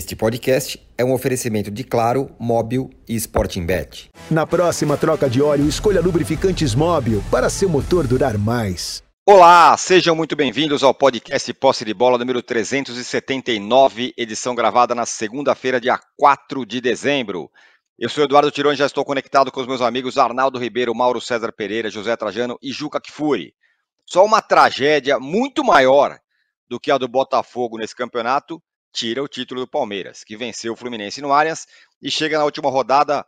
Este 0.00 0.16
podcast 0.16 0.80
é 0.96 1.04
um 1.04 1.12
oferecimento 1.12 1.70
de 1.70 1.84
Claro, 1.84 2.34
Móbil 2.38 2.88
e 3.06 3.14
Sporting 3.16 3.66
Bet. 3.66 4.08
Na 4.30 4.46
próxima 4.46 4.96
troca 4.96 5.28
de 5.28 5.42
óleo, 5.42 5.68
escolha 5.68 6.00
lubrificantes 6.00 6.74
Móbil 6.74 7.22
para 7.30 7.50
seu 7.50 7.68
motor 7.68 8.06
durar 8.06 8.38
mais. 8.38 9.02
Olá, 9.28 9.76
sejam 9.76 10.16
muito 10.16 10.34
bem-vindos 10.34 10.82
ao 10.82 10.94
podcast 10.94 11.52
Posse 11.52 11.84
de 11.84 11.92
Bola 11.92 12.16
número 12.16 12.42
379, 12.42 14.14
edição 14.16 14.54
gravada 14.54 14.94
na 14.94 15.04
segunda-feira, 15.04 15.78
dia 15.78 16.00
4 16.16 16.64
de 16.64 16.80
dezembro. 16.80 17.50
Eu 17.98 18.08
sou 18.08 18.24
Eduardo 18.24 18.50
Tironi, 18.50 18.78
já 18.78 18.86
estou 18.86 19.04
conectado 19.04 19.52
com 19.52 19.60
os 19.60 19.66
meus 19.66 19.82
amigos 19.82 20.16
Arnaldo 20.16 20.58
Ribeiro, 20.58 20.94
Mauro 20.94 21.20
César 21.20 21.52
Pereira, 21.52 21.90
José 21.90 22.16
Trajano 22.16 22.58
e 22.62 22.72
Juca 22.72 22.98
Kfouri. 23.02 23.52
Só 24.06 24.24
uma 24.24 24.40
tragédia 24.40 25.20
muito 25.20 25.62
maior 25.62 26.18
do 26.70 26.80
que 26.80 26.90
a 26.90 26.96
do 26.96 27.06
Botafogo 27.06 27.76
nesse 27.76 27.94
campeonato 27.94 28.62
tira 28.92 29.22
o 29.22 29.28
título 29.28 29.60
do 29.60 29.68
Palmeiras, 29.68 30.24
que 30.24 30.36
venceu 30.36 30.72
o 30.72 30.76
Fluminense 30.76 31.20
no 31.20 31.32
Allianz 31.32 31.66
e 32.00 32.10
chega 32.10 32.38
na 32.38 32.44
última 32.44 32.70
rodada, 32.70 33.26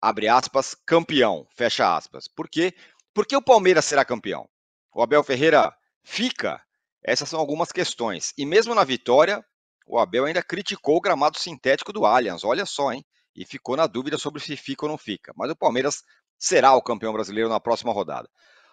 abre 0.00 0.28
aspas, 0.28 0.74
campeão, 0.86 1.46
fecha 1.54 1.96
aspas. 1.96 2.28
Por 2.28 2.48
quê? 2.48 2.74
Porque 3.14 3.36
o 3.36 3.42
Palmeiras 3.42 3.84
será 3.84 4.04
campeão. 4.04 4.48
O 4.94 5.02
Abel 5.02 5.22
Ferreira 5.24 5.74
fica? 6.02 6.62
Essas 7.02 7.28
são 7.28 7.38
algumas 7.40 7.72
questões. 7.72 8.32
E 8.36 8.44
mesmo 8.44 8.74
na 8.74 8.84
vitória, 8.84 9.44
o 9.86 9.98
Abel 9.98 10.26
ainda 10.26 10.42
criticou 10.42 10.96
o 10.96 11.00
gramado 11.00 11.38
sintético 11.38 11.92
do 11.92 12.04
Allianz, 12.04 12.44
olha 12.44 12.66
só, 12.66 12.92
hein? 12.92 13.04
E 13.34 13.44
ficou 13.44 13.76
na 13.76 13.86
dúvida 13.86 14.18
sobre 14.18 14.42
se 14.42 14.56
fica 14.56 14.84
ou 14.84 14.90
não 14.90 14.98
fica. 14.98 15.32
Mas 15.36 15.50
o 15.50 15.56
Palmeiras 15.56 16.02
será 16.38 16.74
o 16.74 16.82
campeão 16.82 17.12
brasileiro 17.12 17.48
na 17.48 17.60
próxima 17.60 17.92
rodada. 17.92 18.28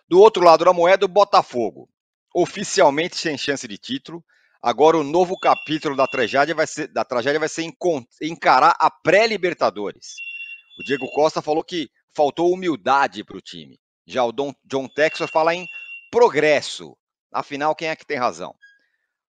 Do 0.08 0.20
outro 0.20 0.44
lado 0.44 0.66
da 0.66 0.74
moeda, 0.74 1.06
o 1.06 1.10
Botafogo. 1.10 1.90
Oficialmente 2.34 3.16
sem 3.16 3.38
chance 3.38 3.68
de 3.68 3.78
título, 3.78 4.24
Agora 4.66 4.98
o 4.98 5.04
novo 5.04 5.38
capítulo 5.38 5.96
da 5.96 6.08
tragédia 6.08 6.56
vai 6.56 6.66
ser, 6.66 6.88
da 6.88 7.06
tragédia 7.06 7.40
vai 7.40 7.48
ser 7.48 7.72
encarar 8.20 8.76
a 8.80 8.90
pré-Libertadores. 8.90 10.16
O 10.80 10.84
Diego 10.84 11.06
Costa 11.12 11.40
falou 11.40 11.64
que 11.64 11.88
faltou 12.16 12.52
humildade 12.52 13.24
para 13.24 13.38
o 13.38 13.42
time. 13.42 13.80
Já 14.08 14.24
o 14.24 14.32
Don, 14.32 14.52
John 14.64 14.88
Texas 14.88 15.30
fala 15.30 15.54
em 15.54 15.68
progresso. 16.10 16.98
Afinal, 17.32 17.76
quem 17.76 17.90
é 17.90 17.96
que 17.96 18.08
tem 18.08 18.18
razão? 18.18 18.56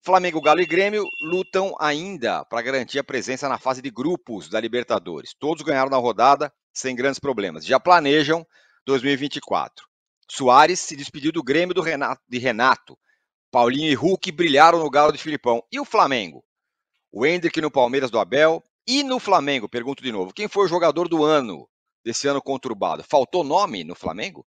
Flamengo, 0.02 0.40
Galo 0.40 0.62
e 0.62 0.66
Grêmio 0.66 1.04
lutam 1.22 1.76
ainda 1.78 2.44
para 2.46 2.60
garantir 2.60 2.98
a 2.98 3.04
presença 3.04 3.48
na 3.48 3.56
fase 3.56 3.80
de 3.80 3.88
grupos 3.88 4.48
da 4.48 4.58
Libertadores. 4.58 5.32
Todos 5.38 5.62
ganharam 5.62 5.90
na 5.90 5.96
rodada 5.96 6.52
sem 6.72 6.96
grandes 6.96 7.20
problemas. 7.20 7.64
Já 7.64 7.78
planejam 7.78 8.44
2024. 8.84 9.86
Soares 10.28 10.80
se 10.80 10.96
despediu 10.96 11.30
do 11.30 11.40
Grêmio 11.40 11.72
do 11.72 11.82
Renato, 11.82 12.20
de 12.28 12.38
Renato 12.38 12.98
Paulinho 13.50 13.90
e 13.90 13.94
Hulk 13.94 14.30
brilharam 14.30 14.78
no 14.78 14.88
galo 14.88 15.12
de 15.12 15.18
Filipão. 15.18 15.62
E 15.72 15.80
o 15.80 15.84
Flamengo? 15.84 16.44
O 17.10 17.26
Hendrick 17.26 17.60
no 17.60 17.70
Palmeiras 17.70 18.10
do 18.10 18.18
Abel. 18.18 18.62
E 18.86 19.02
no 19.02 19.18
Flamengo, 19.18 19.68
pergunto 19.68 20.02
de 20.02 20.10
novo, 20.10 20.32
quem 20.32 20.48
foi 20.48 20.64
o 20.64 20.68
jogador 20.68 21.08
do 21.08 21.24
ano 21.24 21.68
desse 22.04 22.26
ano 22.26 22.40
conturbado? 22.40 23.04
Faltou 23.04 23.44
nome 23.44 23.84
no 23.84 23.94
Flamengo? 23.94 24.46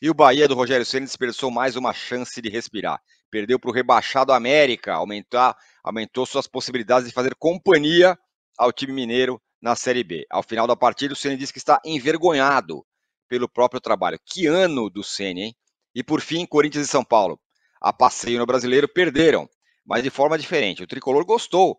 E 0.00 0.10
o 0.10 0.14
Bahia 0.14 0.48
do 0.48 0.54
Rogério 0.54 0.84
Ceni 0.84 1.06
desperdiçou 1.06 1.50
mais 1.50 1.76
uma 1.76 1.92
chance 1.92 2.40
de 2.42 2.48
respirar. 2.48 3.00
Perdeu 3.30 3.58
para 3.58 3.70
o 3.70 3.72
rebaixado 3.72 4.32
América, 4.32 4.94
aumentar, 4.94 5.56
aumentou 5.82 6.26
suas 6.26 6.46
possibilidades 6.46 7.08
de 7.08 7.14
fazer 7.14 7.34
companhia 7.36 8.18
ao 8.58 8.72
time 8.72 8.92
mineiro 8.92 9.40
na 9.60 9.76
Série 9.76 10.02
B. 10.02 10.26
Ao 10.28 10.42
final 10.42 10.66
da 10.66 10.76
partida, 10.76 11.14
o 11.14 11.16
Ceni 11.16 11.36
disse 11.36 11.52
que 11.52 11.58
está 11.58 11.80
envergonhado 11.84 12.84
pelo 13.28 13.48
próprio 13.48 13.80
trabalho. 13.80 14.18
Que 14.26 14.46
ano 14.46 14.90
do 14.90 15.04
Ceni, 15.04 15.42
hein? 15.42 15.56
E 15.94 16.02
por 16.02 16.20
fim, 16.20 16.44
Corinthians 16.44 16.86
e 16.86 16.90
São 16.90 17.04
Paulo 17.04 17.40
a 17.82 17.92
passeio 17.92 18.38
no 18.38 18.46
brasileiro, 18.46 18.88
perderam, 18.88 19.48
mas 19.84 20.02
de 20.02 20.10
forma 20.10 20.38
diferente. 20.38 20.82
O 20.82 20.86
tricolor 20.86 21.24
gostou, 21.24 21.76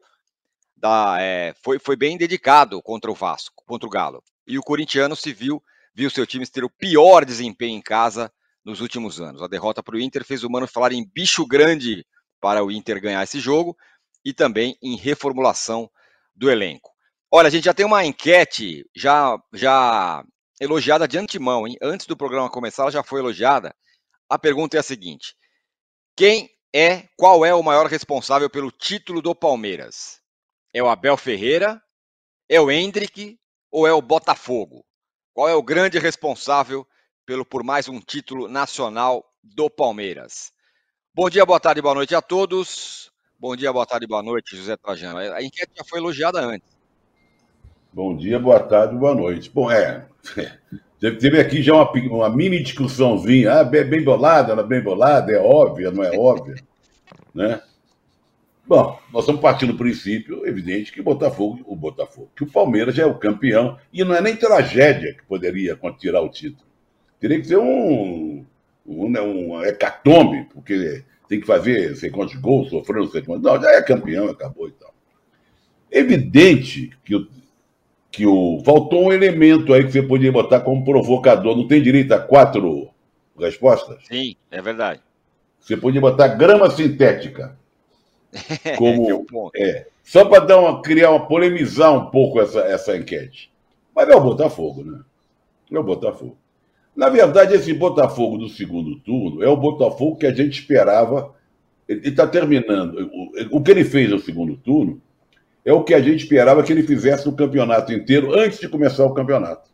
da, 0.75 1.15
é, 1.19 1.55
foi, 1.63 1.79
foi 1.79 1.95
bem 1.95 2.17
dedicado 2.17 2.81
contra 2.81 3.09
o 3.09 3.15
Vasco, 3.15 3.63
contra 3.65 3.87
o 3.87 3.89
Galo. 3.89 4.21
E 4.45 4.59
o 4.59 4.61
corintiano 4.61 5.15
se 5.15 5.31
viu, 5.31 5.63
viu 5.95 6.09
seu 6.09 6.27
time 6.27 6.45
ter 6.45 6.65
o 6.65 6.69
pior 6.69 7.23
desempenho 7.23 7.77
em 7.77 7.81
casa 7.81 8.31
nos 8.65 8.81
últimos 8.81 9.21
anos. 9.21 9.41
A 9.41 9.47
derrota 9.47 9.81
para 9.81 9.95
o 9.95 9.99
Inter 9.99 10.25
fez 10.25 10.43
o 10.43 10.49
Mano 10.49 10.67
falar 10.67 10.91
em 10.91 11.09
bicho 11.09 11.45
grande 11.47 12.05
para 12.41 12.63
o 12.63 12.69
Inter 12.69 13.01
ganhar 13.01 13.23
esse 13.23 13.39
jogo 13.39 13.77
e 14.25 14.33
também 14.33 14.77
em 14.81 14.97
reformulação 14.97 15.89
do 16.35 16.51
elenco. 16.51 16.91
Olha, 17.31 17.47
a 17.47 17.49
gente 17.49 17.63
já 17.63 17.73
tem 17.73 17.85
uma 17.85 18.05
enquete 18.05 18.85
já, 18.95 19.37
já 19.53 20.23
elogiada 20.59 21.07
de 21.07 21.17
antemão, 21.17 21.67
hein? 21.67 21.77
Antes 21.81 22.05
do 22.05 22.17
programa 22.17 22.49
começar, 22.49 22.83
ela 22.83 22.91
já 22.91 23.03
foi 23.03 23.21
elogiada. 23.21 23.73
A 24.29 24.37
pergunta 24.37 24.77
é 24.77 24.79
a 24.79 24.83
seguinte: 24.83 25.35
quem 26.15 26.49
é, 26.73 27.07
qual 27.17 27.45
é 27.45 27.53
o 27.53 27.63
maior 27.63 27.87
responsável 27.87 28.49
pelo 28.49 28.71
título 28.71 29.21
do 29.21 29.33
Palmeiras? 29.33 30.19
É 30.73 30.81
o 30.81 30.89
Abel 30.89 31.17
Ferreira? 31.17 31.81
É 32.47 32.59
o 32.59 32.69
Hendrick 32.69 33.39
ou 33.71 33.87
é 33.87 33.93
o 33.93 34.01
Botafogo? 34.01 34.85
Qual 35.33 35.49
é 35.49 35.55
o 35.55 35.63
grande 35.63 35.97
responsável 35.97 36.87
pelo 37.25 37.43
por 37.43 37.63
mais 37.63 37.87
um 37.87 37.99
título 37.99 38.47
nacional 38.47 39.25
do 39.43 39.69
Palmeiras? 39.69 40.51
Bom 41.15 41.29
dia, 41.29 41.45
boa 41.45 41.59
tarde, 41.59 41.81
boa 41.81 41.95
noite 41.95 42.13
a 42.13 42.21
todos. 42.21 43.11
Bom 43.39 43.55
dia, 43.55 43.73
boa 43.73 43.85
tarde, 43.85 44.07
boa 44.07 44.21
noite, 44.21 44.55
José 44.55 44.77
Trajano. 44.77 45.17
A 45.17 45.41
enquete 45.43 45.73
já 45.75 45.83
foi 45.83 45.99
elogiada 45.99 46.39
antes. 46.41 46.69
Bom 47.91 48.15
dia, 48.15 48.39
boa 48.39 48.59
tarde, 48.59 48.95
boa 48.95 49.13
noite. 49.13 49.49
Bom, 49.49 49.69
é. 49.71 50.07
Teve 51.11 51.41
aqui 51.41 51.61
já 51.61 51.73
uma, 51.73 51.91
uma 51.91 52.29
mini 52.29 52.63
discussãozinha. 52.63 53.59
Ah, 53.59 53.63
bem, 53.65 53.83
bem 53.83 54.01
bolada, 54.01 54.53
ela 54.53 54.61
é 54.61 54.65
bem 54.65 54.81
bolada, 54.81 55.33
é 55.33 55.37
óbvia, 55.37 55.91
não 55.91 56.01
é 56.01 56.17
óbvia. 56.17 56.55
né? 57.35 57.61
Bom, 58.65 58.97
nós 59.11 59.23
estamos 59.23 59.41
partindo 59.41 59.73
do 59.73 59.77
princípio, 59.77 60.47
evidente, 60.47 60.93
que 60.93 61.01
o 61.01 61.03
Botafogo, 61.03 61.59
o 61.65 61.75
Botafogo, 61.75 62.31
que 62.33 62.45
o 62.45 62.49
Palmeiras 62.49 62.95
já 62.95 63.03
é 63.03 63.05
o 63.05 63.17
campeão, 63.17 63.77
e 63.91 64.01
não 64.05 64.15
é 64.15 64.21
nem 64.21 64.37
tragédia 64.37 65.13
que 65.13 65.25
poderia 65.25 65.77
tirar 65.99 66.21
o 66.21 66.29
título. 66.29 66.65
Teria 67.19 67.37
que 67.37 67.47
ser 67.47 67.57
um, 67.57 68.45
um, 68.85 69.09
né, 69.09 69.19
um 69.19 69.61
hecatombe, 69.61 70.47
porque 70.53 71.03
tem 71.27 71.41
que 71.41 71.45
fazer 71.45 71.89
não 71.89 71.95
sei 71.97 72.09
quantos 72.09 72.35
gols, 72.35 72.69
sofrer 72.69 73.01
não 73.01 73.11
sei 73.11 73.21
quantos. 73.21 73.43
Não, 73.43 73.61
já 73.61 73.71
é 73.73 73.81
campeão, 73.81 74.29
acabou 74.29 74.69
e 74.69 74.71
tal. 74.71 74.93
Evidente 75.91 76.91
que 77.03 77.15
o, 77.15 77.27
que 78.13 78.27
o 78.27 78.61
faltou 78.63 79.05
um 79.05 79.11
elemento 79.11 79.73
aí 79.73 79.83
que 79.83 79.91
você 79.91 80.03
podia 80.03 80.31
botar 80.31 80.59
como 80.59 80.85
provocador. 80.85 81.57
Não 81.57 81.67
tem 81.67 81.81
direito 81.81 82.13
a 82.13 82.19
quatro 82.19 82.89
respostas? 83.37 84.05
Sim, 84.05 84.35
é 84.51 84.61
verdade. 84.61 85.01
Você 85.59 85.75
podia 85.75 85.99
botar 85.99 86.27
grama 86.27 86.69
sintética. 86.69 87.57
Como 88.77 89.25
é, 89.55 89.87
só 90.03 90.25
para 90.25 90.45
dar 90.45 90.59
uma 90.59 90.81
criar 90.81 91.11
uma 91.11 91.27
polemizar 91.27 91.93
um 91.93 92.09
pouco 92.11 92.39
essa 92.39 92.61
essa 92.61 92.95
enquete. 92.95 93.51
Mas 93.95 94.09
é 94.09 94.15
o 94.15 94.21
Botafogo, 94.21 94.83
né? 94.83 94.99
É 95.71 95.79
o 95.79 95.83
Botafogo. 95.83 96.37
Na 96.95 97.09
verdade, 97.09 97.55
esse 97.55 97.73
Botafogo 97.73 98.37
do 98.37 98.49
segundo 98.49 98.99
turno 98.99 99.43
é 99.43 99.47
o 99.47 99.57
Botafogo 99.57 100.17
que 100.17 100.27
a 100.27 100.33
gente 100.33 100.59
esperava. 100.59 101.33
Ele 101.87 102.09
está 102.09 102.27
terminando. 102.27 103.09
O, 103.51 103.57
o 103.57 103.63
que 103.63 103.71
ele 103.71 103.83
fez 103.83 104.09
no 104.09 104.19
segundo 104.19 104.55
turno 104.57 105.01
é 105.65 105.71
o 105.71 105.83
que 105.83 105.93
a 105.93 106.01
gente 106.01 106.23
esperava 106.23 106.63
que 106.63 106.71
ele 106.71 106.83
fizesse 106.83 107.25
no 107.25 107.35
campeonato 107.35 107.93
inteiro 107.93 108.33
antes 108.33 108.59
de 108.59 108.67
começar 108.67 109.05
o 109.05 109.13
campeonato. 109.13 109.69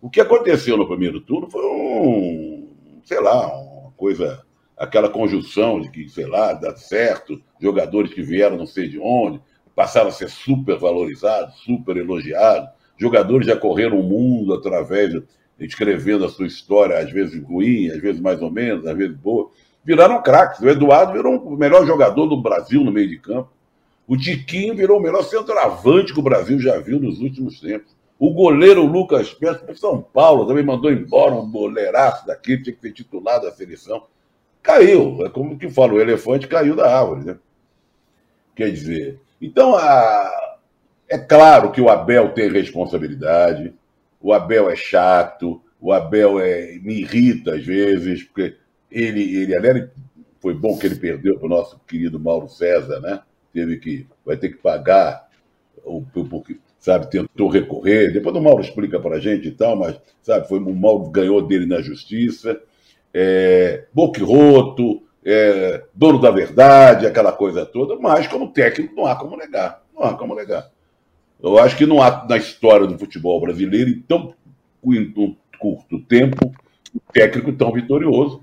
O 0.00 0.08
que 0.08 0.20
aconteceu 0.20 0.76
no 0.76 0.86
primeiro 0.86 1.20
turno 1.20 1.50
foi 1.50 1.64
um, 1.64 2.68
sei 3.04 3.20
lá, 3.20 3.46
uma 3.54 3.90
coisa, 3.96 4.42
aquela 4.76 5.08
conjunção 5.08 5.80
de 5.80 5.90
que, 5.90 6.08
sei 6.08 6.26
lá, 6.26 6.52
dá 6.52 6.74
certo, 6.76 7.40
jogadores 7.60 8.14
que 8.14 8.22
vieram 8.22 8.56
não 8.56 8.66
sei 8.66 8.88
de 8.88 8.98
onde, 8.98 9.40
passaram 9.74 10.08
a 10.08 10.12
ser 10.12 10.30
super 10.30 10.78
valorizados, 10.78 11.56
super 11.60 11.96
elogiados, 11.96 12.70
jogadores 12.96 13.46
já 13.46 13.56
correram 13.56 13.98
o 13.98 14.02
mundo 14.02 14.54
através, 14.54 15.10
de, 15.10 15.22
escrevendo 15.58 16.24
a 16.24 16.28
sua 16.28 16.46
história, 16.46 16.98
às 16.98 17.10
vezes 17.10 17.42
ruim, 17.42 17.88
às 17.88 18.00
vezes 18.00 18.20
mais 18.20 18.40
ou 18.40 18.50
menos, 18.50 18.86
às 18.86 18.96
vezes 18.96 19.16
boa, 19.16 19.50
viraram 19.84 20.22
craques. 20.22 20.60
O 20.60 20.68
Eduardo 20.68 21.12
virou 21.12 21.36
o 21.36 21.56
melhor 21.56 21.86
jogador 21.86 22.26
do 22.26 22.40
Brasil 22.40 22.82
no 22.82 22.92
meio 22.92 23.08
de 23.08 23.18
campo. 23.18 23.50
O 24.10 24.16
Tiquinho 24.16 24.74
virou 24.74 24.98
o 24.98 25.00
melhor 25.00 25.22
centroavante 25.22 26.12
que 26.12 26.18
o 26.18 26.22
Brasil 26.24 26.58
já 26.58 26.76
viu 26.80 26.98
nos 26.98 27.20
últimos 27.20 27.60
tempos. 27.60 27.94
O 28.18 28.34
goleiro 28.34 28.84
Lucas 28.84 29.32
Pérez, 29.32 29.58
para 29.58 29.76
São 29.76 30.02
Paulo, 30.02 30.48
também 30.48 30.64
mandou 30.64 30.90
embora 30.90 31.32
um 31.36 31.48
goleiraço 31.48 32.26
daqui, 32.26 32.60
tinha 32.60 32.74
que 32.74 32.82
ter 32.82 32.90
titulado 32.90 33.46
a 33.46 33.52
seleção. 33.52 34.08
Caiu, 34.60 35.24
é 35.24 35.28
como 35.28 35.56
que 35.56 35.70
fala, 35.70 35.92
o 35.92 36.00
elefante 36.00 36.48
caiu 36.48 36.74
da 36.74 36.92
árvore, 36.92 37.24
né? 37.24 37.38
Quer 38.56 38.72
dizer, 38.72 39.20
então 39.40 39.76
a... 39.76 40.58
é 41.08 41.16
claro 41.16 41.70
que 41.70 41.80
o 41.80 41.88
Abel 41.88 42.34
tem 42.34 42.50
responsabilidade, 42.50 43.72
o 44.20 44.32
Abel 44.32 44.68
é 44.68 44.74
chato, 44.74 45.62
o 45.80 45.92
Abel 45.92 46.40
é... 46.40 46.80
me 46.82 47.02
irrita 47.02 47.54
às 47.54 47.64
vezes, 47.64 48.24
porque 48.24 48.56
ele, 48.90 49.36
ele, 49.36 49.54
aliás, 49.54 49.88
foi 50.40 50.52
bom 50.52 50.76
que 50.76 50.86
ele 50.86 50.96
perdeu 50.96 51.38
para 51.38 51.46
o 51.46 51.48
nosso 51.48 51.78
querido 51.86 52.18
Mauro 52.18 52.48
César, 52.48 52.98
né? 52.98 53.20
Teve 53.52 53.78
que, 53.78 54.06
vai 54.24 54.36
ter 54.36 54.50
que 54.50 54.58
pagar, 54.58 55.28
porque, 56.30 56.58
sabe, 56.78 57.10
tentou 57.10 57.48
recorrer. 57.48 58.12
Depois 58.12 58.34
o 58.34 58.40
Mauro 58.40 58.62
explica 58.62 59.00
para 59.00 59.16
a 59.16 59.20
gente 59.20 59.48
e 59.48 59.52
tal, 59.52 59.76
mas, 59.76 60.00
sabe, 60.22 60.48
foi 60.48 60.58
o 60.58 60.74
Mauro 60.74 61.10
ganhou 61.10 61.42
dele 61.42 61.66
na 61.66 61.80
justiça. 61.80 62.60
É, 63.12 63.86
boquiroto, 63.92 65.02
é, 65.24 65.84
dono 65.94 66.20
da 66.20 66.30
verdade, 66.30 67.06
aquela 67.06 67.32
coisa 67.32 67.66
toda, 67.66 67.96
mas 67.96 68.26
como 68.26 68.52
técnico 68.52 68.94
não 68.94 69.06
há 69.06 69.16
como 69.16 69.36
negar. 69.36 69.82
Não 69.94 70.04
há 70.04 70.14
como 70.14 70.32
alegar. 70.32 70.70
Eu 71.42 71.58
acho 71.58 71.76
que 71.76 71.86
não 71.86 72.02
há 72.02 72.26
na 72.28 72.36
história 72.36 72.86
do 72.86 72.98
futebol 72.98 73.40
brasileiro, 73.40 73.90
em 73.90 74.00
tão 74.00 74.34
curto 75.58 76.00
tempo, 76.08 76.52
um 76.94 77.00
técnico 77.12 77.52
tão 77.52 77.72
vitorioso, 77.72 78.42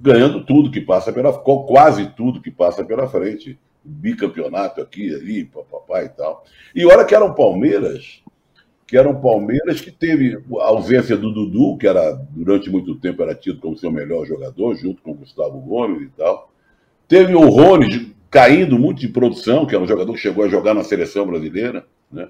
ganhando 0.00 0.44
tudo 0.44 0.70
que 0.70 0.80
passa 0.80 1.12
pela 1.12 1.32
quase 1.32 2.06
tudo 2.14 2.40
que 2.40 2.50
passa 2.50 2.84
pela 2.84 3.08
frente. 3.08 3.58
Bicampeonato 3.88 4.80
aqui, 4.80 5.14
ali, 5.14 5.44
papapá 5.44 6.04
e 6.04 6.08
tal. 6.08 6.44
E 6.74 6.84
olha 6.84 7.04
que 7.04 7.14
era 7.14 7.24
o 7.24 7.34
Palmeiras, 7.34 8.22
que 8.86 8.96
era 8.96 9.08
um 9.08 9.20
Palmeiras 9.20 9.80
que 9.80 9.90
teve 9.90 10.42
a 10.60 10.64
ausência 10.64 11.16
do 11.16 11.32
Dudu, 11.32 11.76
que 11.76 11.86
era 11.86 12.12
durante 12.30 12.70
muito 12.70 12.94
tempo 12.96 13.22
era 13.22 13.34
tido 13.34 13.60
como 13.60 13.76
seu 13.76 13.90
melhor 13.90 14.26
jogador, 14.26 14.74
junto 14.76 15.02
com 15.02 15.10
o 15.10 15.14
Gustavo 15.14 15.58
Gomes 15.60 16.02
e 16.02 16.10
tal. 16.16 16.50
Teve 17.06 17.34
o 17.34 17.48
Rony 17.48 18.14
caindo 18.30 18.78
muito 18.78 19.00
de 19.00 19.08
produção, 19.08 19.66
que 19.66 19.74
era 19.74 19.84
um 19.84 19.88
jogador 19.88 20.12
que 20.12 20.18
chegou 20.18 20.44
a 20.44 20.48
jogar 20.48 20.74
na 20.74 20.84
seleção 20.84 21.26
brasileira. 21.26 21.86
Né? 22.10 22.28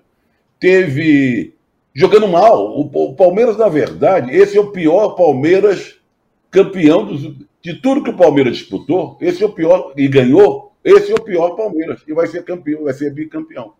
Teve 0.58 1.54
jogando 1.94 2.28
mal. 2.28 2.78
O, 2.78 3.14
Palmeiras, 3.14 3.56
na 3.56 3.68
verdade, 3.68 4.34
esse 4.34 4.56
é 4.56 4.60
o 4.60 4.72
pior 4.72 5.10
Palmeiras 5.10 5.96
campeão 6.50 7.04
dos, 7.04 7.34
de 7.62 7.74
tudo 7.74 8.02
que 8.02 8.10
o 8.10 8.16
Palmeiras 8.16 8.56
disputou. 8.56 9.16
Esse 9.20 9.42
é 9.42 9.46
o 9.46 9.52
pior 9.52 9.92
e 9.96 10.08
ganhou. 10.08 10.67
Esse 10.88 11.12
é 11.12 11.14
o 11.14 11.22
pior 11.22 11.50
Palmeiras 11.50 12.02
e 12.06 12.14
vai 12.14 12.26
ser 12.26 12.42
campeão, 12.44 12.84
vai 12.84 12.94
ser 12.94 13.12
bicampeão. 13.12 13.74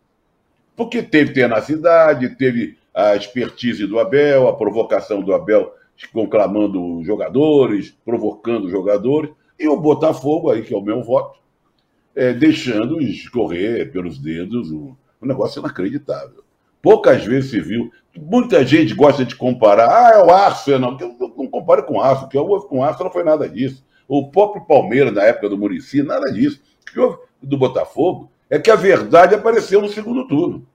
Porque 0.76 1.02
teve 1.02 1.32
tenacidade, 1.32 2.36
teve 2.36 2.76
a 2.94 3.16
expertise 3.16 3.86
do 3.86 3.98
Abel, 3.98 4.46
a 4.46 4.54
provocação 4.54 5.22
do 5.22 5.32
Abel 5.32 5.72
conclamando 6.12 7.02
jogadores, 7.02 7.96
provocando 8.04 8.68
jogadores, 8.68 9.30
e 9.58 9.66
o 9.66 9.76
Botafogo, 9.76 10.50
aí 10.50 10.62
que 10.62 10.74
é 10.74 10.76
o 10.76 10.82
meu 10.82 11.02
voto, 11.02 11.38
é, 12.14 12.34
deixando 12.34 13.00
escorrer 13.00 13.90
pelos 13.90 14.18
dedos 14.18 14.70
um, 14.70 14.94
um 15.20 15.26
negócio 15.26 15.60
inacreditável. 15.60 16.44
Poucas 16.82 17.24
vezes 17.24 17.50
se 17.50 17.60
viu. 17.60 17.90
Muita 18.16 18.64
gente 18.66 18.94
gosta 18.94 19.24
de 19.24 19.34
comparar. 19.34 19.88
Ah, 19.88 20.18
é 20.18 20.22
o 20.22 20.30
Arsenal. 20.30 20.96
Não, 20.98 21.32
não 21.36 21.46
compare 21.48 21.82
com 21.82 21.94
o 21.94 22.00
Arsenal. 22.00 22.26
O 22.26 22.28
que 22.28 22.38
houve 22.38 22.68
com 22.68 22.78
o 22.78 22.84
Arsenal 22.84 23.06
não 23.06 23.12
foi 23.12 23.24
nada 23.24 23.48
disso. 23.48 23.84
O 24.06 24.30
próprio 24.30 24.64
Palmeiras, 24.64 25.12
na 25.12 25.22
época 25.22 25.48
do 25.48 25.58
Murici, 25.58 26.02
nada 26.02 26.32
disso. 26.32 26.60
Do 27.40 27.56
Botafogo 27.56 28.30
é 28.50 28.58
que 28.58 28.70
a 28.70 28.76
verdade 28.76 29.34
apareceu 29.34 29.80
no 29.80 29.88
segundo 29.88 30.26
turno. 30.26 30.66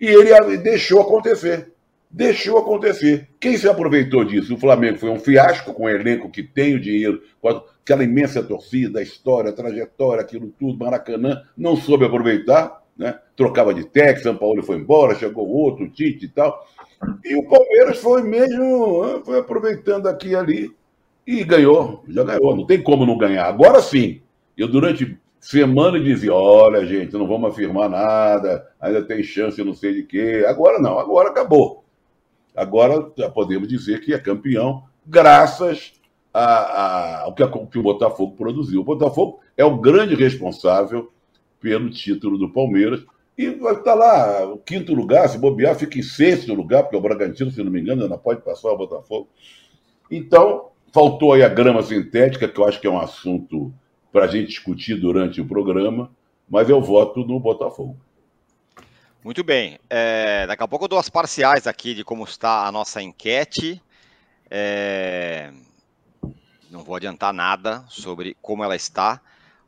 E 0.00 0.06
ele 0.06 0.56
deixou 0.58 1.00
acontecer. 1.00 1.72
Deixou 2.10 2.58
acontecer. 2.58 3.28
Quem 3.40 3.56
se 3.56 3.68
aproveitou 3.68 4.24
disso? 4.24 4.54
O 4.54 4.58
Flamengo 4.58 4.98
foi 4.98 5.10
um 5.10 5.18
fiasco 5.18 5.72
com 5.72 5.84
o 5.84 5.88
elenco 5.88 6.30
que 6.30 6.42
tem 6.42 6.74
o 6.74 6.80
dinheiro, 6.80 7.22
com 7.40 7.48
aquela 7.48 8.04
imensa 8.04 8.42
torcida, 8.42 9.00
a 9.00 9.02
história, 9.02 9.50
a 9.50 9.54
trajetória, 9.54 10.22
aquilo 10.22 10.52
tudo, 10.58 10.78
Maracanã, 10.78 11.42
não 11.56 11.76
soube 11.76 12.04
aproveitar 12.04 12.82
né? 12.96 13.18
Trocava 13.36 13.72
de 13.72 13.84
técnico, 13.84 14.22
São 14.22 14.36
Paulo 14.36 14.62
foi 14.62 14.76
embora, 14.76 15.14
chegou 15.14 15.48
outro, 15.48 15.88
Tite 15.88 16.26
e 16.26 16.28
tal. 16.28 16.66
E 17.24 17.34
o 17.34 17.48
Palmeiras 17.48 17.98
foi 17.98 18.22
mesmo, 18.22 19.22
foi 19.24 19.38
aproveitando 19.38 20.06
aqui 20.06 20.28
e 20.28 20.36
ali 20.36 20.70
e 21.26 21.42
ganhou, 21.44 22.04
já 22.08 22.22
ganhou. 22.22 22.54
Não 22.54 22.66
tem 22.66 22.82
como 22.82 23.06
não 23.06 23.18
ganhar. 23.18 23.46
Agora 23.46 23.80
sim, 23.80 24.20
eu 24.56 24.68
durante 24.68 25.18
semana 25.42 26.00
dizia: 26.00 26.32
olha, 26.32 26.86
gente, 26.86 27.12
não 27.12 27.26
vamos 27.26 27.50
afirmar 27.50 27.90
nada, 27.90 28.66
ainda 28.80 29.02
tem 29.02 29.22
chance, 29.22 29.62
não 29.62 29.74
sei 29.74 29.92
de 29.92 30.02
quê. 30.04 30.44
Agora 30.48 30.78
não, 30.78 30.98
agora 30.98 31.28
acabou. 31.28 31.84
Agora 32.54 33.10
já 33.16 33.28
podemos 33.28 33.68
dizer 33.68 34.00
que 34.00 34.14
é 34.14 34.18
campeão, 34.18 34.84
graças 35.04 35.94
a, 36.32 36.44
a, 36.44 37.20
ao 37.22 37.34
que, 37.34 37.42
a, 37.42 37.48
que 37.48 37.78
o 37.78 37.82
Botafogo 37.82 38.36
produziu. 38.36 38.80
O 38.80 38.84
Botafogo 38.84 39.40
é 39.56 39.64
o 39.64 39.78
grande 39.78 40.14
responsável 40.14 41.12
pelo 41.60 41.90
título 41.90 42.38
do 42.38 42.50
Palmeiras. 42.50 43.04
E 43.36 43.48
vai 43.48 43.74
estar 43.74 43.94
lá, 43.94 44.46
o 44.46 44.58
quinto 44.58 44.94
lugar, 44.94 45.26
se 45.28 45.38
bobear, 45.38 45.74
fica 45.74 45.98
em 45.98 46.02
sexto 46.02 46.52
lugar, 46.52 46.82
porque 46.82 46.96
o 46.96 47.00
Bragantino, 47.00 47.50
se 47.50 47.62
não 47.62 47.72
me 47.72 47.80
engano, 47.80 48.02
ainda 48.02 48.18
pode 48.18 48.42
passar 48.42 48.70
o 48.70 48.76
Botafogo. 48.76 49.28
Então, 50.10 50.68
faltou 50.92 51.32
aí 51.32 51.42
a 51.42 51.48
grama 51.48 51.82
sintética, 51.82 52.46
que 52.46 52.60
eu 52.60 52.64
acho 52.66 52.78
que 52.78 52.86
é 52.86 52.90
um 52.90 53.00
assunto 53.00 53.72
para 54.12 54.26
a 54.26 54.28
gente 54.28 54.48
discutir 54.48 54.94
durante 54.94 55.40
o 55.40 55.46
programa, 55.46 56.10
mas 56.48 56.68
eu 56.68 56.80
voto 56.82 57.20
no 57.20 57.40
Botafogo. 57.40 57.96
Muito 59.24 59.42
bem. 59.42 59.78
É, 59.88 60.46
daqui 60.46 60.62
a 60.62 60.68
pouco 60.68 60.84
eu 60.84 60.88
dou 60.88 60.98
as 60.98 61.08
parciais 61.08 61.66
aqui 61.66 61.94
de 61.94 62.04
como 62.04 62.24
está 62.24 62.66
a 62.66 62.72
nossa 62.72 63.00
enquete. 63.00 63.80
É, 64.50 65.50
não 66.70 66.82
vou 66.82 66.96
adiantar 66.96 67.32
nada 67.32 67.84
sobre 67.88 68.36
como 68.42 68.62
ela 68.62 68.76
está. 68.76 69.20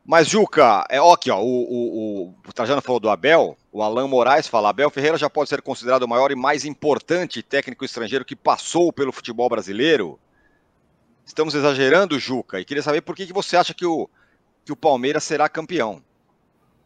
Mas, 0.05 0.29
Juca, 0.29 0.85
é 0.91 1.01
ó, 1.01 1.15
aqui, 1.15 1.31
ó, 1.31 1.41
o, 1.41 1.47
o, 1.47 2.35
o, 2.47 2.53
Trajano 2.53 2.83
falou 2.83 3.01
do 3.01 3.09
Abel, 3.09 3.57
o 3.73 3.83
Alan 3.83 4.07
Moraes 4.07 4.47
fala, 4.47 4.69
Abel 4.69 4.91
Ferreira 4.91 5.17
já 5.17 5.31
pode 5.31 5.49
ser 5.49 5.63
considerado 5.63 6.03
o 6.03 6.09
maior 6.09 6.31
e 6.31 6.37
mais 6.37 6.67
importante 6.67 7.43
técnico 7.43 7.87
estrangeiro 7.87 8.25
que 8.25 8.37
passou 8.37 8.93
pelo 8.93 9.13
futebol 9.13 9.49
brasileiro? 9.49 10.21
Estamos 11.25 11.55
exagerando, 11.55 12.19
Juca, 12.19 12.61
e 12.61 12.67
queria 12.67 12.83
saber 12.83 13.01
por 13.01 13.17
que, 13.17 13.27
que 13.27 13.33
você 13.33 13.57
acha 13.57 13.73
que 13.73 13.87
o, 13.87 14.11
que 14.65 14.73
o 14.73 14.77
Palmeiras 14.77 15.25
será 15.25 15.49
campeão. 15.49 16.03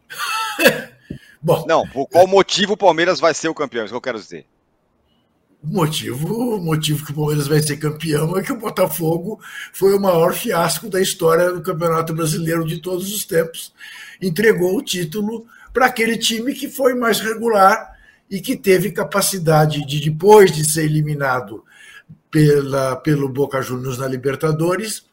Bom, 1.40 1.64
Não, 1.68 1.86
por 1.86 2.08
qual 2.08 2.26
motivo 2.26 2.72
o 2.72 2.76
Palmeiras 2.76 3.20
vai 3.20 3.32
ser 3.32 3.48
o 3.48 3.54
campeão, 3.54 3.82
é 3.82 3.84
isso 3.84 3.92
que 3.92 3.96
eu 3.96 4.00
quero 4.00 4.18
dizer. 4.18 4.44
O 5.62 5.68
motivo, 5.68 6.56
o 6.56 6.60
motivo 6.60 7.04
que 7.04 7.12
o 7.12 7.14
Palmeiras 7.14 7.48
vai 7.48 7.60
ser 7.60 7.76
campeão 7.78 8.36
é 8.36 8.42
que 8.42 8.52
o 8.52 8.58
Botafogo 8.58 9.40
foi 9.72 9.94
o 9.96 10.00
maior 10.00 10.32
fiasco 10.32 10.88
da 10.88 11.00
história 11.00 11.52
do 11.52 11.60
Campeonato 11.60 12.14
Brasileiro 12.14 12.64
de 12.64 12.80
todos 12.80 13.12
os 13.12 13.24
tempos. 13.24 13.72
Entregou 14.20 14.76
o 14.76 14.82
título 14.82 15.46
para 15.72 15.86
aquele 15.86 16.16
time 16.16 16.54
que 16.54 16.68
foi 16.68 16.94
mais 16.94 17.20
regular 17.20 17.96
e 18.30 18.40
que 18.40 18.56
teve 18.56 18.92
capacidade 18.92 19.84
de, 19.84 20.00
depois 20.00 20.52
de 20.52 20.68
ser 20.68 20.84
eliminado 20.84 21.64
pela, 22.30 22.96
pelo 22.96 23.28
Boca 23.28 23.60
Juniors 23.60 23.98
na 23.98 24.06
Libertadores, 24.06 25.06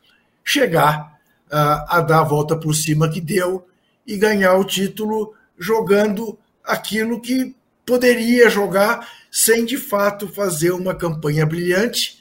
chegar 0.44 1.14
a 1.51 2.01
dar 2.01 2.19
a 2.19 2.24
volta 2.24 2.56
por 2.56 2.74
cima 2.74 3.09
que 3.09 3.21
deu 3.21 3.65
e 4.06 4.18
ganhar 4.18 4.56
o 4.56 4.65
título 4.65 5.33
jogando 5.57 6.38
aquilo 6.63 7.21
que 7.21 7.56
poderia 7.86 8.50
jogar 8.50 9.07
sem 9.31 9.65
de 9.65 9.77
fato 9.77 10.27
fazer 10.27 10.71
uma 10.71 10.95
campanha 10.95 11.45
brilhante 11.45 12.19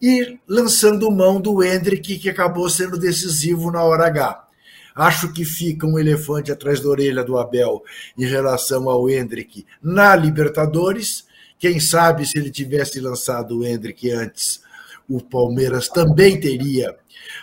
e 0.00 0.38
lançando 0.46 1.10
mão 1.10 1.40
do 1.40 1.62
Hendrick, 1.62 2.18
que 2.18 2.28
acabou 2.28 2.68
sendo 2.68 2.98
decisivo 2.98 3.70
na 3.70 3.82
hora 3.82 4.06
H. 4.06 4.44
Acho 4.94 5.32
que 5.32 5.44
fica 5.44 5.86
um 5.86 5.98
elefante 5.98 6.50
atrás 6.50 6.80
da 6.80 6.88
orelha 6.88 7.22
do 7.22 7.38
Abel 7.38 7.82
em 8.16 8.24
relação 8.24 8.88
ao 8.88 9.08
Hendrick 9.08 9.66
na 9.82 10.16
Libertadores. 10.16 11.26
Quem 11.58 11.80
sabe 11.80 12.26
se 12.26 12.38
ele 12.38 12.50
tivesse 12.50 13.00
lançado 13.00 13.58
o 13.58 13.64
Hendrick 13.64 14.10
antes, 14.10 14.60
o 15.08 15.20
Palmeiras 15.22 15.88
também 15.88 16.38
teria 16.38 16.94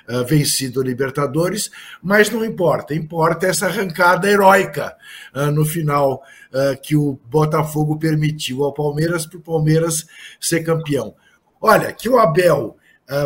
uh, 0.10 0.26
vencido 0.26 0.82
a 0.82 0.84
Libertadores, 0.84 1.72
mas 2.02 2.30
não 2.30 2.44
importa, 2.44 2.94
importa 2.94 3.48
essa 3.48 3.68
arrancada 3.68 4.30
heróica 4.30 4.96
uh, 5.34 5.52
no 5.52 5.66
final 5.66 6.22
uh, 6.52 6.80
que 6.82 6.96
o 6.96 7.20
Botafogo 7.26 7.98
permitiu 7.98 8.64
ao 8.64 8.74
Palmeiras 8.74 9.26
para 9.26 9.38
o 9.38 9.42
Palmeiras 9.42 10.06
ser 10.40 10.64
campeão. 10.64 11.16
Olha, 11.62 11.94
que 11.94 12.10
o 12.10 12.18
Abel 12.18 12.78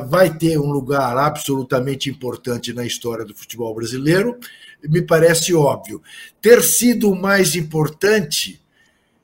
vai 0.09 0.35
ter 0.35 0.57
um 0.59 0.69
lugar 0.71 1.15
absolutamente 1.17 2.09
importante 2.09 2.73
na 2.73 2.83
história 2.83 3.23
do 3.23 3.33
futebol 3.33 3.73
brasileiro, 3.73 4.37
me 4.83 5.01
parece 5.01 5.53
óbvio. 5.53 6.01
Ter 6.41 6.61
sido 6.63 7.11
o 7.11 7.15
mais 7.15 7.55
importante, 7.55 8.61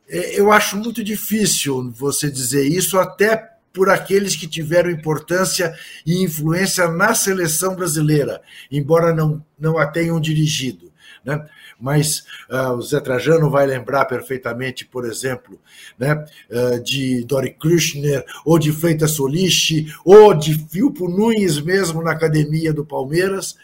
é, 0.08 0.40
eu 0.40 0.52
acho 0.52 0.78
muito 0.78 1.04
difícil 1.04 1.92
você 1.92 2.30
dizer 2.30 2.66
isso, 2.66 2.98
até 2.98 3.53
por 3.74 3.90
aqueles 3.90 4.36
que 4.36 4.48
tiveram 4.48 4.92
importância 4.92 5.74
e 6.06 6.24
influência 6.24 6.88
na 6.88 7.16
seleção 7.16 7.76
brasileira, 7.76 8.42
embora 8.72 9.14
não, 9.14 9.44
não 9.60 9.80
a 9.80 9.88
tenham 9.88 10.22
dirigido. 10.22 10.94
Né? 11.26 11.44
Mas 11.80 12.20
uh, 12.50 12.74
o 12.74 12.82
Zé 12.82 13.00
Trajano 13.00 13.50
vai 13.50 13.66
lembrar 13.66 14.06
perfeitamente, 14.06 14.86
por 14.86 15.06
exemplo, 15.06 15.60
né, 15.98 16.24
uh, 16.50 16.80
de 16.84 17.26
Dori 17.26 17.52
Krishner, 17.52 18.24
ou 18.46 18.60
de 18.60 18.72
Freitas 18.72 19.12
Solich, 19.12 19.88
ou 20.06 20.34
de 20.34 20.54
Filpo 20.70 21.10
Nunes 21.10 21.60
mesmo 21.60 22.04
na 22.04 22.12
academia 22.12 22.72
do 22.72 22.86
Palmeiras. 22.86 23.58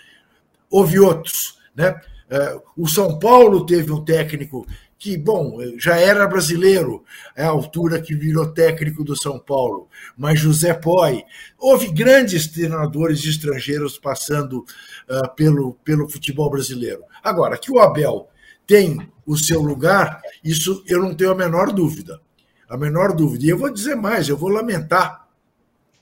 Houve 0.69 0.99
outros. 0.99 1.57
Né? 1.75 2.01
Uh, 2.31 2.83
o 2.83 2.87
São 2.87 3.19
Paulo 3.19 3.65
teve 3.65 3.91
um 3.91 4.03
técnico 4.03 4.65
que, 4.99 5.17
bom, 5.17 5.57
já 5.77 5.97
era 5.97 6.27
brasileiro, 6.27 7.05
é 7.33 7.45
a 7.45 7.49
altura 7.49 8.01
que 8.01 8.13
virou 8.13 8.51
técnico 8.51 9.01
do 9.01 9.15
São 9.15 9.39
Paulo, 9.39 9.87
mas 10.17 10.37
José 10.37 10.73
Poi. 10.73 11.23
Houve 11.57 11.87
grandes 11.87 12.47
treinadores 12.47 13.23
estrangeiros 13.23 13.97
passando 13.97 14.65
uh, 15.09 15.33
pelo, 15.37 15.75
pelo 15.85 16.09
futebol 16.09 16.49
brasileiro. 16.49 17.01
Agora, 17.23 17.57
que 17.57 17.71
o 17.71 17.79
Abel 17.79 18.27
tem 18.67 19.09
o 19.25 19.37
seu 19.37 19.61
lugar, 19.61 20.21
isso 20.43 20.83
eu 20.85 21.01
não 21.01 21.15
tenho 21.15 21.31
a 21.31 21.35
menor 21.35 21.71
dúvida. 21.71 22.19
A 22.67 22.75
menor 22.75 23.15
dúvida. 23.15 23.45
E 23.45 23.49
eu 23.49 23.57
vou 23.57 23.71
dizer 23.71 23.95
mais, 23.95 24.27
eu 24.27 24.35
vou 24.35 24.49
lamentar 24.49 25.28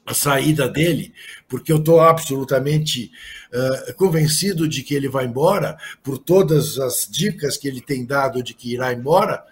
a 0.07 0.13
saída 0.13 0.69
dele, 0.69 1.13
porque 1.49 1.71
eu 1.71 1.77
estou 1.77 1.99
absolutamente 1.99 3.11
uh, 3.53 3.93
convencido 3.95 4.65
de 4.65 4.81
que 4.81 4.95
ele 4.95 5.09
vai 5.09 5.25
embora, 5.25 5.77
por 6.01 6.17
todas 6.17 6.79
as 6.79 7.05
dicas 7.11 7.57
que 7.57 7.67
ele 7.67 7.81
tem 7.81 8.05
dado 8.05 8.41
de 8.41 8.53
que 8.53 8.73
irá 8.73 8.93
embora, 8.93 9.43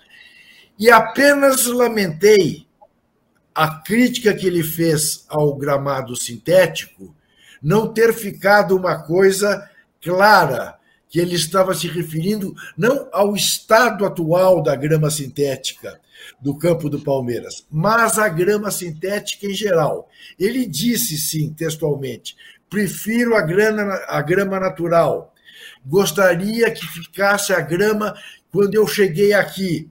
e 0.79 0.89
apenas 0.89 1.65
lamentei 1.65 2.65
a 3.53 3.79
crítica 3.81 4.33
que 4.33 4.47
ele 4.47 4.63
fez 4.63 5.25
ao 5.27 5.53
gramado 5.55 6.15
sintético 6.15 7.13
não 7.61 7.93
ter 7.93 8.13
ficado 8.13 8.77
uma 8.77 9.03
coisa 9.03 9.69
clara, 10.01 10.77
que 11.15 11.19
ele 11.21 11.35
estava 11.35 11.73
se 11.73 11.87
referindo 11.87 12.53
não 12.77 13.07
ao 13.09 13.37
estado 13.37 14.05
atual 14.05 14.61
da 14.61 14.75
grama 14.75 15.09
sintética 15.09 15.97
do 16.41 16.57
campo 16.57 16.89
do 16.89 16.99
Palmeiras, 16.99 17.65
mas 17.71 18.19
à 18.19 18.27
grama 18.27 18.69
sintética 18.69 19.45
em 19.45 19.53
geral. 19.53 20.09
Ele 20.37 20.65
disse, 20.65 21.17
sim, 21.17 21.53
textualmente, 21.53 22.35
prefiro 22.69 23.33
a 23.33 23.41
grama, 23.41 23.93
a 24.09 24.21
grama 24.21 24.59
natural. 24.59 25.33
Gostaria 25.85 26.69
que 26.69 26.85
ficasse 26.85 27.53
a 27.53 27.61
grama 27.61 28.13
quando 28.51 28.75
eu 28.75 28.85
cheguei 28.85 29.31
aqui. 29.31 29.89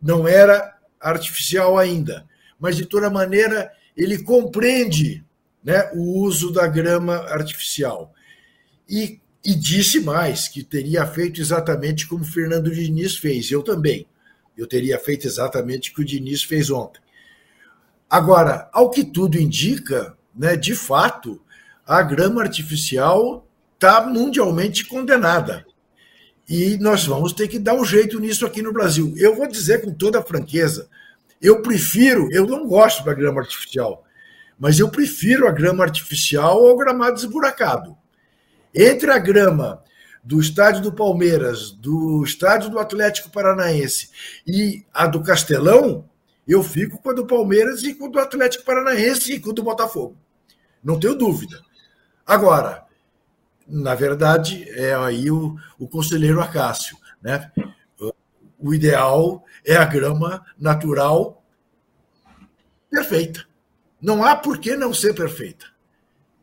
Não 0.00 0.28
era 0.28 0.78
artificial 1.00 1.78
ainda, 1.78 2.24
mas 2.60 2.76
de 2.76 2.86
toda 2.86 3.10
maneira 3.10 3.72
ele 3.96 4.22
compreende 4.22 5.24
né, 5.64 5.90
o 5.94 6.20
uso 6.20 6.52
da 6.52 6.68
grama 6.68 7.16
artificial. 7.26 8.14
E, 8.88 9.20
e 9.44 9.54
disse 9.54 10.00
mais 10.00 10.48
que 10.48 10.62
teria 10.62 11.06
feito 11.06 11.40
exatamente 11.40 12.06
como 12.06 12.24
Fernando 12.24 12.70
Diniz 12.70 13.16
fez, 13.16 13.50
eu 13.50 13.62
também. 13.62 14.06
Eu 14.56 14.66
teria 14.66 14.98
feito 14.98 15.26
exatamente 15.26 15.90
o 15.90 15.94
que 15.94 16.02
o 16.02 16.04
Diniz 16.04 16.42
fez 16.42 16.70
ontem. 16.70 17.00
Agora, 18.08 18.68
ao 18.72 18.90
que 18.90 19.04
tudo 19.04 19.38
indica, 19.38 20.16
né, 20.34 20.56
de 20.56 20.74
fato, 20.74 21.40
a 21.86 22.02
grama 22.02 22.42
artificial 22.42 23.46
está 23.74 24.06
mundialmente 24.06 24.84
condenada. 24.84 25.64
E 26.48 26.76
nós 26.78 27.06
vamos 27.06 27.32
ter 27.32 27.48
que 27.48 27.58
dar 27.58 27.74
um 27.74 27.84
jeito 27.84 28.18
nisso 28.18 28.44
aqui 28.44 28.60
no 28.60 28.72
Brasil. 28.72 29.14
Eu 29.16 29.36
vou 29.36 29.46
dizer 29.46 29.82
com 29.82 29.94
toda 29.94 30.22
franqueza, 30.22 30.88
eu 31.40 31.62
prefiro, 31.62 32.28
eu 32.32 32.46
não 32.46 32.66
gosto 32.66 33.04
da 33.04 33.14
grama 33.14 33.40
artificial, 33.40 34.04
mas 34.58 34.78
eu 34.78 34.90
prefiro 34.90 35.48
a 35.48 35.52
grama 35.52 35.84
artificial 35.84 36.66
ao 36.66 36.76
gramado 36.76 37.16
esburacado. 37.16 37.96
Entre 38.74 39.10
a 39.10 39.18
grama 39.18 39.82
do 40.22 40.40
estádio 40.40 40.82
do 40.82 40.92
Palmeiras, 40.92 41.70
do 41.70 42.22
estádio 42.22 42.70
do 42.70 42.78
Atlético 42.78 43.30
Paranaense 43.30 44.10
e 44.46 44.84
a 44.92 45.06
do 45.06 45.22
Castelão, 45.22 46.08
eu 46.46 46.62
fico 46.62 47.00
com 47.00 47.10
a 47.10 47.14
do 47.14 47.26
Palmeiras 47.26 47.82
e 47.82 47.94
com 47.94 48.06
a 48.06 48.08
do 48.08 48.18
Atlético 48.18 48.64
Paranaense 48.64 49.32
e 49.32 49.40
com 49.40 49.50
a 49.50 49.54
do 49.54 49.62
Botafogo. 49.62 50.16
Não 50.82 50.98
tenho 50.98 51.14
dúvida. 51.14 51.60
Agora, 52.26 52.84
na 53.66 53.94
verdade, 53.94 54.68
é 54.70 54.94
aí 54.94 55.30
o, 55.30 55.56
o 55.78 55.88
conselheiro 55.88 56.40
Acácio. 56.40 56.96
Né? 57.22 57.50
O 58.58 58.74
ideal 58.74 59.44
é 59.64 59.76
a 59.76 59.84
grama 59.84 60.44
natural 60.58 61.42
perfeita. 62.90 63.46
Não 64.00 64.24
há 64.24 64.34
por 64.34 64.58
que 64.58 64.76
não 64.76 64.92
ser 64.92 65.14
perfeita. 65.14 65.66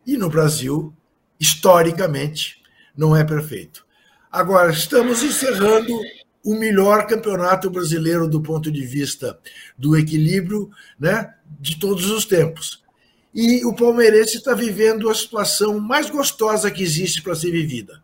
E 0.06 0.16
no 0.16 0.30
Brasil, 0.30 0.96
historicamente, 1.38 2.62
não 2.96 3.16
é 3.16 3.24
perfeito. 3.24 3.84
Agora, 4.30 4.70
estamos 4.70 5.22
encerrando 5.22 5.98
o 6.44 6.54
melhor 6.54 7.06
campeonato 7.06 7.70
brasileiro 7.70 8.28
do 8.28 8.40
ponto 8.40 8.70
de 8.70 8.84
vista 8.84 9.38
do 9.76 9.96
equilíbrio 9.96 10.70
né, 10.98 11.34
de 11.60 11.78
todos 11.78 12.10
os 12.10 12.24
tempos. 12.24 12.82
E 13.34 13.64
o 13.64 13.74
palmeirense 13.74 14.38
está 14.38 14.54
vivendo 14.54 15.08
a 15.08 15.14
situação 15.14 15.78
mais 15.78 16.10
gostosa 16.10 16.70
que 16.70 16.82
existe 16.82 17.22
para 17.22 17.34
ser 17.34 17.50
vivida. 17.50 18.02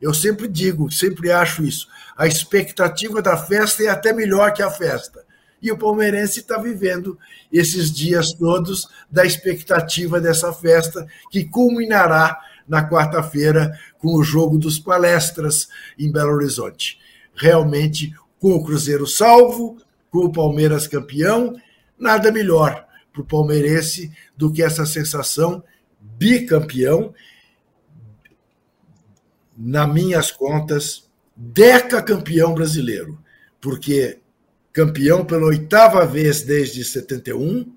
Eu 0.00 0.12
sempre 0.12 0.48
digo, 0.48 0.90
sempre 0.90 1.30
acho 1.30 1.64
isso. 1.64 1.88
A 2.16 2.26
expectativa 2.26 3.22
da 3.22 3.36
festa 3.36 3.82
é 3.82 3.88
até 3.88 4.12
melhor 4.12 4.52
que 4.52 4.62
a 4.62 4.70
festa 4.70 5.24
e 5.64 5.72
o 5.72 5.78
palmeirense 5.78 6.40
está 6.40 6.58
vivendo 6.58 7.18
esses 7.50 7.90
dias 7.90 8.34
todos 8.34 8.86
da 9.10 9.24
expectativa 9.24 10.20
dessa 10.20 10.52
festa 10.52 11.06
que 11.30 11.42
culminará 11.44 12.38
na 12.66 12.88
quarta-feira 12.88 13.78
com 13.98 14.14
o 14.14 14.22
jogo 14.22 14.58
dos 14.58 14.78
palestras 14.78 15.68
em 15.98 16.10
Belo 16.10 16.32
Horizonte. 16.32 16.98
Realmente, 17.34 18.14
com 18.38 18.52
o 18.52 18.64
Cruzeiro 18.64 19.06
salvo, 19.06 19.78
com 20.10 20.18
o 20.18 20.32
Palmeiras 20.32 20.86
campeão, 20.86 21.56
nada 21.98 22.30
melhor 22.30 22.86
para 23.12 23.22
o 23.22 23.26
palmeirense 23.26 24.12
do 24.36 24.52
que 24.52 24.62
essa 24.62 24.84
sensação 24.84 25.62
bicampeão. 26.00 27.14
Na 29.56 29.86
minhas 29.86 30.32
contas, 30.32 31.08
deca 31.36 32.02
campeão 32.02 32.54
brasileiro, 32.54 33.18
porque 33.60 34.18
campeão 34.72 35.24
pela 35.24 35.46
oitava 35.46 36.04
vez 36.04 36.42
desde 36.42 36.84
71, 36.84 37.72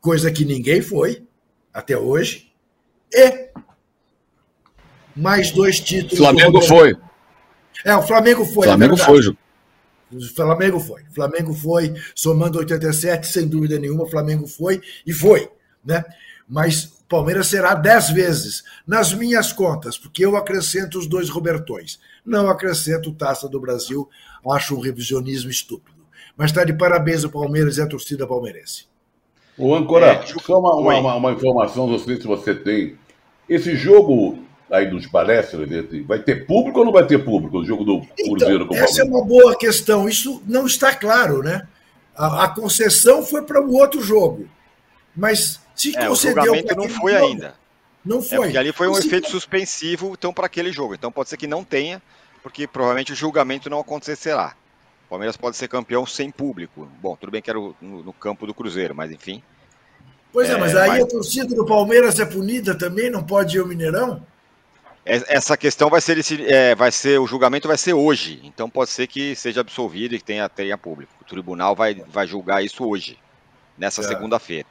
coisa 0.00 0.30
que 0.30 0.44
ninguém 0.44 0.82
foi 0.82 1.26
até 1.72 1.96
hoje, 1.96 2.52
e 3.10 3.50
mais 5.16 5.50
dois 5.50 5.80
títulos. 5.80 6.18
Flamengo 6.18 6.60
foi. 6.60 6.96
É, 7.84 7.94
o 7.94 8.02
Flamengo 8.02 8.44
foi. 8.44 8.66
É 8.66 8.70
Flamengo 8.70 8.94
é 8.94 8.98
foi, 8.98 9.22
Ju. 9.22 9.36
O 10.12 10.34
Flamengo 10.34 10.80
foi. 10.80 11.02
O 11.02 11.14
Flamengo 11.14 11.54
foi, 11.54 11.94
somando 12.14 12.58
87, 12.58 13.26
sem 13.26 13.48
dúvida 13.48 13.78
nenhuma, 13.78 14.04
o 14.04 14.08
Flamengo 14.08 14.46
foi 14.46 14.80
e 15.06 15.12
foi, 15.12 15.48
né? 15.84 16.04
Mas 16.46 16.84
o 16.84 17.04
Palmeiras 17.08 17.46
será 17.46 17.74
dez 17.74 18.10
vezes, 18.10 18.62
nas 18.86 19.14
minhas 19.14 19.52
contas, 19.52 19.96
porque 19.96 20.24
eu 20.24 20.36
acrescento 20.36 20.98
os 20.98 21.06
dois 21.06 21.30
Robertões. 21.30 21.98
Não 22.24 22.50
acrescento 22.50 23.12
Taça 23.12 23.48
do 23.48 23.60
Brasil, 23.60 24.08
acho 24.50 24.76
um 24.76 24.80
revisionismo 24.80 25.50
estúpido. 25.50 26.02
Mas 26.36 26.50
está 26.50 26.64
de 26.64 26.72
parabéns 26.72 27.24
o 27.24 27.30
Palmeiras 27.30 27.78
e 27.78 27.82
a 27.82 27.86
torcida 27.86 28.26
palmeirense. 28.26 28.86
O 29.56 29.74
Ancora, 29.74 30.06
é, 30.06 30.26
só 30.26 30.58
uma, 30.58 30.74
uma, 30.76 31.14
uma, 31.14 31.32
informação, 31.32 31.86
não 31.86 31.98
sei 31.98 32.20
se 32.20 32.26
você 32.26 32.54
tem. 32.54 32.96
Esse 33.48 33.76
jogo 33.76 34.38
aí 34.72 34.88
dos 34.88 35.06
palestras, 35.06 35.68
vai 36.06 36.18
ter 36.18 36.46
público 36.46 36.78
ou 36.78 36.84
não 36.86 36.92
vai 36.92 37.06
ter 37.06 37.18
público? 37.18 37.58
O 37.58 37.64
jogo 37.64 37.84
do 37.84 38.02
então, 38.18 38.34
Cruzeiro 38.34 38.66
com 38.66 38.74
o 38.74 38.76
Essa 38.76 39.02
é 39.02 39.04
uma 39.04 39.22
boa 39.22 39.56
questão. 39.56 40.08
Isso 40.08 40.42
não 40.46 40.66
está 40.66 40.94
claro, 40.94 41.42
né? 41.42 41.68
A, 42.16 42.44
a 42.44 42.48
concessão 42.48 43.22
foi 43.22 43.42
para 43.42 43.60
o 43.60 43.74
outro 43.74 44.00
jogo. 44.00 44.48
Mas 45.14 45.60
se 45.74 45.96
é, 45.96 46.06
concedeu. 46.06 46.42
O 46.42 46.46
julgamento 46.46 46.74
não 46.74 46.88
foi 46.88 47.12
jogo, 47.12 47.26
ainda. 47.26 47.54
Não 48.02 48.18
é, 48.18 48.22
foi. 48.22 48.38
É, 48.38 48.40
porque 48.40 48.58
ali 48.58 48.72
foi 48.72 48.88
um 48.88 48.94
se... 48.94 49.06
efeito 49.06 49.30
suspensivo 49.30 50.14
então, 50.18 50.32
para 50.32 50.46
aquele 50.46 50.72
jogo. 50.72 50.94
Então 50.94 51.12
pode 51.12 51.28
ser 51.28 51.36
que 51.36 51.46
não 51.46 51.62
tenha, 51.62 52.00
porque 52.42 52.66
provavelmente 52.66 53.12
o 53.12 53.16
julgamento 53.16 53.68
não 53.68 53.78
acontecerá. 53.78 54.54
Palmeiras 55.08 55.36
pode 55.36 55.58
ser 55.58 55.68
campeão 55.68 56.06
sem 56.06 56.30
público. 56.30 56.88
Bom, 57.02 57.14
tudo 57.14 57.30
bem 57.30 57.42
que 57.42 57.50
era 57.50 57.58
no, 57.58 58.02
no 58.02 58.12
campo 58.14 58.46
do 58.46 58.54
Cruzeiro, 58.54 58.94
mas 58.94 59.12
enfim. 59.12 59.42
Pois 60.32 60.48
é, 60.48 60.54
é 60.54 60.56
mas 60.56 60.74
aí 60.74 60.88
mas... 60.88 61.02
a 61.02 61.06
torcida 61.06 61.54
do 61.54 61.66
Palmeiras 61.66 62.18
é 62.18 62.24
punida 62.24 62.74
também, 62.74 63.10
não 63.10 63.22
pode 63.22 63.58
ir 63.58 63.60
ao 63.60 63.66
Mineirão? 63.66 64.26
Essa 65.04 65.56
questão 65.56 65.90
vai 65.90 66.00
ser, 66.00 66.18
é, 66.48 66.76
vai 66.76 66.92
ser, 66.92 67.18
o 67.18 67.26
julgamento 67.26 67.66
vai 67.66 67.76
ser 67.76 67.92
hoje, 67.92 68.40
então 68.44 68.70
pode 68.70 68.90
ser 68.90 69.08
que 69.08 69.34
seja 69.34 69.60
absolvido 69.60 70.14
e 70.14 70.18
que 70.18 70.24
tenha, 70.24 70.48
tenha 70.48 70.78
público. 70.78 71.12
O 71.20 71.24
tribunal 71.24 71.74
vai, 71.74 71.94
vai 71.94 72.24
julgar 72.24 72.64
isso 72.64 72.88
hoje, 72.88 73.18
nessa 73.76 74.00
é. 74.00 74.04
segunda-feira. 74.04 74.68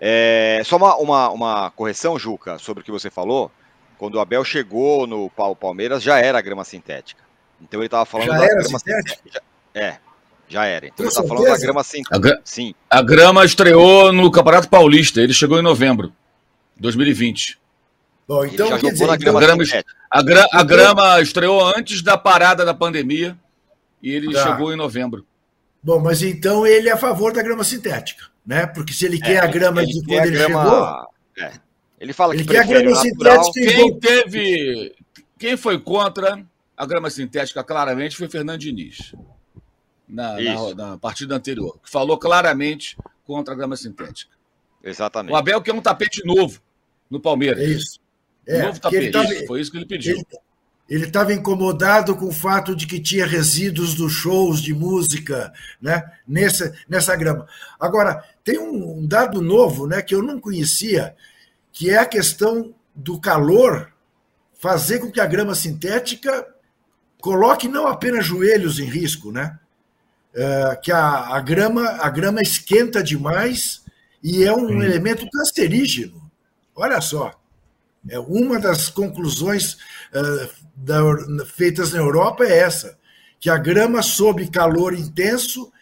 É, 0.00 0.62
só 0.64 0.76
uma, 0.76 0.96
uma, 0.96 1.30
uma, 1.30 1.70
correção, 1.72 2.16
Juca, 2.16 2.56
sobre 2.58 2.82
o 2.82 2.84
que 2.84 2.92
você 2.92 3.10
falou. 3.10 3.50
Quando 3.98 4.14
o 4.14 4.20
Abel 4.20 4.44
chegou 4.44 5.06
no 5.08 5.28
Palmeiras, 5.58 6.02
já 6.02 6.18
era 6.18 6.40
grama 6.40 6.62
sintética. 6.64 7.24
Então 7.60 7.80
ele 7.80 7.86
estava 7.86 8.04
falando 8.04 8.28
já 8.28 8.38
da 8.38 8.44
era 8.44 8.62
grama 8.62 8.78
sintética? 8.78 9.42
É, 9.74 9.96
já 10.46 10.66
era. 10.66 10.86
Então 10.86 11.04
ele 11.04 11.08
estava 11.08 11.26
falando 11.26 11.46
da 11.46 11.58
grama 11.58 11.82
sintética. 11.82 12.14
A, 12.14 12.18
gra 12.18 12.40
Sim. 12.44 12.74
a 12.88 13.02
grama 13.02 13.44
estreou 13.44 14.12
no 14.12 14.30
Campeonato 14.30 14.68
Paulista, 14.68 15.20
ele 15.20 15.32
chegou 15.32 15.58
em 15.58 15.62
novembro 15.62 16.12
de 16.76 16.82
2020. 16.82 17.58
Bom, 18.26 18.44
então, 18.44 18.76
quer 18.78 18.90
dizer, 18.92 19.08
a, 19.08 19.16
grama, 19.16 19.62
a, 20.10 20.22
gra 20.22 20.48
a 20.52 20.62
grama 20.64 21.20
estreou 21.20 21.64
antes 21.64 22.02
da 22.02 22.18
parada 22.18 22.64
da 22.64 22.74
pandemia 22.74 23.38
e 24.02 24.10
ele 24.10 24.32
tá. 24.32 24.42
chegou 24.42 24.72
em 24.72 24.76
novembro. 24.76 25.24
Bom, 25.80 26.00
mas 26.00 26.22
então 26.22 26.66
ele 26.66 26.88
é 26.88 26.92
a 26.92 26.96
favor 26.96 27.32
da 27.32 27.40
grama 27.40 27.62
sintética, 27.62 28.24
né? 28.44 28.66
Porque 28.66 28.92
se 28.92 29.06
ele 29.06 29.18
é, 29.18 29.20
quer 29.20 29.44
a 29.44 29.46
grama 29.46 29.82
ele, 29.82 29.92
de 29.92 30.04
quando 30.04 30.26
ele 30.26 30.36
grama... 30.36 30.64
chegou. 30.64 31.46
É. 31.46 31.52
Ele 32.00 32.12
fala 32.12 32.34
ele 32.34 32.42
que 32.44 32.50
quer 32.50 32.60
a 32.60 32.64
grama 32.64 32.96
sintética. 32.96 33.52
Quem 33.52 33.98
teve. 34.00 34.96
Quem 35.38 35.56
foi 35.56 35.78
contra 35.78 36.44
a 36.76 36.86
grama 36.86 37.08
sintética, 37.08 37.62
claramente, 37.62 38.16
foi 38.16 38.28
Fernando 38.28 38.58
Diniz, 38.58 39.14
na, 40.08 40.40
na, 40.40 40.74
na, 40.74 40.98
partida 40.98 41.36
anterior, 41.36 41.78
que 41.82 41.88
falou 41.88 42.18
claramente 42.18 42.96
contra 43.24 43.54
a 43.54 43.56
grama 43.56 43.76
sintética. 43.76 44.34
Exatamente. 44.82 45.32
O 45.32 45.36
Abel 45.36 45.62
quer 45.62 45.72
um 45.72 45.80
tapete 45.80 46.24
novo 46.24 46.60
no 47.08 47.20
Palmeiras. 47.20 47.62
É 47.62 47.66
isso. 47.66 48.05
É, 48.46 48.62
novo 48.62 48.80
tapete. 48.80 49.10
Tá, 49.10 49.24
foi 49.46 49.60
isso 49.60 49.70
que 49.70 49.76
ele 49.78 49.86
pediu. 49.86 50.16
Ele, 50.88 51.04
estava 51.04 51.32
incomodado 51.34 52.14
com 52.14 52.28
o 52.28 52.32
fato 52.32 52.76
de 52.76 52.86
que 52.86 53.00
tinha 53.00 53.26
resíduos 53.26 53.94
dos 53.94 54.12
shows 54.12 54.62
de 54.62 54.72
música 54.72 55.52
né, 55.82 56.02
nessa, 56.26 56.72
nessa 56.88 57.16
grama. 57.16 57.46
Agora, 57.78 58.22
tem 58.44 58.58
um 58.58 59.04
dado 59.06 59.42
novo 59.42 59.86
né, 59.86 60.00
que 60.00 60.14
eu 60.14 60.22
não 60.22 60.38
conhecia, 60.38 61.16
que 61.72 61.90
é 61.90 61.98
a 61.98 62.06
questão 62.06 62.72
do 62.94 63.20
calor 63.20 63.92
fazer 64.58 65.00
com 65.00 65.10
que 65.10 65.20
a 65.20 65.26
grama 65.26 65.54
sintética 65.54 66.46
coloque 67.20 67.68
não 67.68 67.86
apenas 67.86 68.24
joelhos 68.24 68.78
em 68.78 68.84
risco, 68.84 69.32
né? 69.32 69.58
É, 70.34 70.76
que 70.82 70.92
a, 70.92 71.34
a, 71.34 71.40
grama, 71.40 71.82
a 72.00 72.10
grama 72.10 72.42
esquenta 72.42 73.02
demais 73.02 73.82
e 74.22 74.44
é 74.44 74.52
um 74.54 74.82
elemento 74.82 75.28
cancerígeno. 75.30 76.30
Olha 76.74 77.00
só. 77.00 77.32
É 78.08 78.18
uma 78.18 78.58
das 78.58 78.88
conclusões 78.88 79.74
uh, 79.74 80.50
da, 80.74 81.00
feitas 81.46 81.92
na 81.92 81.98
Europa 81.98 82.44
é 82.44 82.58
essa, 82.58 82.98
que 83.40 83.50
a 83.50 83.56
grama 83.56 84.02
sob 84.02 84.48
calor 84.48 84.94
intenso 84.94 85.72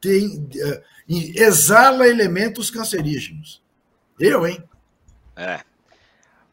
tem, 0.00 0.26
uh, 0.26 0.82
exala 1.08 2.08
elementos 2.08 2.70
cancerígenos. 2.70 3.62
Eu, 4.18 4.46
hein? 4.46 4.62
É. 5.36 5.60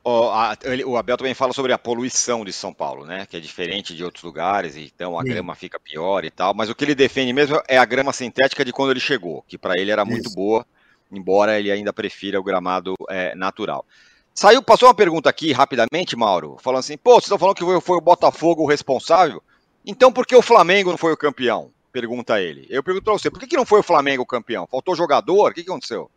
O, 0.03 0.29
a, 0.29 0.57
o, 0.85 0.97
Abel 0.97 1.17
também 1.17 1.33
fala 1.33 1.53
sobre 1.53 1.73
a 1.73 1.77
poluição 1.77 2.45
de 2.45 2.53
São 2.53 2.73
Paulo, 2.73 3.05
né? 3.05 3.25
Que 3.25 3.37
é 3.37 3.39
diferente 3.39 3.95
de 3.95 4.03
outros 4.03 4.23
lugares, 4.23 4.77
então 4.77 5.19
a 5.19 5.23
Sim. 5.23 5.29
grama 5.29 5.55
fica 5.55 5.79
pior 5.79 6.23
e 6.23 6.31
tal. 6.31 6.53
Mas 6.53 6.69
o 6.69 6.75
que 6.75 6.85
ele 6.85 6.95
defende 6.95 7.33
mesmo 7.33 7.61
é 7.67 7.77
a 7.77 7.85
grama 7.85 8.13
sintética 8.13 8.63
de 8.63 8.71
quando 8.71 8.91
ele 8.91 8.99
chegou, 8.99 9.43
que 9.47 9.57
para 9.57 9.79
ele 9.79 9.91
era 9.91 10.03
Isso. 10.03 10.11
muito 10.11 10.29
boa, 10.31 10.65
embora 11.11 11.59
ele 11.59 11.71
ainda 11.71 11.91
prefira 11.91 12.39
o 12.39 12.43
gramado 12.43 12.95
é, 13.09 13.35
natural. 13.35 13.85
Saiu, 14.39 14.63
passou 14.63 14.87
uma 14.87 14.95
pergunta 14.95 15.29
aqui 15.29 15.51
rapidamente, 15.51 16.15
Mauro, 16.15 16.55
falando 16.61 16.79
assim: 16.79 16.97
pô, 16.97 17.15
vocês 17.15 17.25
estão 17.25 17.37
falando 17.37 17.57
que 17.57 17.81
foi, 17.81 17.97
o 17.97 18.01
Botafogo 18.01 18.63
o 18.63 18.65
responsável? 18.65 19.43
Então 19.85 20.13
por 20.13 20.25
que 20.25 20.33
o 20.33 20.41
Flamengo 20.41 20.91
não 20.91 20.97
foi 20.97 21.11
o 21.11 21.17
campeão? 21.17 21.73
Pergunta 21.91 22.39
ele. 22.39 22.65
Eu 22.69 22.81
pergunto 22.81 23.03
pra 23.03 23.11
você: 23.11 23.29
por 23.29 23.37
que, 23.37 23.47
que 23.47 23.57
não 23.57 23.65
foi 23.65 23.81
o 23.81 23.83
Flamengo 23.83 24.23
o 24.23 24.25
campeão? 24.25 24.65
Faltou 24.65 24.95
jogador? 24.95 25.51
O 25.51 25.53
que, 25.53 25.61
que 25.61 25.69
aconteceu? 25.69 26.09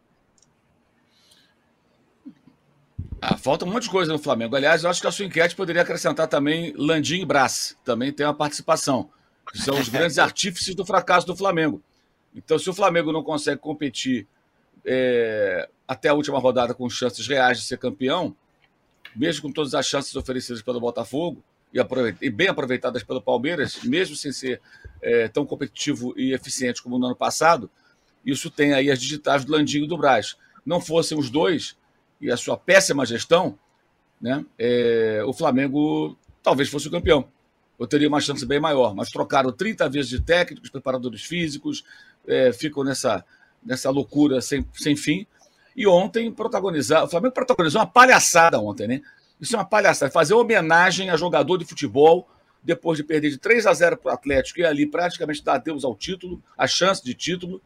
Ah, 3.21 3.37
falta 3.37 3.65
um 3.65 3.73
monte 3.73 3.85
de 3.85 3.91
coisa 3.91 4.13
no 4.13 4.21
Flamengo. 4.21 4.55
Aliás, 4.55 4.85
eu 4.85 4.91
acho 4.91 5.01
que 5.01 5.09
a 5.09 5.11
sua 5.11 5.25
enquete 5.25 5.57
poderia 5.57 5.83
acrescentar 5.83 6.29
também 6.29 6.73
Landim 6.77 7.23
e 7.23 7.25
Brás. 7.25 7.77
Também 7.85 8.13
tem 8.13 8.25
uma 8.25 8.33
participação. 8.33 9.11
Que 9.51 9.59
são 9.59 9.77
os 9.81 9.89
grandes 9.89 10.17
artífices 10.23 10.77
do 10.77 10.87
fracasso 10.87 11.27
do 11.27 11.35
Flamengo. 11.35 11.83
Então, 12.33 12.57
se 12.57 12.71
o 12.71 12.73
Flamengo 12.73 13.11
não 13.11 13.25
consegue 13.25 13.61
competir 13.61 14.29
é, 14.85 15.69
até 15.87 16.09
a 16.09 16.15
última 16.15 16.39
rodada 16.39 16.75
com 16.75 16.89
chances 16.89 17.27
reais 17.27 17.59
de 17.59 17.65
ser 17.65 17.79
campeão, 17.79 18.35
mesmo 19.15 19.43
com 19.43 19.53
todas 19.53 19.75
as 19.75 19.87
chances 19.87 20.15
oferecidas 20.17 20.63
pelo 20.63 20.81
Botafogo 20.81 21.43
e, 21.73 21.79
e 22.21 22.31
bem 22.31 22.49
aproveitadas 22.49 23.03
pelo 23.03 23.21
Palmeiras, 23.21 23.83
mesmo 23.85 24.17
sem 24.17 24.33
ser 24.33 24.61
é, 25.01 25.29
tão 25.29 25.45
competitivo 25.45 26.15
e 26.17 26.33
eficiente 26.33 26.83
como 26.83 26.99
no 26.99 27.07
ano 27.07 27.17
passado, 27.17 27.71
isso 28.25 28.51
tem 28.51 28.73
aí 28.73 28.91
as 28.91 29.01
digitais 29.01 29.45
do 29.45 29.53
Landinho 29.53 29.85
e 29.85 29.89
do 29.89 29.99
Braz. 29.99 30.37
Não 30.65 30.81
fossem 30.81 31.19
os 31.19 31.29
dois, 31.29 31.77
e 32.21 32.31
a 32.31 32.37
sua 32.37 32.57
péssima 32.57 33.05
gestão, 33.05 33.59
né, 34.21 34.45
é, 34.59 35.23
o 35.27 35.33
Flamengo 35.33 36.17
talvez 36.43 36.69
fosse 36.69 36.89
o 36.89 36.91
campeão. 36.91 37.29
Eu 37.79 37.87
teria 37.87 38.07
uma 38.07 38.21
chance 38.21 38.47
bem 38.47 38.61
maior, 38.61 38.95
mas 38.95 39.11
trocaram 39.11 39.51
30 39.51 39.89
vezes 39.89 40.09
de 40.09 40.21
técnicos, 40.21 40.71
preparadores 40.71 41.23
físicos, 41.23 41.85
é, 42.27 42.53
ficam 42.53 42.85
nessa, 42.85 43.25
nessa 43.65 43.91
loucura 43.91 44.41
sem, 44.41 44.67
sem 44.75 44.97
fim. 44.97 45.27
E 45.77 45.87
ontem 45.87 46.31
protagonizar, 46.31 47.05
o 47.05 47.09
Flamengo 47.09 47.35
protagonizou 47.35 47.81
uma 47.81 47.87
palhaçada 47.87 48.59
ontem, 48.61 48.87
né? 48.87 49.01
Isso 49.41 49.57
é 49.57 49.59
uma 49.59 49.65
palhaçada, 49.65 50.11
fazer 50.13 50.35
homenagem 50.35 51.11
a 51.11 51.17
jogador 51.17 51.59
de 51.59 51.65
futebol 51.65 52.29
depois 52.63 52.97
de 52.97 53.03
perder 53.03 53.31
de 53.31 53.39
3 53.39 53.67
a 53.67 53.75
0 53.75 53.97
para 53.97 54.13
o 54.13 54.15
Atlético 54.15 54.61
e 54.61 54.65
ali 54.65 54.87
praticamente 54.87 55.43
dar 55.43 55.55
adeus 55.55 55.85
ao 55.85 55.97
título, 55.97 56.41
a 56.57 56.67
chance 56.67 57.03
de 57.03 57.13
título, 57.13 57.61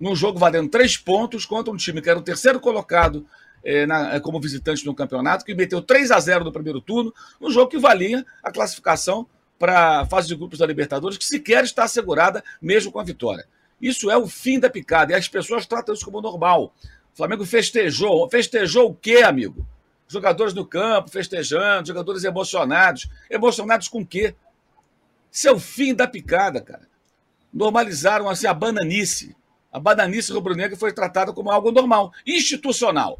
num 0.00 0.16
jogo 0.16 0.38
valendo 0.38 0.70
três 0.70 0.96
pontos 0.96 1.44
contra 1.44 1.72
um 1.72 1.76
time 1.76 2.00
que 2.00 2.08
era 2.08 2.18
o 2.18 2.22
terceiro 2.22 2.58
colocado 2.58 3.26
é, 3.62 3.86
na, 3.86 4.18
como 4.20 4.40
visitante 4.40 4.84
no 4.84 4.94
campeonato, 4.94 5.44
que 5.44 5.54
meteu 5.54 5.82
3 5.82 6.10
a 6.10 6.18
0 6.18 6.44
no 6.44 6.52
primeiro 6.52 6.80
turno, 6.80 7.12
um 7.40 7.50
jogo 7.50 7.70
que 7.70 7.78
valia 7.78 8.24
a 8.42 8.50
classificação 8.50 9.26
para 9.58 10.00
a 10.00 10.06
fase 10.06 10.26
de 10.26 10.34
grupos 10.34 10.58
da 10.58 10.66
Libertadores, 10.66 11.16
que 11.16 11.24
sequer 11.24 11.62
está 11.62 11.84
assegurada 11.84 12.42
mesmo 12.60 12.90
com 12.90 12.98
a 12.98 13.04
vitória. 13.04 13.46
Isso 13.82 14.08
é 14.08 14.16
o 14.16 14.28
fim 14.28 14.60
da 14.60 14.70
picada 14.70 15.12
e 15.12 15.16
as 15.16 15.26
pessoas 15.26 15.66
tratam 15.66 15.92
isso 15.92 16.04
como 16.04 16.20
normal. 16.20 16.72
O 17.12 17.16
Flamengo 17.16 17.44
festejou. 17.44 18.30
Festejou 18.30 18.90
o 18.90 18.94
quê, 18.94 19.16
amigo? 19.18 19.66
Jogadores 20.06 20.54
no 20.54 20.64
campo 20.64 21.10
festejando, 21.10 21.88
jogadores 21.88 22.22
emocionados. 22.22 23.10
Emocionados 23.28 23.88
com 23.88 24.02
o 24.02 24.06
quê? 24.06 24.36
Isso 25.32 25.48
é 25.48 25.52
o 25.52 25.58
fim 25.58 25.94
da 25.94 26.06
picada, 26.06 26.60
cara. 26.60 26.86
Normalizaram 27.52 28.28
assim 28.28 28.46
a 28.46 28.54
bananice. 28.54 29.34
A 29.72 29.80
bananice 29.80 30.32
rubro-negra 30.32 30.76
foi 30.76 30.92
tratada 30.92 31.32
como 31.32 31.50
algo 31.50 31.72
normal, 31.72 32.12
institucional. 32.26 33.18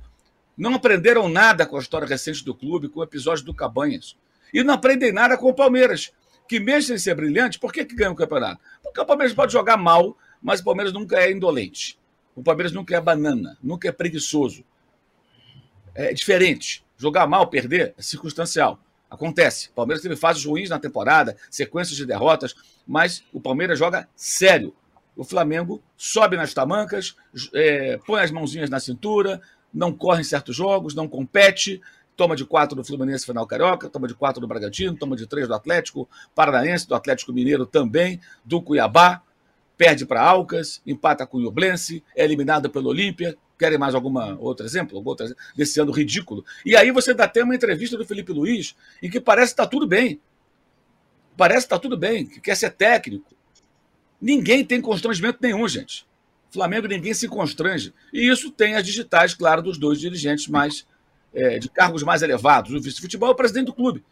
Não 0.57 0.75
aprenderam 0.75 1.29
nada 1.29 1.67
com 1.67 1.77
a 1.77 1.81
história 1.81 2.07
recente 2.07 2.45
do 2.45 2.55
clube, 2.55 2.89
com 2.89 3.01
o 3.01 3.05
episódio 3.05 3.45
do 3.45 3.55
Cabanhas. 3.55 4.17
E 4.53 4.63
não 4.63 4.75
aprendem 4.75 5.11
nada 5.13 5.37
com 5.39 5.49
o 5.49 5.55
Palmeiras, 5.55 6.13
que 6.47 6.61
mesmo 6.61 6.89
sem 6.89 6.99
ser 6.99 7.15
brilhante, 7.15 7.59
por 7.59 7.73
que, 7.73 7.87
que 7.87 7.95
ganha 7.95 8.11
o 8.11 8.15
campeonato? 8.15 8.61
Porque 8.83 9.01
o 9.01 9.07
Palmeiras 9.07 9.35
pode 9.35 9.53
jogar 9.53 9.79
mal, 9.79 10.15
mas 10.43 10.61
o 10.61 10.65
Palmeiras 10.65 10.93
nunca 10.93 11.17
é 11.17 11.31
indolente. 11.31 11.99
O 12.35 12.43
Palmeiras 12.43 12.73
nunca 12.73 12.97
é 12.97 13.01
banana, 13.01 13.57
nunca 13.63 13.89
é 13.89 13.93
preguiçoso. 13.93 14.65
É 15.95 16.13
diferente. 16.13 16.85
Jogar 16.97 17.27
mal, 17.27 17.47
perder, 17.47 17.95
é 17.97 18.03
circunstancial. 18.03 18.79
Acontece. 19.11 19.69
O 19.69 19.73
Palmeiras 19.73 20.03
teve 20.03 20.17
fases 20.17 20.45
ruins 20.45 20.71
na 20.71 20.79
temporada, 20.79 21.37
sequências 21.51 21.97
de 21.97 22.07
derrotas, 22.07 22.55
mas 22.87 23.23
o 23.33 23.41
Palmeiras 23.41 23.79
joga 23.79 24.09
sério. 24.17 24.75
O 25.15 25.23
Flamengo 25.23 25.83
sobe 25.97 26.37
nas 26.37 26.55
tamancas, 26.55 27.15
é, 27.53 27.99
põe 28.07 28.23
as 28.23 28.31
mãozinhas 28.31 28.71
na 28.71 28.81
cintura, 28.81 29.43
não 29.73 29.93
corre 29.93 30.23
em 30.23 30.25
certos 30.25 30.57
jogos, 30.57 30.95
não 30.95 31.07
compete, 31.07 31.83
toma 32.17 32.35
de 32.35 32.47
quatro 32.47 32.75
do 32.75 32.85
Fluminense 32.85 33.27
final 33.27 33.47
carioca, 33.47 33.91
toma 33.91 34.09
de 34.09 34.15
quatro 34.15 34.41
do 34.41 34.47
Bragantino, 34.47 34.97
toma 34.97 35.15
de 35.15 35.27
três 35.27 35.47
do 35.47 35.55
Atlético 35.55 36.09
Paranaense, 36.35 36.89
do 36.89 36.95
Atlético 36.95 37.33
Mineiro 37.33 37.67
também, 37.67 38.19
do 38.43 38.63
Cuiabá, 38.63 39.23
perde 39.83 40.07
para 40.07 40.23
Alcas, 40.23 40.81
empata 40.87 41.27
com 41.27 41.39
o 41.39 41.43
Iublense, 41.43 42.05
é 42.15 42.23
eliminado 42.23 42.71
pelo 42.71 42.89
Olímpia. 42.89 43.37
Querem 43.59 43.77
mais 43.77 43.97
alguma 43.97 44.39
outro 44.39 44.65
exemplo? 44.65 44.97
Algum 44.97 45.11
outro 45.11 45.27
exemplo 45.27 45.43
desse 45.57 45.81
ano 45.81 45.91
ridículo? 45.91 46.45
E 46.65 46.77
aí 46.77 46.93
você 46.93 47.13
dá 47.13 47.25
até 47.25 47.43
uma 47.43 47.53
entrevista 47.53 47.97
do 47.97 48.07
Felipe 48.07 48.33
Luiz 48.33 48.77
em 49.03 49.11
que 49.11 49.21
parece 49.21 49.49
que 49.49 49.61
está 49.61 49.67
tudo 49.67 49.85
bem. 49.85 50.21
Parece 51.37 51.63
que 51.63 51.65
está 51.65 51.81
tudo 51.81 51.97
bem, 51.97 52.27
que 52.27 52.41
quer 52.41 52.57
ser 52.57 52.71
técnico. 52.71 53.35
Ninguém 54.21 54.65
tem 54.65 54.81
constrangimento 54.81 55.41
nenhum, 55.43 55.67
gente. 55.67 56.07
Flamengo 56.53 56.87
ninguém 56.87 57.13
se 57.13 57.27
constrange. 57.27 57.93
E 58.13 58.31
isso 58.31 58.53
tem 58.53 58.77
as 58.77 58.87
digitais, 58.87 59.35
claro, 59.35 59.63
dos 59.63 59.79
dois 59.79 59.99
dirigentes 59.99 60.47
mais 60.47 60.87
é, 61.35 61.59
de 61.59 61.69
cargos 61.69 62.05
mais 62.05 62.23
elevados. 62.23 62.73
O 62.73 62.81
vice-futebol 62.81 63.31
é 63.31 63.33
o 63.33 63.37
presidente 63.37 63.67
do 63.67 63.75
clube. 63.75 64.05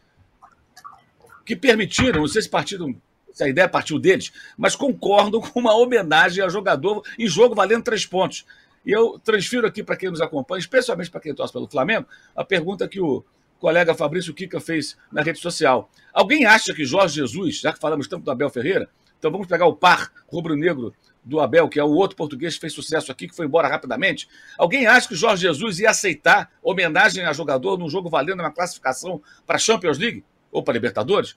Que 1.46 1.54
permitiram, 1.54 2.22
não 2.22 2.26
sei 2.26 2.42
se 2.42 2.48
partiram, 2.48 3.00
se 3.32 3.44
a 3.44 3.48
ideia 3.48 3.68
partiu 3.68 3.98
deles, 3.98 4.32
mas 4.56 4.74
concordam 4.76 5.40
com 5.40 5.60
uma 5.60 5.74
homenagem 5.74 6.44
a 6.44 6.48
jogador 6.48 7.02
em 7.18 7.26
jogo 7.26 7.54
valendo 7.54 7.84
três 7.84 8.06
pontos. 8.06 8.44
E 8.84 8.92
eu 8.92 9.18
transfiro 9.18 9.66
aqui 9.66 9.82
para 9.82 9.96
quem 9.96 10.10
nos 10.10 10.20
acompanha, 10.20 10.60
especialmente 10.60 11.10
para 11.10 11.20
quem 11.20 11.34
torce 11.34 11.52
pelo 11.52 11.68
Flamengo, 11.68 12.06
a 12.34 12.44
pergunta 12.44 12.88
que 12.88 13.00
o 13.00 13.24
colega 13.58 13.94
Fabrício 13.94 14.32
Kika 14.32 14.58
fez 14.58 14.96
na 15.12 15.22
rede 15.22 15.38
social. 15.38 15.90
Alguém 16.12 16.46
acha 16.46 16.74
que 16.74 16.84
Jorge 16.84 17.16
Jesus, 17.16 17.60
já 17.60 17.72
que 17.72 17.78
falamos 17.78 18.08
tanto 18.08 18.24
do 18.24 18.30
Abel 18.30 18.48
Ferreira, 18.48 18.88
então 19.18 19.30
vamos 19.30 19.46
pegar 19.46 19.66
o 19.66 19.76
par 19.76 20.10
rubro-negro 20.26 20.94
do 21.22 21.40
Abel, 21.40 21.68
que 21.68 21.78
é 21.78 21.84
o 21.84 21.90
outro 21.90 22.16
português 22.16 22.54
que 22.54 22.60
fez 22.60 22.72
sucesso 22.72 23.12
aqui, 23.12 23.28
que 23.28 23.36
foi 23.36 23.44
embora 23.44 23.68
rapidamente. 23.68 24.26
Alguém 24.56 24.86
acha 24.86 25.06
que 25.06 25.14
Jorge 25.14 25.42
Jesus 25.42 25.78
ia 25.78 25.90
aceitar 25.90 26.50
homenagem 26.62 27.24
a 27.24 27.32
jogador 27.34 27.78
num 27.78 27.90
jogo 27.90 28.08
valendo 28.08 28.40
uma 28.40 28.50
classificação 28.50 29.20
para 29.46 29.56
a 29.56 29.58
Champions 29.58 29.98
League 29.98 30.24
ou 30.50 30.62
para 30.62 30.72
Libertadores? 30.72 31.36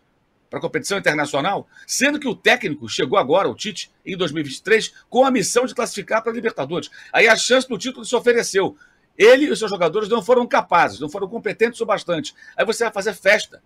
Para 0.54 0.62
competição 0.62 1.00
internacional? 1.00 1.68
Sendo 1.88 2.20
que 2.20 2.28
o 2.28 2.36
técnico 2.36 2.88
chegou 2.88 3.18
agora, 3.18 3.50
o 3.50 3.56
Tite, 3.56 3.90
em 4.06 4.16
2023, 4.16 4.94
com 5.10 5.26
a 5.26 5.32
missão 5.32 5.66
de 5.66 5.74
classificar 5.74 6.22
para 6.22 6.32
a 6.32 6.36
Libertadores. 6.36 6.92
Aí 7.12 7.28
a 7.28 7.36
chance 7.36 7.68
do 7.68 7.76
título 7.76 8.06
se 8.06 8.16
ofereceu. 8.16 8.78
Ele 9.18 9.46
e 9.46 9.50
os 9.50 9.58
seus 9.58 9.72
jogadores 9.72 10.08
não 10.08 10.22
foram 10.22 10.46
capazes, 10.46 11.00
não 11.00 11.10
foram 11.10 11.28
competentes 11.28 11.82
o 11.82 11.88
bastante. 11.88 12.36
Aí 12.56 12.64
você 12.64 12.84
vai 12.84 12.94
fazer 12.94 13.16
festa. 13.16 13.64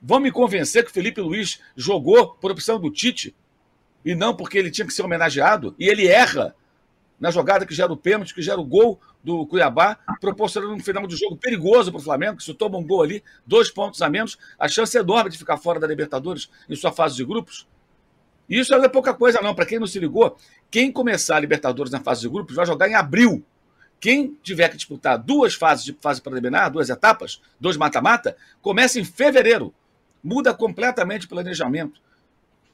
Vão 0.00 0.18
me 0.18 0.32
convencer 0.32 0.82
que 0.82 0.90
o 0.90 0.94
Felipe 0.94 1.20
Luiz 1.20 1.60
jogou 1.76 2.28
por 2.28 2.50
opção 2.50 2.80
do 2.80 2.90
Tite 2.90 3.36
e 4.02 4.14
não 4.14 4.34
porque 4.34 4.56
ele 4.56 4.70
tinha 4.70 4.86
que 4.86 4.94
ser 4.94 5.02
homenageado, 5.02 5.74
e 5.78 5.90
ele 5.90 6.06
erra 6.06 6.56
na 7.20 7.30
jogada 7.30 7.66
que 7.66 7.74
gera 7.74 7.92
o 7.92 7.96
pênalti, 7.96 8.34
que 8.34 8.40
gera 8.40 8.58
o 8.58 8.64
gol 8.64 8.98
do 9.22 9.46
Cuiabá, 9.46 9.98
proporcionando 10.20 10.72
um 10.72 10.80
final 10.80 11.06
de 11.06 11.14
jogo 11.16 11.36
perigoso 11.36 11.92
para 11.92 12.00
o 12.00 12.02
Flamengo, 12.02 12.38
que 12.38 12.42
se 12.42 12.54
toma 12.54 12.78
um 12.78 12.86
gol 12.86 13.02
ali, 13.02 13.22
dois 13.46 13.70
pontos 13.70 14.00
a 14.00 14.08
menos, 14.08 14.38
a 14.58 14.66
chance 14.66 14.96
é 14.96 15.00
enorme 15.00 15.30
de 15.30 15.36
ficar 15.36 15.58
fora 15.58 15.78
da 15.78 15.86
Libertadores 15.86 16.50
em 16.68 16.74
sua 16.74 16.90
fase 16.90 17.16
de 17.16 17.24
grupos. 17.24 17.68
E 18.48 18.58
isso 18.58 18.72
não 18.72 18.82
é 18.82 18.88
pouca 18.88 19.14
coisa, 19.14 19.40
não. 19.40 19.54
Para 19.54 19.66
quem 19.66 19.78
não 19.78 19.86
se 19.86 19.98
ligou, 19.98 20.36
quem 20.70 20.90
começar 20.90 21.36
a 21.36 21.40
Libertadores 21.40 21.92
na 21.92 22.00
fase 22.00 22.22
de 22.22 22.28
grupos 22.28 22.56
vai 22.56 22.66
jogar 22.66 22.88
em 22.88 22.94
abril. 22.94 23.44
Quem 24.00 24.36
tiver 24.42 24.70
que 24.70 24.76
disputar 24.76 25.18
duas 25.18 25.54
fases 25.54 25.84
de 25.84 25.92
fase 26.00 26.22
preliminar, 26.22 26.70
duas 26.70 26.88
etapas, 26.88 27.40
dois 27.60 27.76
mata-mata, 27.76 28.34
começa 28.62 28.98
em 28.98 29.04
fevereiro. 29.04 29.74
Muda 30.24 30.54
completamente 30.54 31.26
o 31.26 31.28
planejamento. 31.28 32.00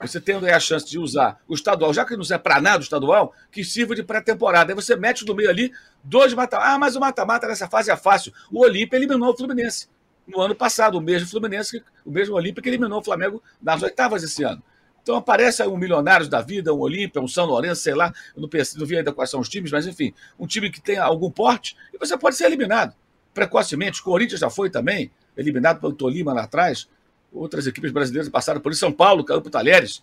Você 0.00 0.20
tendo 0.20 0.44
aí 0.44 0.52
a 0.52 0.61
chance 0.61 0.87
de 0.87 0.98
usar 0.98 1.40
o 1.48 1.54
estadual, 1.54 1.92
já 1.92 2.04
que 2.04 2.16
não 2.16 2.24
serve 2.24 2.42
para 2.42 2.61
nada 2.61 2.78
o 2.78 2.82
estadual, 2.82 3.32
que 3.50 3.64
sirva 3.64 3.94
de 3.94 4.02
pré-temporada. 4.02 4.72
Aí 4.72 4.74
você 4.74 4.94
mete 4.94 5.24
no 5.24 5.35
meio 5.35 5.48
ali 5.48 5.72
dois 6.04 6.35
mata 6.35 6.59
Ah, 6.59 6.78
mas 6.78 6.96
o 6.96 7.00
mata-mata 7.00 7.46
nessa 7.46 7.66
fase 7.66 7.90
é 7.90 7.96
fácil. 7.96 8.32
O 8.52 8.61
Olímpia 8.61 8.96
eliminou 8.96 9.30
o 9.30 9.37
Fluminense 9.37 9.88
no 10.26 10.40
ano 10.40 10.54
passado, 10.54 10.98
o 10.98 11.00
mesmo 11.00 11.28
Fluminense, 11.28 11.82
o 12.04 12.11
mesmo 12.11 12.35
Olímpia 12.35 12.62
que 12.62 12.68
eliminou 12.68 13.00
o 13.00 13.04
Flamengo 13.04 13.42
nas 13.62 13.82
oitavas 13.82 14.22
esse 14.22 14.42
ano. 14.42 14.62
Então 15.02 15.14
aparece 15.14 15.62
um 15.62 15.76
Milionários 15.76 16.28
da 16.28 16.42
Vida, 16.42 16.74
um 16.74 16.80
Olímpia, 16.80 17.22
um 17.22 17.28
São 17.28 17.46
Lourenço, 17.46 17.80
sei 17.80 17.94
lá, 17.94 18.12
eu 18.35 18.42
não, 18.42 18.48
pensei, 18.48 18.78
não 18.78 18.87
vi 18.87 18.96
ainda 18.98 19.12
quais 19.12 19.30
são 19.30 19.38
os 19.38 19.48
times, 19.48 19.70
mas 19.70 19.87
enfim, 19.87 20.12
um 20.38 20.46
time 20.46 20.68
que 20.68 20.80
tem 20.80 20.98
algum 20.98 21.30
porte 21.30 21.76
e 21.94 21.98
você 21.98 22.18
pode 22.18 22.37
ser 22.37 22.46
eliminado 22.46 22.92
precocemente. 23.32 24.00
O 24.00 24.04
Corinthians 24.04 24.40
já 24.40 24.50
foi 24.50 24.68
também, 24.68 25.11
eliminado 25.37 25.80
pelo 25.80 25.92
Tolima 25.92 26.32
lá 26.32 26.42
atrás. 26.42 26.88
Outras 27.33 27.67
equipes 27.67 27.93
brasileiras 27.93 28.29
passaram 28.29 28.61
por 28.61 28.73
isso. 28.73 28.81
São 28.81 28.93
Paulo 28.93 29.25
caiu 29.25 29.41
para 29.41 29.49
o 29.49 29.53
Talheres. 29.53 30.03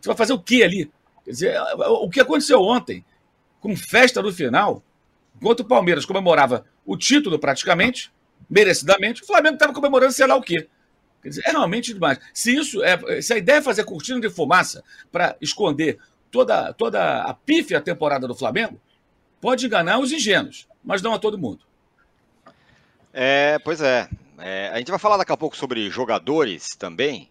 Você 0.00 0.08
vai 0.08 0.16
fazer 0.16 0.32
o 0.32 0.38
que 0.38 0.62
ali? 0.62 0.90
Quer 1.24 1.30
dizer, 1.30 1.60
o 1.76 2.08
que 2.10 2.20
aconteceu 2.20 2.60
ontem, 2.60 3.04
com 3.60 3.76
festa 3.76 4.20
no 4.20 4.32
final, 4.32 4.82
enquanto 5.36 5.60
o 5.60 5.64
Palmeiras 5.64 6.04
comemorava 6.04 6.64
o 6.84 6.96
título 6.96 7.38
praticamente, 7.38 8.12
merecidamente, 8.50 9.22
o 9.22 9.26
Flamengo 9.26 9.54
estava 9.54 9.72
comemorando 9.72 10.12
sei 10.12 10.26
lá 10.26 10.34
o 10.34 10.42
quê. 10.42 10.68
Quer 11.22 11.28
dizer, 11.28 11.42
é 11.46 11.50
realmente 11.52 11.94
demais. 11.94 12.18
Se 12.34 12.54
isso 12.54 12.82
é, 12.82 13.22
se 13.22 13.32
a 13.32 13.38
ideia 13.38 13.58
é 13.58 13.62
fazer 13.62 13.84
cortina 13.84 14.20
de 14.20 14.28
fumaça 14.28 14.82
para 15.12 15.36
esconder 15.40 15.98
toda, 16.30 16.72
toda 16.72 17.22
a 17.22 17.32
pífia 17.32 17.80
temporada 17.80 18.26
do 18.26 18.34
Flamengo, 18.34 18.80
pode 19.40 19.66
enganar 19.66 20.00
os 20.00 20.10
ingênuos, 20.10 20.66
mas 20.82 21.00
não 21.00 21.14
a 21.14 21.18
todo 21.18 21.38
mundo. 21.38 21.60
É, 23.12 23.58
pois 23.60 23.80
é. 23.80 24.08
É. 24.42 24.70
A 24.72 24.78
gente 24.78 24.90
vai 24.90 24.98
falar 24.98 25.16
daqui 25.16 25.32
a 25.32 25.36
pouco 25.36 25.56
sobre 25.56 25.88
jogadores 25.90 26.68
também. 26.78 27.28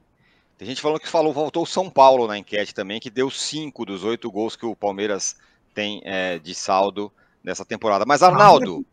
Tem 0.58 0.68
gente 0.68 0.82
falando 0.82 1.00
que 1.00 1.08
falou, 1.08 1.34
voltou 1.34 1.64
o 1.64 1.68
São 1.68 1.90
Paulo 1.90 2.28
na 2.28 2.38
enquete 2.38 2.74
também, 2.74 3.00
que 3.00 3.10
deu 3.10 3.32
cinco 3.32 3.84
dos 3.84 4.04
oito 4.04 4.30
gols 4.30 4.56
que 4.56 4.66
o 4.66 4.76
Palmeiras 4.76 5.36
tem 5.74 6.02
é, 6.06 6.38
de 6.38 6.54
saldo 6.54 7.12
nessa 7.44 7.66
temporada. 7.66 8.06
Mas, 8.06 8.22
Arnaldo. 8.22 8.86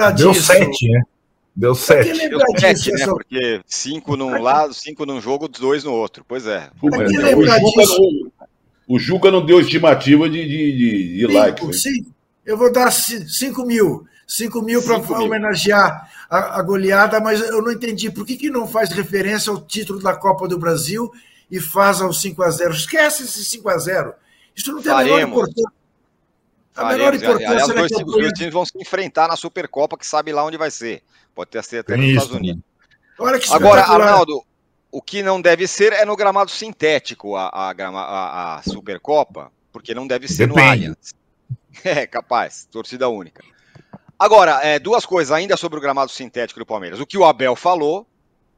Ah, 0.00 0.10
deu 0.10 0.34
sete, 0.34 0.88
né? 0.88 1.02
Deu 1.54 1.74
sete. 1.74 2.28
Deu 2.28 2.40
sete, 2.58 2.90
né? 2.92 3.06
Porque 3.06 3.60
cinco 3.66 4.16
num 4.16 4.42
lado, 4.42 4.74
cinco 4.74 5.06
num 5.06 5.20
jogo, 5.20 5.46
dois 5.46 5.84
no 5.84 5.92
outro. 5.92 6.24
Pois 6.26 6.46
é. 6.46 6.70
O, 6.82 6.90
Juca 6.90 7.84
não, 7.86 8.32
o 8.88 8.98
Juca 8.98 9.30
não 9.30 9.46
deu 9.46 9.60
estimativa 9.60 10.28
de, 10.28 10.42
de, 10.44 10.72
de, 10.72 11.16
de 11.18 11.26
likes. 11.26 11.82
Sim, 11.82 12.06
eu 12.44 12.56
vou 12.56 12.72
dar 12.72 12.90
cinco 12.90 13.64
mil. 13.64 14.04
5 14.32 14.62
mil 14.62 14.82
para 14.82 14.96
homenagear 14.96 16.10
a, 16.30 16.58
a, 16.58 16.62
goleada, 16.62 17.20
mas 17.20 17.38
eu 17.42 17.60
não 17.60 17.70
entendi 17.70 18.10
por 18.10 18.24
que, 18.24 18.34
que 18.34 18.48
não 18.48 18.66
faz 18.66 18.90
referência 18.90 19.50
ao 19.50 19.60
título 19.60 20.00
da 20.00 20.16
Copa 20.16 20.48
do 20.48 20.58
Brasil 20.58 21.12
e 21.50 21.60
faz 21.60 22.00
ao 22.00 22.14
5 22.14 22.42
a 22.42 22.50
0 22.50 22.72
Esquece 22.72 23.24
esse 23.24 23.44
5 23.44 23.68
a 23.68 23.76
0 23.76 24.14
Isso 24.56 24.72
não 24.72 24.80
tem 24.80 24.90
Faremos. 24.90 25.12
a 25.12 25.26
menor 25.26 25.28
importância. 25.28 25.72
A 26.74 26.84
menor 26.86 27.14
importância 27.14 27.48
Aliás, 27.50 27.68
os 27.68 27.74
dois, 27.74 27.92
os 27.92 28.12
dois 28.14 28.32
times 28.32 28.54
vão 28.54 28.64
se 28.64 28.72
enfrentar 28.80 29.28
na 29.28 29.36
Supercopa, 29.36 29.98
que 29.98 30.06
sabe 30.06 30.32
lá 30.32 30.42
onde 30.42 30.56
vai 30.56 30.70
ser. 30.70 31.02
Pode 31.34 31.50
ter 31.50 31.62
sido 31.62 31.80
até 31.80 31.94
nos 31.94 32.06
Estados 32.06 32.30
Unidos. 32.30 32.62
Agora, 33.50 33.82
Arnaldo, 33.82 34.42
o 34.90 35.02
que 35.02 35.22
não 35.22 35.42
deve 35.42 35.68
ser 35.68 35.92
é 35.92 36.06
no 36.06 36.16
gramado 36.16 36.50
sintético 36.50 37.36
a, 37.36 37.48
a, 37.48 37.70
a, 37.70 38.56
a 38.56 38.62
Supercopa, 38.62 39.52
porque 39.70 39.94
não 39.94 40.06
deve 40.06 40.26
ser 40.26 40.48
Depende. 40.48 40.64
no 40.64 40.70
Allianz. 40.70 41.14
É, 41.84 42.06
capaz, 42.06 42.68
torcida 42.70 43.08
única. 43.08 43.42
Agora, 44.22 44.60
é, 44.62 44.78
duas 44.78 45.04
coisas 45.04 45.32
ainda 45.32 45.56
sobre 45.56 45.80
o 45.80 45.82
gramado 45.82 46.12
sintético 46.12 46.60
do 46.60 46.64
Palmeiras. 46.64 47.00
O 47.00 47.06
que 47.06 47.18
o 47.18 47.24
Abel 47.24 47.56
falou, 47.56 48.06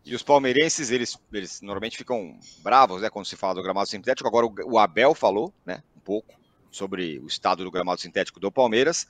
e 0.05 0.15
os 0.15 0.23
palmeirenses, 0.23 0.91
eles, 0.91 1.19
eles 1.33 1.63
normalmente 1.63 1.97
ficam 1.97 2.39
bravos 2.63 3.01
né, 3.01 3.09
quando 3.09 3.25
se 3.25 3.35
fala 3.35 3.55
do 3.55 3.63
gramado 3.63 3.89
sintético. 3.89 4.29
Agora, 4.29 4.45
o, 4.45 4.55
o 4.73 4.79
Abel 4.79 5.15
falou 5.15 5.55
né, 5.65 5.83
um 5.97 6.01
pouco 6.01 6.35
sobre 6.71 7.19
o 7.19 7.27
estado 7.27 7.65
do 7.65 7.71
gramado 7.71 7.99
sintético 7.99 8.39
do 8.39 8.53
Palmeiras. 8.53 9.07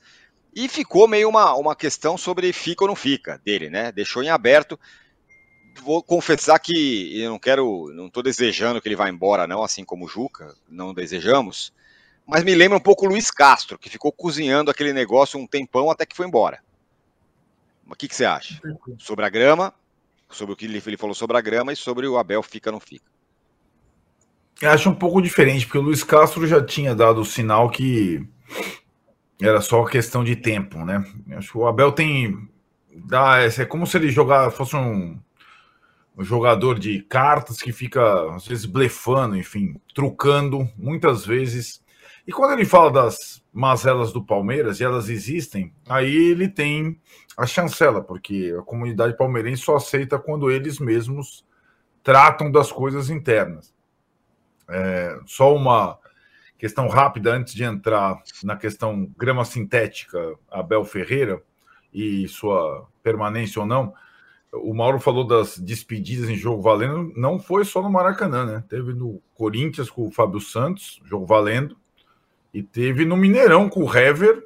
E 0.55 0.69
ficou 0.69 1.09
meio 1.09 1.27
uma, 1.27 1.53
uma 1.55 1.75
questão 1.75 2.17
sobre 2.17 2.53
fica 2.53 2.85
ou 2.85 2.87
não 2.87 2.95
fica 2.95 3.37
dele, 3.43 3.69
né? 3.69 3.91
Deixou 3.91 4.23
em 4.23 4.29
aberto. 4.29 4.79
Vou 5.83 6.01
confessar 6.01 6.57
que 6.59 7.21
eu 7.21 7.31
não 7.31 7.37
quero, 7.37 7.91
não 7.93 8.07
estou 8.07 8.23
desejando 8.23 8.81
que 8.81 8.87
ele 8.87 8.95
vá 8.95 9.09
embora, 9.09 9.45
não, 9.45 9.61
assim 9.61 9.83
como 9.83 10.05
o 10.05 10.07
Juca, 10.07 10.55
não 10.69 10.93
desejamos 10.93 11.73
mas 12.27 12.43
me 12.43 12.55
lembra 12.55 12.77
um 12.77 12.81
pouco 12.81 13.05
o 13.05 13.09
Luiz 13.09 13.29
Castro, 13.29 13.77
que 13.77 13.89
ficou 13.89 14.11
cozinhando 14.11 14.71
aquele 14.71 14.91
negócio 14.91 15.39
um 15.39 15.45
tempão 15.45 15.91
até 15.91 16.05
que 16.05 16.15
foi 16.15 16.25
embora. 16.25 16.59
O 17.87 17.95
que, 17.95 18.07
que 18.07 18.15
você 18.15 18.25
acha? 18.25 18.59
Sobre 18.97 19.25
a 19.25 19.29
grama, 19.29 19.73
sobre 20.29 20.53
o 20.53 20.55
que 20.55 20.65
ele 20.65 20.97
falou 20.97 21.13
sobre 21.13 21.37
a 21.37 21.41
grama 21.41 21.71
e 21.71 21.75
sobre 21.75 22.07
o 22.07 22.17
Abel 22.17 22.41
fica 22.41 22.69
ou 22.69 22.73
não 22.73 22.79
fica. 22.79 23.05
Eu 24.61 24.71
acho 24.71 24.89
um 24.89 24.95
pouco 24.95 25.21
diferente, 25.21 25.65
porque 25.65 25.77
o 25.77 25.81
Luiz 25.81 26.03
Castro 26.03 26.47
já 26.47 26.63
tinha 26.63 26.95
dado 26.95 27.21
o 27.21 27.25
sinal 27.25 27.69
que 27.69 28.25
era 29.39 29.61
só 29.61 29.83
questão 29.83 30.23
de 30.23 30.35
tempo, 30.35 30.83
né? 30.83 31.05
Eu 31.27 31.37
acho 31.37 31.51
que 31.51 31.57
o 31.57 31.67
Abel 31.67 31.91
tem. 31.91 32.49
Dá, 32.91 33.39
é 33.41 33.65
como 33.65 33.85
se 33.85 33.97
ele 33.97 34.09
jogar, 34.09 34.49
fosse 34.51 34.75
um, 34.75 35.19
um 36.17 36.23
jogador 36.23 36.79
de 36.79 37.01
cartas 37.03 37.57
que 37.57 37.73
fica, 37.73 38.33
às 38.33 38.47
vezes, 38.47 38.65
blefando, 38.65 39.35
enfim, 39.35 39.75
trucando, 39.93 40.69
muitas 40.77 41.25
vezes 41.25 41.84
e 42.27 42.31
quando 42.31 42.53
ele 42.53 42.65
fala 42.65 42.91
das 42.91 43.43
mazelas 43.53 44.11
do 44.11 44.23
Palmeiras, 44.23 44.79
e 44.79 44.83
elas 44.83 45.09
existem, 45.09 45.73
aí 45.87 46.13
ele 46.13 46.47
tem 46.47 46.99
a 47.37 47.45
chancela, 47.45 48.01
porque 48.01 48.55
a 48.57 48.63
comunidade 48.63 49.15
palmeirense 49.15 49.61
só 49.61 49.75
aceita 49.75 50.17
quando 50.17 50.49
eles 50.49 50.79
mesmos 50.79 51.45
tratam 52.01 52.51
das 52.51 52.71
coisas 52.71 53.09
internas. 53.09 53.73
É, 54.67 55.19
só 55.25 55.55
uma 55.55 55.99
questão 56.57 56.87
rápida 56.87 57.33
antes 57.33 57.53
de 57.53 57.63
entrar 57.63 58.21
na 58.43 58.55
questão 58.55 59.11
grama 59.17 59.45
sintética, 59.45 60.35
Abel 60.49 60.83
Ferreira 60.83 61.41
e 61.93 62.27
sua 62.27 62.87
permanência 63.03 63.61
ou 63.61 63.67
não. 63.67 63.93
O 64.51 64.73
Mauro 64.73 64.99
falou 64.99 65.25
das 65.27 65.57
despedidas 65.57 66.29
em 66.29 66.35
jogo 66.35 66.61
valendo, 66.61 67.11
não 67.15 67.37
foi 67.37 67.65
só 67.65 67.81
no 67.81 67.89
Maracanã, 67.89 68.45
né? 68.45 68.63
Teve 68.69 68.93
no 68.93 69.21
Corinthians 69.33 69.89
com 69.89 70.07
o 70.07 70.11
Fábio 70.11 70.39
Santos, 70.39 71.01
jogo 71.05 71.25
valendo. 71.25 71.77
E 72.55 72.63
teve 72.63 73.03
no 73.03 73.17
Mineirão 73.17 73.67
com 73.67 73.83
o 73.83 73.93
Hever, 73.93 74.41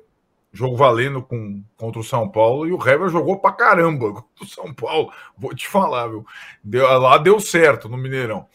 jogo 0.52 0.76
valendo 0.76 1.22
com, 1.22 1.64
contra 1.78 2.02
o 2.02 2.04
São 2.04 2.28
Paulo, 2.28 2.66
e 2.66 2.72
o 2.72 2.82
Hever 2.82 3.08
jogou 3.08 3.40
pra 3.40 3.52
caramba 3.52 4.10
contra 4.26 4.44
o 4.44 4.48
São 4.48 4.74
Paulo. 4.74 5.14
Vou 5.38 5.54
te 5.54 5.68
falar, 5.68 6.08
viu? 6.08 6.26
Deu, 6.64 6.88
lá 6.98 7.20
deu 7.20 7.40
certo 7.40 7.88
no 7.88 7.98
Mineirão. 7.98 8.50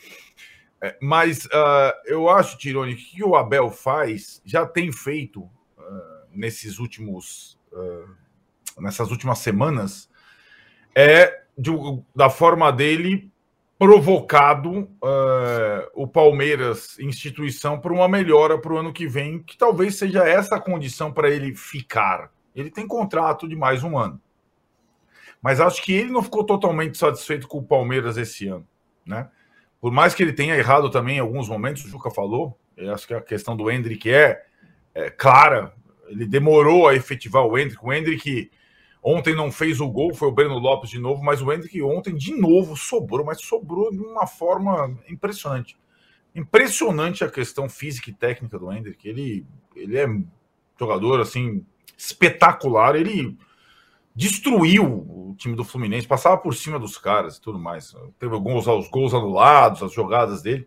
É, 0.80 0.98
mas 1.00 1.44
uh, 1.46 1.94
eu 2.04 2.28
acho, 2.28 2.58
Tironi, 2.58 2.96
que 2.96 3.22
o 3.22 3.36
Abel 3.36 3.70
faz, 3.70 4.42
já 4.44 4.66
tem 4.66 4.90
feito 4.90 5.42
uh, 5.42 6.26
nesses 6.32 6.80
últimos. 6.80 7.56
Uh, 7.72 8.12
nessas 8.82 9.12
últimas 9.12 9.38
semanas, 9.38 10.10
é 10.96 11.44
de, 11.56 11.70
da 12.12 12.28
forma 12.28 12.72
dele 12.72 13.32
provocado 13.78 14.70
uh, 14.80 15.90
o 15.94 16.06
Palmeiras, 16.06 16.98
instituição, 16.98 17.78
para 17.78 17.92
uma 17.92 18.08
melhora 18.08 18.58
para 18.58 18.72
o 18.72 18.78
ano 18.78 18.92
que 18.92 19.06
vem, 19.06 19.42
que 19.42 19.56
talvez 19.56 19.96
seja 19.96 20.26
essa 20.26 20.56
a 20.56 20.60
condição 20.60 21.12
para 21.12 21.28
ele 21.28 21.54
ficar. 21.54 22.30
Ele 22.54 22.70
tem 22.70 22.86
contrato 22.86 23.48
de 23.48 23.56
mais 23.56 23.82
um 23.82 23.98
ano. 23.98 24.20
Mas 25.42 25.60
acho 25.60 25.82
que 25.82 25.92
ele 25.92 26.10
não 26.10 26.22
ficou 26.22 26.44
totalmente 26.44 26.96
satisfeito 26.96 27.48
com 27.48 27.58
o 27.58 27.66
Palmeiras 27.66 28.16
esse 28.16 28.46
ano, 28.46 28.66
né? 29.04 29.28
Por 29.80 29.92
mais 29.92 30.14
que 30.14 30.22
ele 30.22 30.32
tenha 30.32 30.56
errado 30.56 30.88
também 30.88 31.16
em 31.16 31.20
alguns 31.20 31.46
momentos, 31.46 31.84
o 31.84 31.88
Juca 31.88 32.10
falou, 32.10 32.58
acho 32.90 33.06
que 33.06 33.12
a 33.12 33.20
questão 33.20 33.54
do 33.54 33.70
Hendrick 33.70 34.10
é, 34.10 34.42
é 34.94 35.10
clara. 35.10 35.74
Ele 36.08 36.24
demorou 36.26 36.88
a 36.88 36.94
efetivar 36.94 37.44
o 37.44 37.58
Hendrick. 37.58 37.84
O 37.84 37.92
Hendrick 37.92 38.50
Ontem 39.06 39.34
não 39.34 39.52
fez 39.52 39.82
o 39.82 39.88
gol, 39.88 40.14
foi 40.14 40.28
o 40.28 40.32
Breno 40.32 40.58
Lopes 40.58 40.88
de 40.88 40.98
novo, 40.98 41.22
mas 41.22 41.42
o 41.42 41.52
Hendrick 41.52 41.82
ontem 41.82 42.16
de 42.16 42.34
novo 42.34 42.74
sobrou, 42.74 43.26
mas 43.26 43.38
sobrou 43.42 43.90
de 43.90 43.98
uma 43.98 44.26
forma 44.26 44.98
impressionante. 45.10 45.76
Impressionante 46.34 47.22
a 47.22 47.30
questão 47.30 47.68
física 47.68 48.08
e 48.08 48.14
técnica 48.14 48.58
do 48.58 48.72
Hendrick. 48.72 49.06
Ele, 49.06 49.46
ele 49.76 49.98
é 49.98 50.06
jogador 50.80 51.20
assim 51.20 51.66
espetacular. 51.98 52.96
Ele 52.96 53.36
destruiu 54.16 54.84
o 54.84 55.34
time 55.36 55.54
do 55.54 55.64
Fluminense, 55.64 56.08
passava 56.08 56.38
por 56.38 56.54
cima 56.54 56.78
dos 56.78 56.96
caras 56.96 57.36
e 57.36 57.42
tudo 57.42 57.58
mais. 57.58 57.94
Teve 58.18 58.32
alguns 58.32 58.66
os 58.66 58.88
gols 58.88 59.12
anulados, 59.12 59.82
as 59.82 59.92
jogadas 59.92 60.40
dele. 60.40 60.66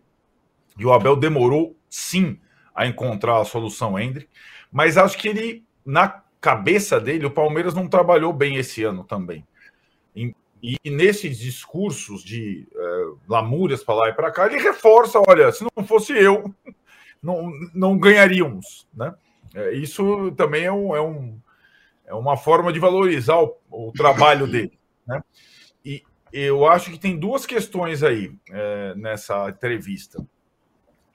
E 0.78 0.86
o 0.86 0.92
Abel 0.92 1.16
demorou 1.16 1.76
sim 1.90 2.38
a 2.72 2.86
encontrar 2.86 3.40
a 3.40 3.44
solução 3.44 3.98
Hendrick, 3.98 4.28
mas 4.70 4.96
acho 4.96 5.18
que 5.18 5.26
ele 5.26 5.64
na 5.84 6.22
cabeça 6.40 7.00
dele, 7.00 7.26
o 7.26 7.30
Palmeiras 7.30 7.74
não 7.74 7.88
trabalhou 7.88 8.32
bem 8.32 8.56
esse 8.56 8.82
ano 8.84 9.04
também. 9.04 9.44
E, 10.14 10.34
e 10.84 10.90
nesses 10.90 11.38
discursos 11.38 12.22
de 12.22 12.66
é, 12.74 13.04
lamúrias 13.28 13.84
para 13.84 13.94
lá 13.94 14.08
e 14.08 14.12
para 14.12 14.30
cá, 14.30 14.46
ele 14.46 14.58
reforça: 14.58 15.20
olha, 15.26 15.52
se 15.52 15.64
não 15.64 15.86
fosse 15.86 16.12
eu, 16.12 16.52
não, 17.22 17.50
não 17.74 17.98
ganharíamos. 17.98 18.86
Né? 18.92 19.14
É, 19.54 19.72
isso 19.74 20.32
também 20.32 20.64
é, 20.64 20.72
um, 20.72 20.96
é, 20.96 21.00
um, 21.00 21.38
é 22.06 22.14
uma 22.14 22.36
forma 22.36 22.72
de 22.72 22.78
valorizar 22.78 23.38
o, 23.38 23.56
o 23.70 23.92
trabalho 23.92 24.46
dele. 24.50 24.78
Né? 25.06 25.22
E 25.84 26.02
eu 26.32 26.66
acho 26.66 26.90
que 26.90 26.98
tem 26.98 27.18
duas 27.18 27.46
questões 27.46 28.02
aí 28.02 28.32
é, 28.50 28.94
nessa 28.96 29.48
entrevista. 29.48 30.24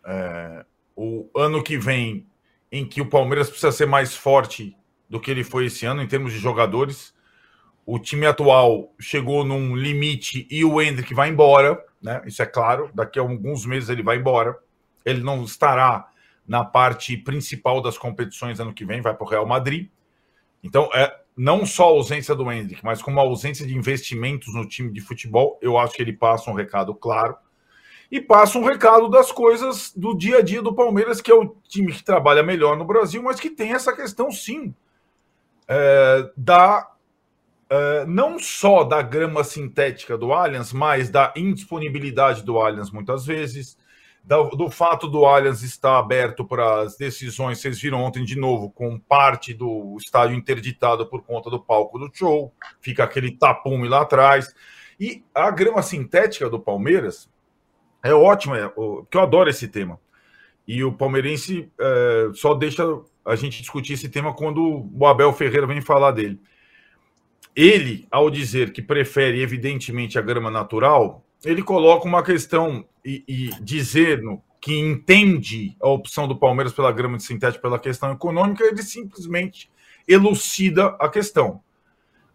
É, 0.05 0.65
o 0.95 1.29
ano 1.35 1.63
que 1.63 1.77
vem, 1.77 2.25
em 2.71 2.87
que 2.87 3.01
o 3.01 3.09
Palmeiras 3.09 3.49
precisa 3.49 3.71
ser 3.71 3.85
mais 3.85 4.15
forte 4.15 4.75
do 5.09 5.19
que 5.19 5.29
ele 5.29 5.43
foi 5.43 5.65
esse 5.65 5.85
ano 5.85 6.01
em 6.01 6.07
termos 6.07 6.33
de 6.33 6.39
jogadores. 6.39 7.13
O 7.85 7.99
time 7.99 8.25
atual 8.25 8.93
chegou 8.99 9.43
num 9.43 9.75
limite 9.75 10.47
e 10.49 10.63
o 10.63 10.81
Hendrick 10.81 11.13
vai 11.13 11.29
embora, 11.29 11.83
né? 12.01 12.21
Isso 12.25 12.41
é 12.41 12.45
claro. 12.45 12.89
Daqui 12.93 13.19
a 13.19 13.21
alguns 13.21 13.65
meses 13.65 13.89
ele 13.89 14.01
vai 14.01 14.17
embora. 14.17 14.57
Ele 15.05 15.21
não 15.21 15.43
estará 15.43 16.07
na 16.47 16.63
parte 16.63 17.17
principal 17.17 17.81
das 17.81 17.97
competições 17.97 18.59
ano 18.59 18.73
que 18.73 18.85
vem, 18.85 19.01
vai 19.01 19.13
para 19.13 19.25
o 19.25 19.29
Real 19.29 19.45
Madrid. 19.45 19.89
Então, 20.63 20.89
é 20.93 21.23
não 21.35 21.65
só 21.65 21.85
a 21.85 21.87
ausência 21.87 22.35
do 22.35 22.49
Hendrick, 22.51 22.83
mas 22.83 23.01
como 23.01 23.19
a 23.19 23.23
ausência 23.23 23.65
de 23.65 23.75
investimentos 23.75 24.53
no 24.53 24.67
time 24.67 24.91
de 24.91 25.01
futebol, 25.01 25.57
eu 25.61 25.77
acho 25.77 25.95
que 25.95 26.01
ele 26.01 26.13
passa 26.13 26.49
um 26.51 26.53
recado 26.53 26.93
claro. 26.93 27.35
E 28.11 28.21
passa 28.21 28.59
um 28.59 28.63
recado 28.63 29.09
das 29.09 29.31
coisas 29.31 29.91
do 29.95 30.15
dia 30.15 30.37
a 30.37 30.41
dia 30.41 30.61
do 30.61 30.75
Palmeiras, 30.75 31.19
que 31.19 31.31
é 31.31 31.33
o 31.33 31.55
time 31.67 31.91
que 31.91 32.03
trabalha 32.03 32.43
melhor 32.43 32.77
no 32.77 32.85
Brasil, 32.85 33.23
mas 33.23 33.39
que 33.39 33.49
tem 33.49 33.73
essa 33.73 33.91
questão, 33.91 34.31
sim, 34.31 34.73
é, 35.67 36.29
da 36.35 36.89
é, 37.69 38.05
não 38.05 38.37
só 38.37 38.83
da 38.83 39.01
grama 39.01 39.43
sintética 39.43 40.17
do 40.17 40.31
Allianz, 40.31 40.71
mas 40.71 41.09
da 41.09 41.33
indisponibilidade 41.35 42.43
do 42.43 42.59
Allianz 42.59 42.91
muitas 42.91 43.25
vezes, 43.25 43.77
do, 44.23 44.49
do 44.51 44.69
fato 44.69 45.07
do 45.07 45.25
Allianz 45.25 45.63
estar 45.63 45.97
aberto 45.97 46.45
para 46.45 46.81
as 46.81 46.95
decisões. 46.95 47.59
Vocês 47.59 47.81
viram 47.81 48.01
ontem 48.03 48.23
de 48.23 48.37
novo, 48.37 48.69
com 48.69 48.99
parte 48.99 49.53
do 49.53 49.97
estádio 49.99 50.35
interditado 50.35 51.07
por 51.07 51.23
conta 51.23 51.49
do 51.49 51.59
palco 51.59 51.97
do 51.97 52.11
show, 52.13 52.53
fica 52.79 53.03
aquele 53.03 53.31
tapume 53.31 53.87
lá 53.87 54.01
atrás. 54.01 54.53
E 54.99 55.23
a 55.33 55.49
grama 55.49 55.81
sintética 55.81 56.49
do 56.49 56.59
Palmeiras 56.59 57.27
é 58.03 58.13
ótima, 58.13 58.57
é, 58.57 58.67
porque 58.67 59.17
eu 59.17 59.21
adoro 59.21 59.49
esse 59.49 59.67
tema. 59.67 59.99
E 60.67 60.83
o 60.83 60.93
palmeirense 60.93 61.71
é, 61.79 62.29
só 62.33 62.53
deixa 62.53 62.83
a 63.25 63.35
gente 63.35 63.61
discutir 63.61 63.93
esse 63.93 64.09
tema 64.09 64.33
quando 64.33 64.89
o 64.93 65.05
Abel 65.05 65.31
Ferreira 65.33 65.67
vem 65.67 65.81
falar 65.81 66.11
dele. 66.11 66.39
Ele, 67.55 68.07
ao 68.09 68.29
dizer 68.29 68.73
que 68.73 68.81
prefere, 68.81 69.41
evidentemente, 69.41 70.17
a 70.17 70.21
grama 70.21 70.49
natural, 70.49 71.23
ele 71.45 71.61
coloca 71.61 72.07
uma 72.07 72.23
questão 72.23 72.85
e, 73.05 73.23
e 73.27 73.49
dizendo 73.61 74.41
que 74.59 74.79
entende 74.79 75.75
a 75.81 75.89
opção 75.89 76.27
do 76.27 76.37
Palmeiras 76.37 76.73
pela 76.73 76.91
grama 76.91 77.17
de 77.17 77.23
sintético 77.23 77.61
pela 77.61 77.77
questão 77.77 78.11
econômica, 78.11 78.63
ele 78.63 78.81
simplesmente 78.81 79.69
elucida 80.07 80.95
a 80.99 81.09
questão. 81.09 81.61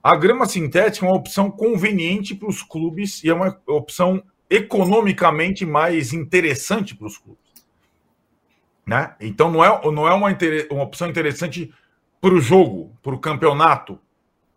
A 0.03 0.15
grama 0.15 0.47
sintética 0.47 1.05
é 1.05 1.09
uma 1.09 1.17
opção 1.17 1.51
conveniente 1.51 2.35
para 2.35 2.49
os 2.49 2.63
clubes 2.63 3.25
e 3.25 3.31
é 3.31 3.35
uma 3.35 3.59
opção 3.67 4.23
economicamente 4.49 5.67
mais 5.67 6.13
interessante 6.13 6.95
para 6.95 7.07
os 7.07 7.19
clubes. 7.19 7.48
Né? 8.89 9.15
Então 9.21 9.51
não 9.51 9.63
é, 9.63 9.69
não 9.93 10.09
é 10.09 10.15
uma, 10.15 10.29
uma 10.71 10.83
opção 10.83 11.11
interessante 11.11 11.71
para 12.23 12.33
o 12.33 12.41
jogo, 12.41 12.91
para 13.03 13.15
o 13.15 13.19
campeonato, 13.19 13.99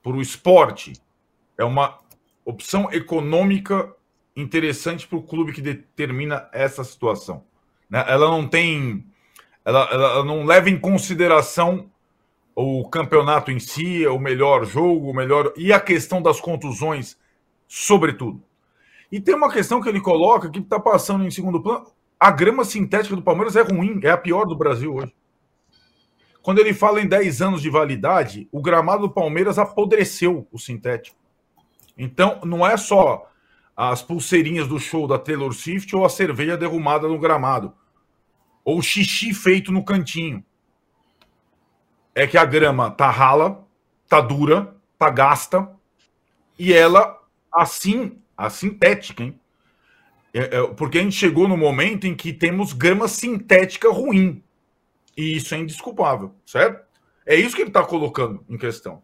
para 0.02 0.14
o 0.14 0.22
esporte. 0.22 0.94
É 1.58 1.66
uma 1.66 2.00
opção 2.46 2.90
econômica 2.94 3.94
interessante 4.34 5.06
para 5.06 5.18
o 5.18 5.22
clube 5.22 5.52
que 5.52 5.62
determina 5.62 6.48
essa 6.54 6.82
situação. 6.82 7.44
Né? 7.90 8.06
Ela 8.08 8.30
não 8.30 8.48
tem. 8.48 9.06
Ela, 9.66 9.90
ela 9.92 10.24
não 10.24 10.46
leva 10.46 10.70
em 10.70 10.80
consideração 10.80 11.92
o 12.56 12.88
campeonato 12.88 13.52
em 13.52 13.60
si, 13.60 14.08
o 14.08 14.18
melhor 14.18 14.66
jogo, 14.66 15.10
o 15.10 15.14
melhor. 15.14 15.52
E 15.58 15.74
a 15.74 15.80
questão 15.80 16.22
das 16.22 16.40
contusões, 16.40 17.18
sobretudo. 17.68 18.42
E 19.12 19.20
tem 19.20 19.36
uma 19.36 19.52
questão 19.52 19.82
que 19.82 19.90
ele 19.90 20.00
coloca 20.00 20.50
que 20.50 20.60
está 20.60 20.80
passando 20.80 21.26
em 21.26 21.32
segundo 21.32 21.62
plano 21.62 21.86
a 22.22 22.30
grama 22.30 22.64
sintética 22.64 23.16
do 23.16 23.24
Palmeiras 23.24 23.56
é 23.56 23.64
ruim, 23.64 24.00
é 24.04 24.12
a 24.12 24.18
pior 24.18 24.46
do 24.46 24.56
Brasil 24.56 24.94
hoje. 24.94 25.12
Quando 26.44 26.60
ele 26.60 26.72
fala 26.72 27.02
em 27.02 27.08
10 27.08 27.42
anos 27.42 27.64
de 27.64 27.70
validade, 27.70 28.48
o 28.52 28.62
gramado 28.62 29.08
do 29.08 29.14
Palmeiras 29.14 29.58
apodreceu 29.58 30.48
o 30.52 30.60
sintético. 30.60 31.18
Então, 31.98 32.40
não 32.46 32.66
é 32.66 32.78
só 32.78 33.28
as 33.76 34.04
pulseirinhas 34.04 34.68
do 34.68 34.80
show 34.80 35.08
da 35.08 35.18
Taylor 35.18 35.52
Swift 35.52 35.96
ou 35.96 36.06
a 36.06 36.10
cerveja 36.10 36.56
derrumada 36.56 37.08
no 37.08 37.18
gramado, 37.18 37.74
ou 38.64 38.78
o 38.78 38.84
xixi 38.84 39.34
feito 39.34 39.72
no 39.72 39.84
cantinho. 39.84 40.46
É 42.14 42.28
que 42.28 42.38
a 42.38 42.46
grama 42.46 42.92
tá 42.92 43.10
rala, 43.10 43.68
tá 44.08 44.22
dura, 44.22 44.76
tá 44.96 45.10
gasta, 45.10 45.68
e 46.60 46.72
ela, 46.72 47.20
assim, 47.52 48.22
a 48.38 48.48
sintética, 48.48 49.24
hein? 49.24 49.41
É, 50.34 50.58
é, 50.58 50.68
porque 50.76 50.98
a 50.98 51.02
gente 51.02 51.16
chegou 51.16 51.48
no 51.48 51.58
momento 51.58 52.08
em 52.08 52.16
que 52.16 52.32
temos 52.32 52.74
grama 52.74 53.08
sintética 53.08 53.90
ruim. 53.90 54.44
E 55.16 55.36
isso 55.36 55.54
é 55.54 55.58
indesculpável, 55.58 56.34
certo? 56.46 56.86
É 57.26 57.36
isso 57.36 57.56
que 57.56 57.62
ele 57.62 57.70
está 57.70 57.84
colocando 57.84 58.44
em 58.50 58.58
questão. 58.58 59.02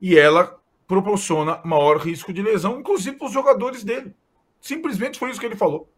E 0.00 0.16
ela 0.16 0.58
proporciona 0.86 1.60
maior 1.64 1.98
risco 1.98 2.32
de 2.32 2.42
lesão, 2.42 2.78
inclusive 2.78 3.16
para 3.16 3.26
os 3.26 3.32
jogadores 3.32 3.82
dele. 3.82 4.14
Simplesmente 4.60 5.18
foi 5.18 5.30
isso 5.30 5.40
que 5.40 5.46
ele 5.46 5.56
falou. 5.56 5.92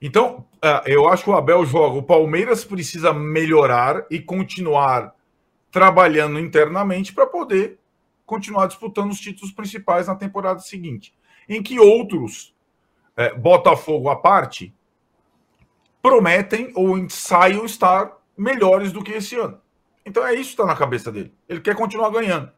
Então, 0.00 0.46
é, 0.62 0.82
eu 0.86 1.08
acho 1.08 1.24
que 1.24 1.30
o 1.30 1.36
Abel 1.36 1.64
joga. 1.66 1.98
O 1.98 2.02
Palmeiras 2.02 2.64
precisa 2.64 3.12
melhorar 3.12 4.06
e 4.10 4.18
continuar 4.18 5.14
trabalhando 5.70 6.40
internamente 6.40 7.12
para 7.12 7.26
poder 7.26 7.78
continuar 8.24 8.66
disputando 8.66 9.10
os 9.10 9.20
títulos 9.20 9.52
principais 9.52 10.06
na 10.06 10.14
temporada 10.14 10.60
seguinte. 10.60 11.12
Em 11.48 11.62
que 11.62 11.78
outros 11.78 12.54
é, 13.16 13.34
Botafogo 13.34 14.08
à 14.08 14.16
parte, 14.16 14.74
prometem 16.02 16.72
ou 16.74 16.98
ensaiam 16.98 17.64
estar 17.64 18.16
melhores 18.36 18.92
do 18.92 19.02
que 19.02 19.12
esse 19.12 19.36
ano. 19.36 19.60
Então 20.04 20.26
é 20.26 20.32
isso 20.34 20.44
que 20.44 20.62
está 20.62 20.66
na 20.66 20.76
cabeça 20.76 21.12
dele. 21.12 21.32
Ele 21.48 21.60
quer 21.60 21.74
continuar 21.74 22.10
ganhando. 22.10 22.50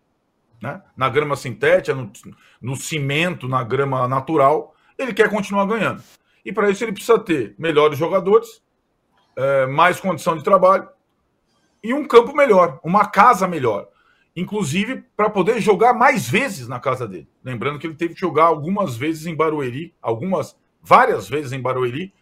Né? 0.60 0.80
Na 0.96 1.08
grama 1.08 1.34
sintética, 1.34 1.94
no, 1.94 2.12
no 2.60 2.76
cimento, 2.76 3.48
na 3.48 3.64
grama 3.64 4.06
natural, 4.06 4.74
ele 4.96 5.12
quer 5.12 5.28
continuar 5.28 5.66
ganhando. 5.66 6.02
E 6.44 6.52
para 6.52 6.70
isso 6.70 6.84
ele 6.84 6.92
precisa 6.92 7.18
ter 7.18 7.54
melhores 7.58 7.98
jogadores, 7.98 8.62
é, 9.36 9.66
mais 9.66 10.00
condição 10.00 10.36
de 10.36 10.44
trabalho 10.44 10.88
e 11.82 11.92
um 11.92 12.06
campo 12.06 12.34
melhor, 12.34 12.78
uma 12.84 13.06
casa 13.06 13.48
melhor. 13.48 13.88
Inclusive 14.34 15.04
para 15.16 15.28
poder 15.28 15.60
jogar 15.60 15.92
mais 15.92 16.28
vezes 16.28 16.66
na 16.66 16.80
casa 16.80 17.06
dele. 17.06 17.28
Lembrando 17.44 17.78
que 17.78 17.86
ele 17.86 17.94
teve 17.94 18.14
que 18.14 18.20
jogar 18.20 18.44
algumas 18.44 18.96
vezes 18.96 19.26
em 19.26 19.34
Barueri, 19.34 19.94
algumas, 20.00 20.56
várias 20.80 21.28
vezes 21.28 21.52
em 21.52 21.60
Barueri, 21.60 22.12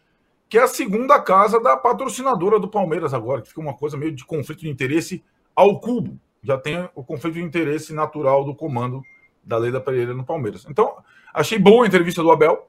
que 0.49 0.59
é 0.59 0.63
a 0.63 0.69
segunda 0.69 1.21
casa 1.21 1.61
da 1.61 1.77
patrocinadora 1.77 2.59
do 2.59 2.69
Palmeiras 2.69 3.15
agora, 3.15 3.41
que 3.41 3.49
fica 3.49 3.61
uma 3.61 3.75
coisa 3.75 3.97
meio 3.97 4.11
de 4.11 4.25
conflito 4.25 4.61
de 4.61 4.69
interesse 4.69 5.23
ao 5.55 5.79
cubo. 5.79 6.19
Já 6.43 6.59
tem 6.59 6.89
o 6.95 7.05
conflito 7.05 7.35
de 7.35 7.43
interesse 7.43 7.95
natural 7.95 8.45
do 8.45 8.55
comando 8.55 9.01
da 9.45 9.57
Leila 9.57 9.81
Pereira 9.81 10.13
no 10.13 10.25
Palmeiras. 10.25 10.67
Então, 10.69 10.97
achei 11.33 11.59
boa 11.59 11.85
a 11.85 11.87
entrevista 11.87 12.23
do 12.23 12.33
Abel. 12.33 12.69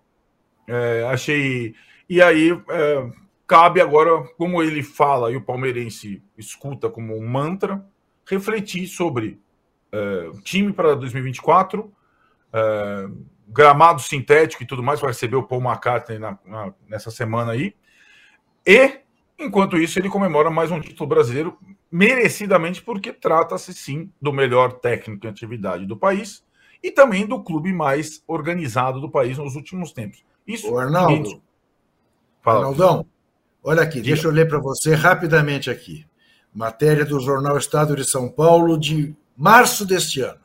É, 0.67 1.07
achei. 1.09 1.73
E 2.07 2.21
aí, 2.21 2.51
é, 2.69 3.09
cabe 3.47 3.81
agora, 3.81 4.23
como 4.37 4.61
ele 4.61 4.83
fala 4.83 5.31
e 5.31 5.35
o 5.35 5.41
palmeirense 5.41 6.21
escuta 6.37 6.89
como 6.89 7.17
um 7.17 7.27
mantra, 7.27 7.83
refletir 8.25 8.87
sobre 8.87 9.39
é, 9.91 10.31
time 10.43 10.71
para 10.71 10.95
2024 10.95 11.91
é, 12.53 13.07
gramado 13.47 14.01
sintético 14.01 14.63
e 14.63 14.65
tudo 14.65 14.83
mais, 14.83 14.99
vai 14.99 15.09
receber 15.09 15.35
o 15.35 15.43
Paul 15.43 15.61
McCartney 15.61 16.19
na, 16.19 16.37
na, 16.45 16.73
nessa 16.87 17.11
semana 17.11 17.51
aí. 17.51 17.75
E, 18.65 18.99
enquanto 19.37 19.77
isso, 19.77 19.99
ele 19.99 20.09
comemora 20.09 20.49
mais 20.49 20.71
um 20.71 20.79
título 20.79 21.09
brasileiro, 21.09 21.57
merecidamente, 21.91 22.81
porque 22.81 23.11
trata-se 23.11 23.73
sim 23.73 24.11
do 24.21 24.31
melhor 24.31 24.73
técnico 24.73 25.25
em 25.25 25.29
atividade 25.29 25.85
do 25.85 25.97
país 25.97 26.43
e 26.81 26.91
também 26.91 27.25
do 27.27 27.43
clube 27.43 27.73
mais 27.73 28.23
organizado 28.25 29.01
do 29.01 29.09
país 29.09 29.37
nos 29.37 29.55
últimos 29.55 29.91
tempos. 29.91 30.23
Isso. 30.47 30.71
Ô, 30.71 30.79
Arnaldo. 30.79 31.41
Fala. 32.41 32.59
Arnaldão, 32.59 33.05
olha 33.63 33.83
aqui, 33.83 34.01
Diga. 34.01 34.15
deixa 34.15 34.27
eu 34.27 34.31
ler 34.31 34.47
para 34.47 34.59
você 34.59 34.95
rapidamente 34.95 35.69
aqui. 35.69 36.05
Matéria 36.53 37.05
do 37.05 37.19
Jornal 37.19 37.57
Estado 37.57 37.95
de 37.95 38.03
São 38.03 38.27
Paulo 38.27 38.77
de 38.77 39.15
março 39.37 39.85
deste 39.85 40.21
ano. 40.21 40.39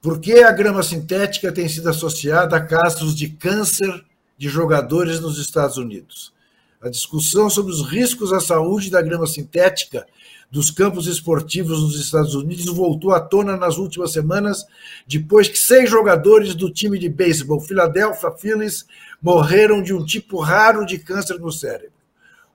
Por 0.00 0.20
que 0.20 0.42
a 0.42 0.52
grama 0.52 0.82
sintética 0.82 1.52
tem 1.52 1.68
sido 1.68 1.88
associada 1.88 2.56
a 2.56 2.60
casos 2.60 3.14
de 3.14 3.28
câncer 3.28 4.04
de 4.36 4.48
jogadores 4.48 5.20
nos 5.20 5.38
Estados 5.38 5.76
Unidos? 5.76 6.32
A 6.80 6.88
discussão 6.88 7.50
sobre 7.50 7.72
os 7.72 7.88
riscos 7.88 8.32
à 8.32 8.40
saúde 8.40 8.90
da 8.90 9.02
grama 9.02 9.26
sintética 9.26 10.06
dos 10.50 10.70
campos 10.70 11.06
esportivos 11.06 11.82
nos 11.82 12.00
Estados 12.00 12.34
Unidos 12.34 12.66
voltou 12.66 13.12
à 13.12 13.20
tona 13.20 13.56
nas 13.56 13.76
últimas 13.76 14.12
semanas, 14.12 14.64
depois 15.06 15.48
que 15.48 15.58
seis 15.58 15.90
jogadores 15.90 16.54
do 16.54 16.72
time 16.72 16.98
de 16.98 17.08
beisebol 17.08 17.60
Philadelphia 17.60 18.30
Phillies 18.30 18.86
morreram 19.20 19.82
de 19.82 19.92
um 19.92 20.04
tipo 20.04 20.40
raro 20.40 20.86
de 20.86 20.98
câncer 20.98 21.38
no 21.38 21.52
cérebro. 21.52 21.97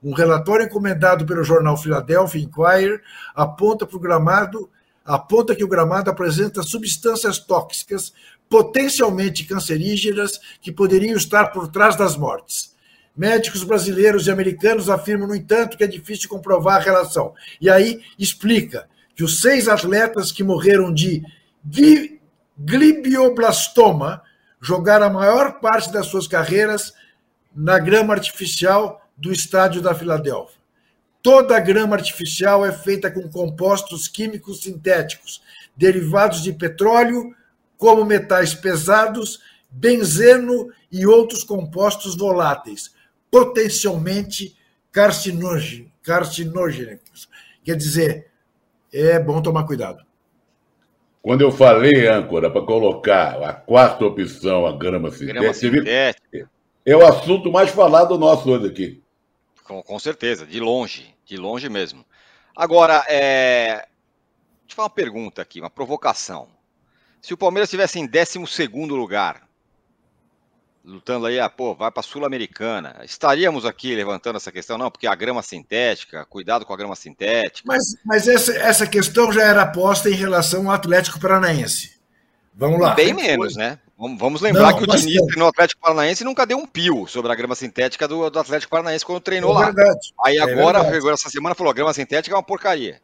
Um 0.04 0.12
relatório 0.12 0.66
encomendado 0.66 1.24
pelo 1.24 1.42
jornal 1.42 1.78
Philadelphia 1.78 2.42
Inquirer 2.42 3.02
aponta 3.34 3.88
gramado 3.98 4.70
aponta 5.02 5.54
que 5.54 5.64
o 5.64 5.68
gramado 5.68 6.10
apresenta 6.10 6.62
substâncias 6.62 7.38
tóxicas 7.38 8.12
potencialmente 8.48 9.44
cancerígenas 9.44 10.38
que 10.60 10.72
poderiam 10.72 11.16
estar 11.16 11.48
por 11.48 11.68
trás 11.68 11.96
das 11.96 12.16
mortes. 12.16 12.74
Médicos 13.16 13.64
brasileiros 13.64 14.26
e 14.26 14.30
americanos 14.30 14.88
afirmam, 14.90 15.28
no 15.28 15.36
entanto, 15.36 15.76
que 15.76 15.84
é 15.84 15.86
difícil 15.86 16.28
comprovar 16.28 16.76
a 16.76 16.84
relação. 16.84 17.34
E 17.60 17.70
aí 17.70 18.02
explica 18.18 18.88
que 19.14 19.22
os 19.22 19.40
seis 19.40 19.68
atletas 19.68 20.32
que 20.32 20.42
morreram 20.42 20.92
de 20.92 21.22
glibioblastoma 22.58 24.22
jogaram 24.60 25.06
a 25.06 25.10
maior 25.10 25.60
parte 25.60 25.92
das 25.92 26.06
suas 26.06 26.26
carreiras 26.26 26.92
na 27.54 27.78
grama 27.78 28.14
artificial 28.14 29.03
do 29.16 29.32
estádio 29.32 29.80
da 29.80 29.94
Filadélfia. 29.94 30.62
Toda 31.22 31.56
a 31.56 31.60
grama 31.60 31.96
artificial 31.96 32.66
é 32.66 32.72
feita 32.72 33.10
com 33.10 33.30
compostos 33.30 34.06
químicos 34.06 34.62
sintéticos, 34.62 35.40
derivados 35.74 36.42
de 36.42 36.52
petróleo, 36.52 37.34
como 37.78 38.04
metais 38.04 38.54
pesados, 38.54 39.40
benzeno 39.70 40.70
e 40.92 41.06
outros 41.06 41.42
compostos 41.42 42.14
voláteis, 42.16 42.94
potencialmente 43.30 44.54
carcinógenos. 44.92 45.88
Quer 47.64 47.76
dizer, 47.76 48.26
é 48.92 49.18
bom 49.18 49.40
tomar 49.40 49.64
cuidado. 49.64 50.04
Quando 51.22 51.40
eu 51.40 51.50
falei, 51.50 52.06
âncora, 52.06 52.50
para 52.50 52.66
colocar 52.66 53.42
a 53.42 53.54
quarta 53.54 54.04
opção, 54.04 54.66
a 54.66 54.76
grama 54.76 55.10
sintética, 55.10 55.40
grama 55.40 55.54
sintética. 55.54 56.50
é 56.84 56.94
o 56.94 57.06
assunto 57.06 57.50
mais 57.50 57.70
falado 57.70 58.18
nosso 58.18 58.50
hoje 58.50 58.66
aqui. 58.66 59.03
Com, 59.64 59.82
com 59.82 59.98
certeza, 59.98 60.46
de 60.46 60.60
longe, 60.60 61.14
de 61.24 61.36
longe 61.36 61.68
mesmo. 61.68 62.04
Agora, 62.54 63.04
é... 63.08 63.76
deixa 63.76 64.72
eu 64.72 64.76
fazer 64.76 64.82
uma 64.82 64.90
pergunta 64.90 65.42
aqui, 65.42 65.58
uma 65.58 65.70
provocação. 65.70 66.48
Se 67.20 67.32
o 67.32 67.38
Palmeiras 67.38 67.68
estivesse 67.68 67.98
em 67.98 68.06
12 68.06 68.38
lugar, 68.88 69.48
lutando 70.84 71.24
aí, 71.24 71.40
ah, 71.40 71.48
pô, 71.48 71.74
vai 71.74 71.90
para 71.90 72.00
a 72.00 72.02
Sul-Americana. 72.02 73.00
Estaríamos 73.02 73.64
aqui 73.64 73.94
levantando 73.94 74.36
essa 74.36 74.52
questão, 74.52 74.76
não, 74.76 74.90
porque 74.90 75.06
a 75.06 75.14
grama 75.14 75.42
sintética, 75.42 76.26
cuidado 76.26 76.66
com 76.66 76.74
a 76.74 76.76
grama 76.76 76.94
sintética. 76.94 77.66
Mas, 77.66 77.96
mas 78.04 78.28
essa, 78.28 78.52
essa 78.52 78.86
questão 78.86 79.32
já 79.32 79.42
era 79.42 79.66
posta 79.66 80.10
em 80.10 80.14
relação 80.14 80.68
ao 80.68 80.74
Atlético 80.74 81.18
Paranaense. 81.18 81.94
Vamos 82.54 82.78
lá. 82.78 82.94
Bem 82.94 83.14
menos, 83.14 83.56
né? 83.56 83.78
Vamos 83.96 84.40
lembrar 84.40 84.72
não, 84.72 84.78
que 84.78 84.84
o 84.84 84.86
Diniz 84.88 85.24
treinou 85.26 85.46
o 85.46 85.50
Atlético 85.50 85.80
Paranaense 85.80 86.24
e 86.24 86.26
nunca 86.26 86.44
deu 86.44 86.58
um 86.58 86.66
pio 86.66 87.06
sobre 87.06 87.30
a 87.30 87.34
grama 87.34 87.54
sintética 87.54 88.08
do, 88.08 88.28
do 88.28 88.38
Atlético 88.40 88.70
Paranaense 88.70 89.04
quando 89.04 89.20
treinou 89.20 89.52
é 89.52 89.54
lá. 89.54 89.64
Verdade. 89.66 90.12
Aí 90.24 90.36
é 90.36 90.42
agora, 90.42 90.82
verdade. 90.82 91.12
essa 91.12 91.30
semana, 91.30 91.54
falou: 91.54 91.70
a 91.70 91.74
grama 91.74 91.94
sintética 91.94 92.34
é 92.34 92.36
uma 92.36 92.42
porcaria. 92.42 93.00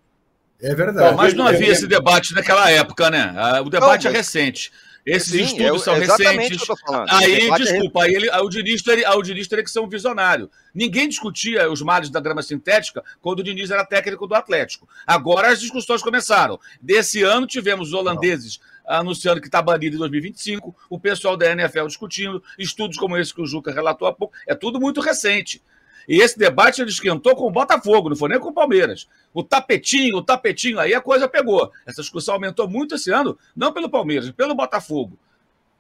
É 0.60 0.74
verdade. 0.74 1.10
Não, 1.10 1.16
mas 1.16 1.32
não 1.32 1.46
havia 1.46 1.70
esse 1.70 1.86
debate 1.86 2.34
naquela 2.34 2.70
época, 2.70 3.08
né? 3.08 3.32
Ah, 3.36 3.62
o 3.62 3.70
debate 3.70 4.04
não, 4.04 4.10
é 4.10 4.14
mas... 4.14 4.14
é 4.14 4.18
recente. 4.18 4.72
Esses 5.04 5.30
Sim, 5.30 5.42
estudos 5.42 5.66
eu, 5.66 5.78
são 5.78 5.94
recentes. 5.94 6.60
Aí, 7.08 7.48
é 7.48 7.56
desculpa, 7.56 8.02
aí, 8.04 8.14
ele, 8.14 8.30
aí 8.30 8.40
o, 8.42 8.48
Diniz 8.50 8.82
teria, 8.82 9.10
o 9.16 9.22
Diniz 9.22 9.48
teria 9.48 9.64
que 9.64 9.70
ser 9.70 9.80
um 9.80 9.88
visionário. 9.88 10.50
Ninguém 10.74 11.08
discutia 11.08 11.70
os 11.70 11.80
males 11.80 12.10
da 12.10 12.20
grama 12.20 12.42
sintética 12.42 13.02
quando 13.20 13.40
o 13.40 13.42
Diniz 13.42 13.70
era 13.70 13.84
técnico 13.84 14.26
do 14.26 14.34
Atlético. 14.34 14.86
Agora 15.06 15.48
as 15.48 15.60
discussões 15.60 16.02
começaram. 16.02 16.60
Desse 16.80 17.22
ano 17.22 17.46
tivemos 17.46 17.88
os 17.88 17.94
holandeses 17.94 18.58
Não. 18.58 18.69
Anunciando 18.98 19.40
que 19.40 19.46
está 19.46 19.62
banido 19.62 19.96
em 19.96 19.98
2025, 19.98 20.74
o 20.88 20.98
pessoal 20.98 21.36
da 21.36 21.50
NFL 21.50 21.86
discutindo, 21.86 22.42
estudos 22.58 22.96
como 22.96 23.16
esse 23.16 23.32
que 23.32 23.40
o 23.40 23.46
Juca 23.46 23.72
relatou 23.72 24.08
há 24.08 24.12
pouco. 24.12 24.34
É 24.46 24.54
tudo 24.54 24.80
muito 24.80 25.00
recente. 25.00 25.62
E 26.08 26.20
esse 26.20 26.38
debate 26.38 26.80
ele 26.80 26.90
esquentou 26.90 27.36
com 27.36 27.46
o 27.46 27.50
Botafogo, 27.50 28.08
não 28.08 28.16
foi 28.16 28.30
nem 28.30 28.40
com 28.40 28.48
o 28.48 28.52
Palmeiras. 28.52 29.08
O 29.32 29.44
tapetinho, 29.44 30.16
o 30.16 30.22
tapetinho, 30.22 30.80
aí 30.80 30.92
a 30.92 31.00
coisa 31.00 31.28
pegou. 31.28 31.70
Essa 31.86 32.02
discussão 32.02 32.34
aumentou 32.34 32.68
muito 32.68 32.96
esse 32.96 33.12
ano, 33.12 33.38
não 33.54 33.72
pelo 33.72 33.88
Palmeiras, 33.88 34.30
pelo 34.32 34.54
Botafogo. 34.54 35.16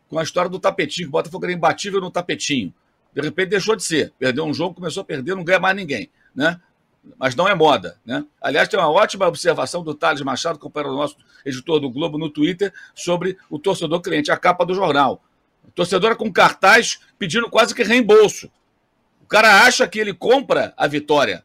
Com 0.08 0.18
a 0.18 0.22
história 0.22 0.48
do 0.48 0.60
tapetinho, 0.60 1.08
o 1.08 1.10
Botafogo 1.10 1.44
era 1.44 1.52
imbatível 1.52 2.00
no 2.00 2.10
tapetinho. 2.10 2.72
De 3.12 3.20
repente 3.20 3.48
deixou 3.48 3.74
de 3.74 3.82
ser. 3.82 4.12
Perdeu 4.18 4.44
um 4.44 4.54
jogo, 4.54 4.76
começou 4.76 5.00
a 5.00 5.04
perder, 5.04 5.34
não 5.34 5.42
ganha 5.42 5.58
mais 5.58 5.74
ninguém. 5.74 6.08
Né? 6.34 6.60
Mas 7.18 7.34
não 7.34 7.48
é 7.48 7.54
moda. 7.54 7.98
Né? 8.04 8.24
Aliás, 8.40 8.68
tem 8.68 8.78
uma 8.78 8.90
ótima 8.90 9.26
observação 9.26 9.82
do 9.82 9.94
Thales 9.94 10.22
Machado, 10.22 10.58
companheiro 10.58 10.96
nosso 10.96 11.16
editor 11.44 11.80
do 11.80 11.90
Globo, 11.90 12.18
no 12.18 12.30
Twitter, 12.30 12.72
sobre 12.94 13.36
o 13.48 13.58
torcedor 13.58 14.00
cliente, 14.00 14.30
a 14.30 14.36
capa 14.36 14.64
do 14.64 14.74
jornal. 14.74 15.22
O 15.66 15.70
torcedor 15.70 16.12
é 16.12 16.14
com 16.14 16.32
cartaz 16.32 17.00
pedindo 17.18 17.48
quase 17.48 17.74
que 17.74 17.82
reembolso 17.82 18.50
cara 19.30 19.64
acha 19.64 19.86
que 19.86 19.98
ele 19.98 20.12
compra 20.12 20.74
a 20.76 20.88
vitória. 20.88 21.44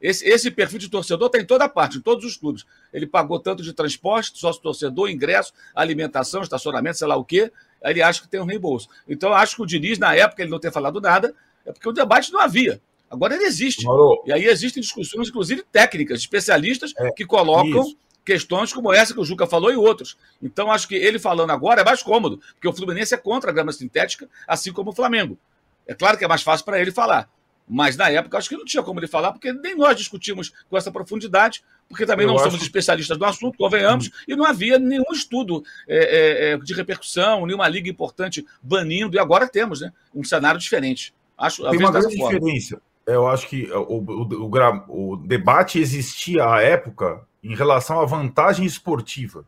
Esse, 0.00 0.26
esse 0.26 0.50
perfil 0.50 0.78
de 0.78 0.88
torcedor 0.88 1.28
tem 1.28 1.40
tá 1.40 1.44
em 1.44 1.46
toda 1.46 1.68
parte, 1.68 1.98
em 1.98 2.00
todos 2.00 2.24
os 2.24 2.36
clubes. 2.36 2.64
Ele 2.92 3.06
pagou 3.06 3.38
tanto 3.38 3.62
de 3.62 3.74
transporte, 3.74 4.38
sócio 4.38 4.62
torcedor, 4.62 5.10
ingresso, 5.10 5.52
alimentação, 5.74 6.42
estacionamento, 6.42 6.96
sei 6.96 7.06
lá 7.06 7.16
o 7.16 7.24
quê. 7.24 7.52
Ele 7.84 8.00
acha 8.02 8.22
que 8.22 8.28
tem 8.28 8.40
um 8.40 8.46
reembolso. 8.46 8.88
Então, 9.06 9.30
eu 9.30 9.34
acho 9.34 9.56
que 9.56 9.62
o 9.62 9.66
Diniz, 9.66 9.98
na 9.98 10.14
época, 10.14 10.42
ele 10.42 10.50
não 10.50 10.58
ter 10.58 10.72
falado 10.72 10.98
nada, 10.98 11.34
é 11.64 11.72
porque 11.72 11.88
o 11.88 11.92
debate 11.92 12.32
não 12.32 12.40
havia. 12.40 12.80
Agora 13.10 13.34
ele 13.34 13.44
existe. 13.44 13.86
E 14.26 14.32
aí 14.32 14.46
existem 14.46 14.80
discussões, 14.80 15.28
inclusive 15.28 15.62
técnicas, 15.70 16.20
especialistas 16.20 16.92
é, 16.98 17.10
que 17.12 17.24
colocam 17.24 17.82
isso. 17.82 17.96
questões 18.24 18.72
como 18.72 18.92
essa 18.92 19.14
que 19.14 19.20
o 19.20 19.24
Juca 19.24 19.46
falou 19.46 19.72
e 19.72 19.76
outros. 19.76 20.16
Então, 20.42 20.70
acho 20.70 20.88
que 20.88 20.94
ele 20.94 21.18
falando 21.18 21.50
agora 21.50 21.82
é 21.82 21.84
mais 21.84 22.02
cômodo, 22.02 22.40
porque 22.54 22.68
o 22.68 22.72
Fluminense 22.72 23.14
é 23.14 23.18
contra 23.18 23.50
a 23.50 23.54
grama 23.54 23.72
sintética, 23.72 24.28
assim 24.46 24.72
como 24.72 24.90
o 24.90 24.94
Flamengo. 24.94 25.38
É 25.86 25.94
claro 25.94 26.18
que 26.18 26.24
é 26.24 26.28
mais 26.28 26.42
fácil 26.42 26.64
para 26.64 26.80
ele 26.80 26.90
falar. 26.90 27.30
Mas 27.68 27.96
na 27.96 28.08
época 28.08 28.38
acho 28.38 28.48
que 28.48 28.56
não 28.56 28.64
tinha 28.64 28.82
como 28.82 29.00
ele 29.00 29.08
falar, 29.08 29.32
porque 29.32 29.52
nem 29.52 29.74
nós 29.76 29.96
discutimos 29.96 30.52
com 30.70 30.76
essa 30.76 30.90
profundidade, 30.90 31.64
porque 31.88 32.06
também 32.06 32.24
Eu 32.24 32.28
não 32.28 32.36
acho... 32.36 32.44
somos 32.44 32.62
especialistas 32.62 33.18
do 33.18 33.24
assunto, 33.24 33.58
convenhamos, 33.58 34.06
hum. 34.06 34.10
e 34.28 34.36
não 34.36 34.44
havia 34.44 34.78
nenhum 34.78 35.12
estudo 35.12 35.64
é, 35.88 35.96
é, 35.96 36.52
é, 36.52 36.58
de 36.58 36.74
repercussão, 36.74 37.44
nenhuma 37.44 37.68
liga 37.68 37.88
importante 37.88 38.46
banindo, 38.62 39.16
e 39.16 39.18
agora 39.18 39.48
temos 39.48 39.80
né, 39.80 39.92
um 40.14 40.22
cenário 40.22 40.60
diferente. 40.60 41.12
Acho, 41.36 41.68
Tem 41.68 41.78
uma 41.78 41.90
grande 41.90 42.16
forma. 42.16 42.38
diferença. 42.38 42.80
Eu 43.06 43.28
acho 43.28 43.48
que 43.48 43.70
o, 43.70 43.82
o, 43.82 44.48
o, 44.48 45.12
o, 45.12 45.16
debate 45.16 45.78
existia 45.78 46.44
à 46.44 46.60
época 46.60 47.24
em 47.42 47.54
relação 47.54 48.00
à 48.00 48.04
vantagem 48.04 48.66
esportiva 48.66 49.44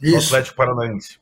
Isso. 0.00 0.12
do 0.12 0.24
Atlético 0.24 0.56
Paranaense. 0.56 1.18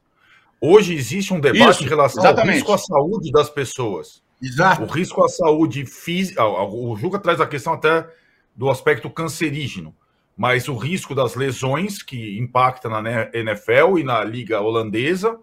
Hoje 0.61 0.95
existe 0.95 1.35
um 1.35 1.41
debate 1.41 1.71
Isso, 1.71 1.85
em 1.85 1.89
relação 1.89 2.23
exatamente. 2.23 2.49
ao 2.49 2.55
risco 2.55 2.73
à 2.73 2.79
saúde 2.79 3.33
das 3.33 3.51
pessoas. 3.51 4.23
Exato. 4.41 4.85
O 4.85 4.87
risco 4.87 5.25
à 5.25 5.29
saúde 5.29 5.85
física. 5.85 6.45
O 6.45 6.97
Juca 6.97 7.19
traz 7.19 7.41
a 7.41 7.47
questão 7.47 7.73
até 7.73 8.09
do 8.55 8.71
aspecto 8.71 9.11
cancerígeno, 9.11 9.95
mas 10.37 10.69
o 10.69 10.77
risco 10.77 11.15
das 11.15 11.35
lesões 11.35 12.03
que 12.03 12.39
impacta 12.39 12.89
na 12.89 13.29
NFL 13.33 13.99
e 13.99 14.05
na 14.05 14.23
liga 14.23 14.61
holandesa 14.61 15.39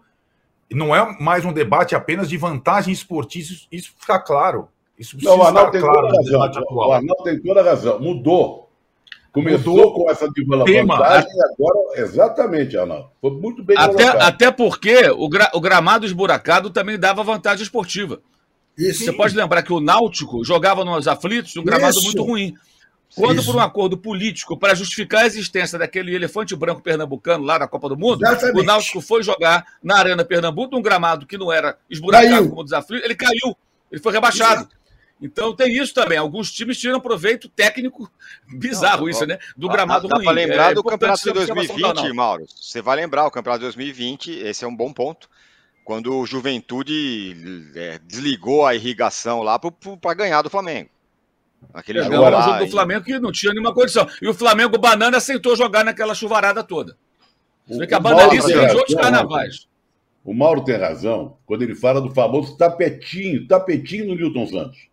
não 0.70 0.94
é 0.94 1.18
mais 1.20 1.44
um 1.44 1.52
debate 1.52 1.94
apenas 1.94 2.28
de 2.28 2.36
vantagem 2.36 2.92
esportiva, 2.92 3.54
isso 3.70 3.94
fica 3.98 4.18
claro. 4.18 4.68
Isso 4.98 5.16
não, 5.22 5.38
o 5.38 5.42
Arnaldo 5.42 5.72
tem 5.72 5.80
claro 5.80 6.08
toda 6.08 6.14
a 6.14 6.46
razão. 6.46 6.64
O 6.70 6.92
Arnaldo 6.92 7.22
tem 7.24 7.40
toda 7.40 7.60
a 7.60 7.64
razão. 7.64 8.00
Mudou. 8.00 8.66
Começou 9.32 9.76
Mudou 9.76 9.92
com 9.92 10.10
essa 10.10 10.32
tema. 10.32 10.96
vantagem 10.96 11.28
e 11.30 11.42
agora, 11.42 12.00
exatamente, 12.00 12.76
Arnaldo. 12.78 13.10
Foi 13.20 13.30
muito 13.32 13.62
bem 13.62 13.76
até, 13.76 14.08
até 14.08 14.50
porque 14.50 15.10
o, 15.10 15.28
gra, 15.28 15.50
o 15.52 15.60
gramado 15.60 16.06
esburacado 16.06 16.70
também 16.70 16.98
dava 16.98 17.22
vantagem 17.22 17.62
esportiva. 17.62 18.20
Isso. 18.78 19.04
Você 19.04 19.12
pode 19.12 19.36
lembrar 19.36 19.62
que 19.62 19.72
o 19.72 19.80
Náutico 19.80 20.42
jogava 20.42 20.84
nos 20.84 21.06
aflitos 21.06 21.54
num 21.54 21.64
gramado 21.64 21.98
Isso. 21.98 22.06
muito 22.06 22.22
ruim. 22.24 22.54
Quando, 23.14 23.40
Isso. 23.40 23.50
por 23.50 23.56
um 23.58 23.62
acordo 23.62 23.96
político, 23.96 24.58
para 24.58 24.74
justificar 24.74 25.22
a 25.22 25.26
existência 25.26 25.78
daquele 25.78 26.14
elefante 26.14 26.56
branco 26.56 26.82
pernambucano 26.82 27.44
lá 27.44 27.56
da 27.58 27.68
Copa 27.68 27.88
do 27.88 27.96
Mundo, 27.96 28.24
Exatamente. 28.24 28.60
o 28.60 28.62
Náutico 28.62 29.00
foi 29.00 29.22
jogar 29.22 29.64
na 29.82 29.98
Arena 29.98 30.24
Pernambuco, 30.24 30.74
num 30.74 30.82
gramado 30.82 31.26
que 31.26 31.38
não 31.38 31.52
era 31.52 31.76
esburacado 31.88 32.30
caiu. 32.30 32.48
como 32.50 32.64
desafio, 32.64 32.96
ele 32.96 33.14
caiu, 33.14 33.56
ele 33.92 34.00
foi 34.00 34.12
rebaixado. 34.12 34.62
Exato. 34.62 34.76
Então 35.20 35.54
tem 35.54 35.74
isso 35.74 35.94
também. 35.94 36.18
Alguns 36.18 36.52
times 36.52 36.78
tiram 36.78 37.00
proveito 37.00 37.48
técnico 37.48 38.10
bizarro, 38.46 39.02
não, 39.02 39.08
isso, 39.08 39.26
né? 39.26 39.38
Do 39.56 39.68
gramado 39.68 40.08
dá, 40.08 40.16
ruim. 40.16 40.24
Dá 40.26 40.32
para 40.32 40.40
lembrar 40.40 40.70
é, 40.70 40.74
do 40.74 40.84
campeonato 40.84 41.22
de 41.22 41.32
2020, 41.32 42.12
Mauro. 42.12 42.44
Você 42.48 42.82
vai 42.82 42.96
lembrar 42.96 43.26
o 43.26 43.30
campeonato 43.30 43.60
de 43.60 43.66
2020, 43.66 44.30
esse 44.30 44.64
é 44.64 44.68
um 44.68 44.76
bom 44.76 44.92
ponto 44.92 45.28
quando 45.86 46.18
o 46.18 46.26
Juventude 46.26 47.70
é, 47.76 48.00
desligou 48.04 48.66
a 48.66 48.74
irrigação 48.74 49.40
lá 49.40 49.56
para 49.56 50.14
ganhar 50.14 50.42
do 50.42 50.50
Flamengo. 50.50 50.90
Aquele 51.72 52.00
é, 52.00 52.02
jogo, 52.02 52.28
lá, 52.28 52.42
jogo 52.42 52.64
do 52.64 52.70
Flamengo 52.72 53.04
que 53.04 53.18
não 53.20 53.30
tinha 53.30 53.52
nenhuma 53.52 53.72
condição. 53.72 54.04
E 54.20 54.28
o 54.28 54.34
Flamengo 54.34 54.76
Banana 54.78 55.18
aceitou 55.18 55.54
jogar 55.54 55.84
naquela 55.84 56.12
chuvarada 56.12 56.64
toda. 56.64 56.96
Você 57.68 57.78
vê 57.78 57.86
que 57.86 57.94
a 57.94 58.00
vem 58.00 58.40
de 58.40 58.76
outros 58.76 58.96
carnavais. 58.96 59.68
O 60.24 60.34
Mauro 60.34 60.64
tem 60.64 60.76
razão 60.76 61.36
quando 61.46 61.62
ele 61.62 61.76
fala 61.76 62.00
do 62.00 62.12
famoso 62.12 62.56
tapetinho, 62.56 63.46
tapetinho 63.46 64.06
no 64.06 64.16
Newton 64.16 64.46
Santos, 64.48 64.88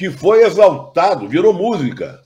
que 0.00 0.10
foi 0.10 0.44
exaltado, 0.44 1.28
virou 1.28 1.52
música, 1.52 2.22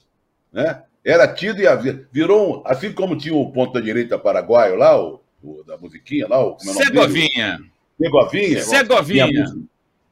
né? 0.52 0.84
Era 1.04 1.26
tido 1.26 1.60
e 1.60 1.66
havia, 1.66 2.06
virou, 2.12 2.62
assim 2.64 2.92
como 2.92 3.18
tinha 3.18 3.34
o 3.34 3.50
ponta 3.50 3.82
direita 3.82 4.16
paraguaio 4.16 4.76
lá, 4.76 4.96
o, 4.96 5.20
o 5.42 5.64
da 5.64 5.76
musiquinha 5.76 6.28
lá, 6.28 6.38
o 6.38 6.54
como 6.54 6.70
é 6.70 6.74
Segovinha. 6.84 7.58
Segovinha. 8.00 8.62
Segovinha. 8.62 9.44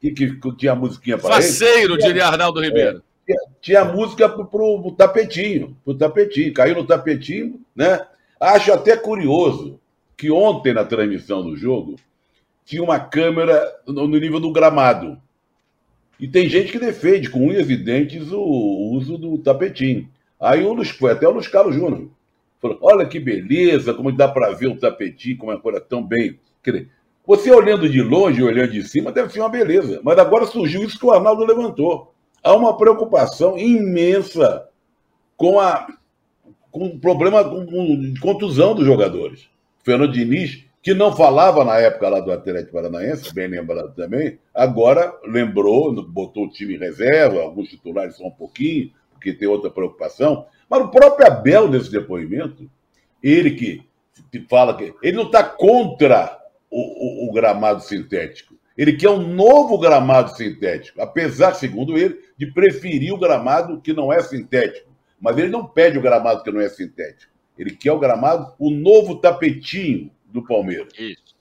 Que, 0.01 0.11
que, 0.11 0.35
que 0.35 0.57
tinha 0.57 0.73
a 0.73 0.75
musiquinha 0.75 1.17
para 1.17 1.35
Faceiro, 1.35 1.93
ele. 1.93 2.03
diria 2.03 2.27
Arnaldo 2.27 2.59
Ribeiro. 2.59 2.97
É, 2.97 3.01
tinha, 3.25 3.39
tinha 3.61 3.85
música 3.85 4.27
pro, 4.27 4.45
pro 4.45 4.91
tapetinho, 4.91 5.77
pro 5.85 5.95
tapetinho, 5.95 6.53
caiu 6.53 6.75
no 6.75 6.85
tapetinho, 6.85 7.61
né? 7.73 8.05
Acho 8.41 8.73
até 8.73 8.97
curioso 8.97 9.79
que 10.17 10.29
ontem 10.29 10.73
na 10.73 10.83
transmissão 10.83 11.41
do 11.41 11.55
jogo 11.55 11.95
tinha 12.65 12.83
uma 12.83 12.99
câmera 12.99 13.73
no 13.87 14.05
nível 14.09 14.41
do 14.41 14.51
gramado. 14.51 15.17
E 16.19 16.27
tem 16.27 16.47
gente 16.47 16.71
que 16.71 16.79
defende 16.79 17.29
com 17.29 17.47
unhas 17.47 17.69
e 17.69 17.75
dentes 17.75 18.31
o 18.31 18.91
uso 18.93 19.17
do 19.17 19.37
tapetinho. 19.37 20.07
Aí 20.39 20.65
um 20.65 20.75
dos, 20.75 20.89
foi 20.89 21.11
até 21.11 21.27
o 21.27 21.31
Luiz 21.31 21.47
Carlos 21.47 21.75
Júnior. 21.75 22.09
Falou: 22.61 22.77
olha 22.81 23.05
que 23.05 23.19
beleza, 23.19 23.93
como 23.93 24.11
dá 24.11 24.27
para 24.27 24.51
ver 24.51 24.67
o 24.67 24.77
tapetinho, 24.77 25.37
como 25.37 25.51
é 25.51 25.55
uma 25.55 25.61
coisa 25.61 25.81
tão 25.81 26.03
bem. 26.03 26.39
Quer 26.63 26.87
você 27.25 27.51
olhando 27.51 27.87
de 27.87 28.01
longe, 28.01 28.43
olhando 28.43 28.71
de 28.71 28.83
cima, 28.83 29.11
deve 29.11 29.31
ser 29.31 29.39
uma 29.39 29.49
beleza. 29.49 30.01
Mas 30.03 30.17
agora 30.17 30.45
surgiu 30.45 30.83
isso 30.83 30.99
que 30.99 31.05
o 31.05 31.11
Arnaldo 31.11 31.45
levantou. 31.45 32.13
Há 32.43 32.53
uma 32.53 32.77
preocupação 32.77 33.57
imensa 33.57 34.67
com 35.37 35.59
a 35.59 35.87
com 36.69 36.87
o 36.87 36.99
problema 36.99 37.43
com, 37.43 37.65
com 37.65 38.13
contusão 38.19 38.73
dos 38.73 38.85
jogadores. 38.85 39.47
Fernando 39.83 40.11
Diniz, 40.11 40.65
que 40.83 40.93
não 40.93 41.15
falava 41.15 41.63
na 41.63 41.79
época 41.79 42.09
lá 42.09 42.19
do 42.19 42.29
Atlético 42.29 42.73
Paranaense, 42.73 43.33
bem 43.33 43.47
lembrado 43.47 43.95
também, 43.95 44.37
agora 44.53 45.17
lembrou, 45.23 46.03
botou 46.03 46.43
o 46.43 46.49
time 46.49 46.75
em 46.75 46.77
reserva, 46.77 47.41
alguns 47.41 47.69
titulares 47.69 48.17
só 48.17 48.27
um 48.27 48.31
pouquinho, 48.31 48.91
porque 49.09 49.31
tem 49.31 49.47
outra 49.47 49.69
preocupação. 49.69 50.45
Mas 50.69 50.81
o 50.81 50.89
próprio 50.89 51.25
Abel, 51.25 51.69
nesse 51.69 51.89
depoimento, 51.89 52.69
ele 53.23 53.51
que 53.51 53.81
fala 54.49 54.75
que 54.75 54.93
ele 55.01 55.15
não 55.15 55.23
está 55.23 55.41
contra 55.41 56.37
o, 56.69 57.27
o, 57.27 57.29
o, 57.29 57.33
gramado 57.33 57.81
sintético. 57.81 58.53
Ele 58.77 58.91
quer 58.93 59.09
um 59.09 59.25
novo 59.25 59.77
gramado 59.77 60.35
sintético, 60.35 61.01
apesar, 61.01 61.53
segundo 61.53 61.97
ele, 61.97 62.19
de 62.37 62.51
preferir 62.51 63.13
o 63.13 63.19
gramado 63.19 63.79
que 63.79 63.93
não 63.93 64.11
é 64.11 64.21
sintético. 64.21 64.91
Mas 65.21 65.37
ele 65.37 65.47
não 65.47 65.65
pede 65.65 65.97
o 65.97 66.01
gramado 66.01 66.43
que 66.43 66.51
não 66.51 66.59
é 66.59 66.67
sintético. 66.67 67.31
Ele 67.57 67.71
quer 67.71 67.93
o 67.93 67.99
gramado, 67.99 68.53
o 68.59 68.69
novo 68.69 69.15
tapetinho 69.15 70.11
do 70.33 70.43
Palmeiras. 70.43 70.91
Isso. 70.97 71.35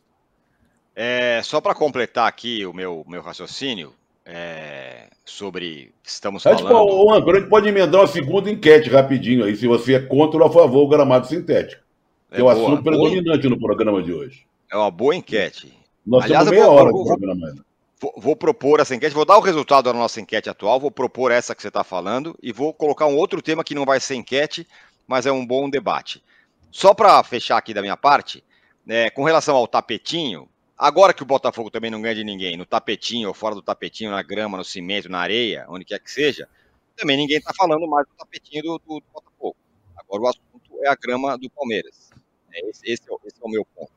É, 0.94 1.40
só 1.42 1.60
para 1.60 1.74
completar 1.74 2.28
aqui 2.28 2.66
o 2.66 2.72
meu, 2.72 3.02
meu 3.08 3.22
raciocínio 3.22 3.94
é, 4.24 5.08
sobre 5.24 5.92
estamos 6.04 6.42
falando. 6.42 6.58
Tipo, 6.58 6.74
o 6.74 7.12
André, 7.12 7.32
a 7.32 7.40
gente 7.40 7.48
pode 7.48 7.68
emendar 7.68 8.02
uma 8.02 8.06
segunda 8.06 8.50
enquete 8.50 8.90
rapidinho 8.90 9.44
aí, 9.44 9.56
se 9.56 9.66
você 9.66 9.94
é 9.94 10.00
contra 10.00 10.38
ou 10.38 10.46
a 10.46 10.52
favor 10.52 10.84
do 10.84 10.88
gramado 10.88 11.26
sintético. 11.26 11.82
Que 12.30 12.36
é, 12.36 12.40
é 12.40 12.44
o 12.44 12.48
assunto 12.48 12.82
predominante 12.82 13.48
boa... 13.48 13.50
no 13.50 13.58
programa 13.58 14.02
de 14.02 14.12
hoje. 14.12 14.46
É 14.70 14.76
uma 14.76 14.90
boa 14.90 15.16
enquete. 15.16 15.72
Nós 16.06 16.24
Aliás, 16.24 16.44
temos 16.44 16.58
meia 16.58 16.70
vou, 16.70 16.78
hora 16.78 16.90
vou, 16.90 17.04
programa. 17.06 17.54
Vou, 18.00 18.14
vou, 18.16 18.36
propor 18.36 18.80
essa 18.80 18.94
enquete, 18.94 19.14
vou 19.14 19.24
dar 19.24 19.38
o 19.38 19.40
resultado 19.40 19.84
da 19.84 19.92
nossa 19.92 20.20
enquete 20.20 20.50
atual, 20.50 20.78
vou 20.78 20.90
propor 20.90 21.30
essa 21.30 21.54
que 21.54 21.62
você 21.62 21.68
está 21.68 21.84
falando 21.84 22.36
e 22.42 22.52
vou 22.52 22.74
colocar 22.74 23.06
um 23.06 23.16
outro 23.16 23.40
tema 23.40 23.64
que 23.64 23.74
não 23.74 23.84
vai 23.84 24.00
ser 24.00 24.16
enquete, 24.16 24.66
mas 25.06 25.24
é 25.24 25.32
um 25.32 25.46
bom 25.46 25.70
debate. 25.70 26.22
Só 26.70 26.94
para 26.94 27.22
fechar 27.22 27.58
aqui 27.58 27.72
da 27.72 27.82
minha 27.82 27.96
parte, 27.96 28.42
né, 28.84 29.10
com 29.10 29.24
relação 29.24 29.56
ao 29.56 29.66
tapetinho, 29.66 30.48
agora 30.76 31.14
que 31.14 31.22
o 31.22 31.26
Botafogo 31.26 31.70
também 31.70 31.90
não 31.90 32.02
ganha 32.02 32.14
de 32.14 32.24
ninguém, 32.24 32.56
no 32.56 32.66
tapetinho 32.66 33.28
ou 33.28 33.34
fora 33.34 33.54
do 33.54 33.62
tapetinho, 33.62 34.10
na 34.10 34.22
grama, 34.22 34.58
no 34.58 34.64
cimento, 34.64 35.08
na 35.08 35.20
areia, 35.20 35.66
onde 35.68 35.84
quer 35.84 36.00
que 36.00 36.10
seja, 36.10 36.48
também 36.96 37.16
ninguém 37.16 37.38
está 37.38 37.52
falando 37.54 37.86
mais 37.88 38.06
do 38.06 38.14
tapetinho 38.14 38.62
do, 38.62 38.78
do, 38.78 39.00
do, 39.00 39.04
Botafogo. 39.12 39.56
Agora 39.96 40.22
o 40.22 40.28
assunto 40.28 40.84
é 40.84 40.88
a 40.88 40.94
grama 40.94 41.38
do 41.38 41.48
Palmeiras. 41.50 42.10
É, 42.52 42.68
esse, 42.68 42.80
esse, 42.84 43.02
é, 43.10 43.16
esse 43.24 43.36
é 43.40 43.44
o 43.44 43.48
meu 43.48 43.64
ponto. 43.64 43.92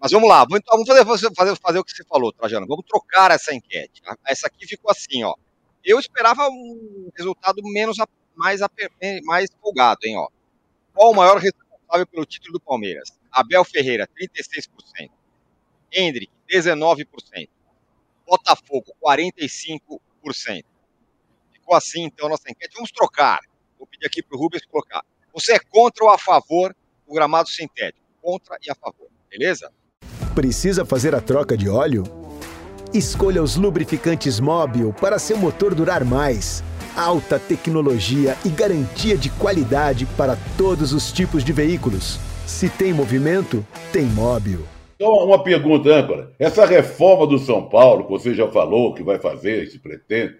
Mas 0.00 0.12
vamos 0.12 0.28
lá, 0.28 0.46
vamos, 0.48 0.62
vamos 0.66 0.88
fazer, 0.88 1.34
fazer, 1.34 1.56
fazer 1.56 1.78
o 1.78 1.84
que 1.84 1.92
você 1.92 2.04
falou, 2.04 2.32
Trajano. 2.32 2.66
Vamos 2.66 2.86
trocar 2.86 3.30
essa 3.30 3.54
enquete. 3.54 4.02
Essa 4.26 4.46
aqui 4.46 4.66
ficou 4.66 4.90
assim, 4.90 5.22
ó. 5.24 5.34
Eu 5.84 5.98
esperava 5.98 6.48
um 6.48 7.10
resultado 7.14 7.62
menos 7.62 7.98
mais, 8.34 8.60
mais 9.24 9.50
folgado, 9.60 10.00
hein, 10.04 10.16
ó. 10.16 10.28
Qual 10.94 11.10
o 11.10 11.14
maior 11.14 11.36
responsável 11.36 12.06
pelo 12.06 12.24
título 12.24 12.54
do 12.54 12.60
Palmeiras? 12.60 13.19
Abel 13.32 13.64
Ferreira, 13.64 14.08
36%. 14.08 15.10
Hendrick, 15.92 16.32
19%. 16.48 17.06
Botafogo, 18.26 18.94
45%. 19.04 20.64
Ficou 21.52 21.74
assim, 21.74 22.04
então, 22.04 22.28
nossa 22.28 22.50
enquete. 22.50 22.74
Vamos 22.74 22.92
trocar. 22.92 23.40
Vou 23.78 23.86
pedir 23.86 24.06
aqui 24.06 24.22
para 24.22 24.36
o 24.36 24.40
Rubens 24.40 24.64
colocar. 24.66 25.04
Você 25.32 25.52
é 25.54 25.58
contra 25.58 26.04
ou 26.04 26.10
a 26.10 26.18
favor 26.18 26.74
do 27.06 27.14
gramado 27.14 27.48
sintético? 27.48 28.04
Contra 28.20 28.56
e 28.62 28.70
a 28.70 28.74
favor, 28.74 29.08
beleza? 29.28 29.72
Precisa 30.34 30.84
fazer 30.84 31.14
a 31.14 31.20
troca 31.20 31.56
de 31.56 31.68
óleo? 31.68 32.04
Escolha 32.92 33.42
os 33.42 33.56
lubrificantes 33.56 34.40
Móbil 34.40 34.92
para 34.92 35.18
seu 35.18 35.36
motor 35.36 35.74
durar 35.74 36.04
mais. 36.04 36.62
Alta 36.96 37.38
tecnologia 37.38 38.36
e 38.44 38.48
garantia 38.48 39.16
de 39.16 39.30
qualidade 39.30 40.06
para 40.16 40.36
todos 40.58 40.92
os 40.92 41.12
tipos 41.12 41.44
de 41.44 41.52
veículos. 41.52 42.18
Se 42.50 42.68
tem 42.68 42.92
movimento, 42.92 43.66
tem 43.90 44.04
Móbil. 44.04 44.66
Então, 44.96 45.10
uma 45.12 45.42
pergunta, 45.42 45.88
âncora. 45.88 46.34
Essa 46.38 46.66
reforma 46.66 47.26
do 47.26 47.38
São 47.38 47.66
Paulo, 47.66 48.04
que 48.04 48.10
você 48.10 48.34
já 48.34 48.46
falou 48.50 48.92
que 48.92 49.02
vai 49.02 49.18
fazer, 49.18 49.66
se 49.70 49.78
pretende, 49.78 50.36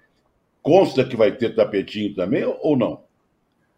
consta 0.60 1.02
que 1.02 1.16
vai 1.16 1.32
ter 1.32 1.54
tapetinho 1.54 2.14
também 2.14 2.44
ou 2.44 2.76
não? 2.76 3.04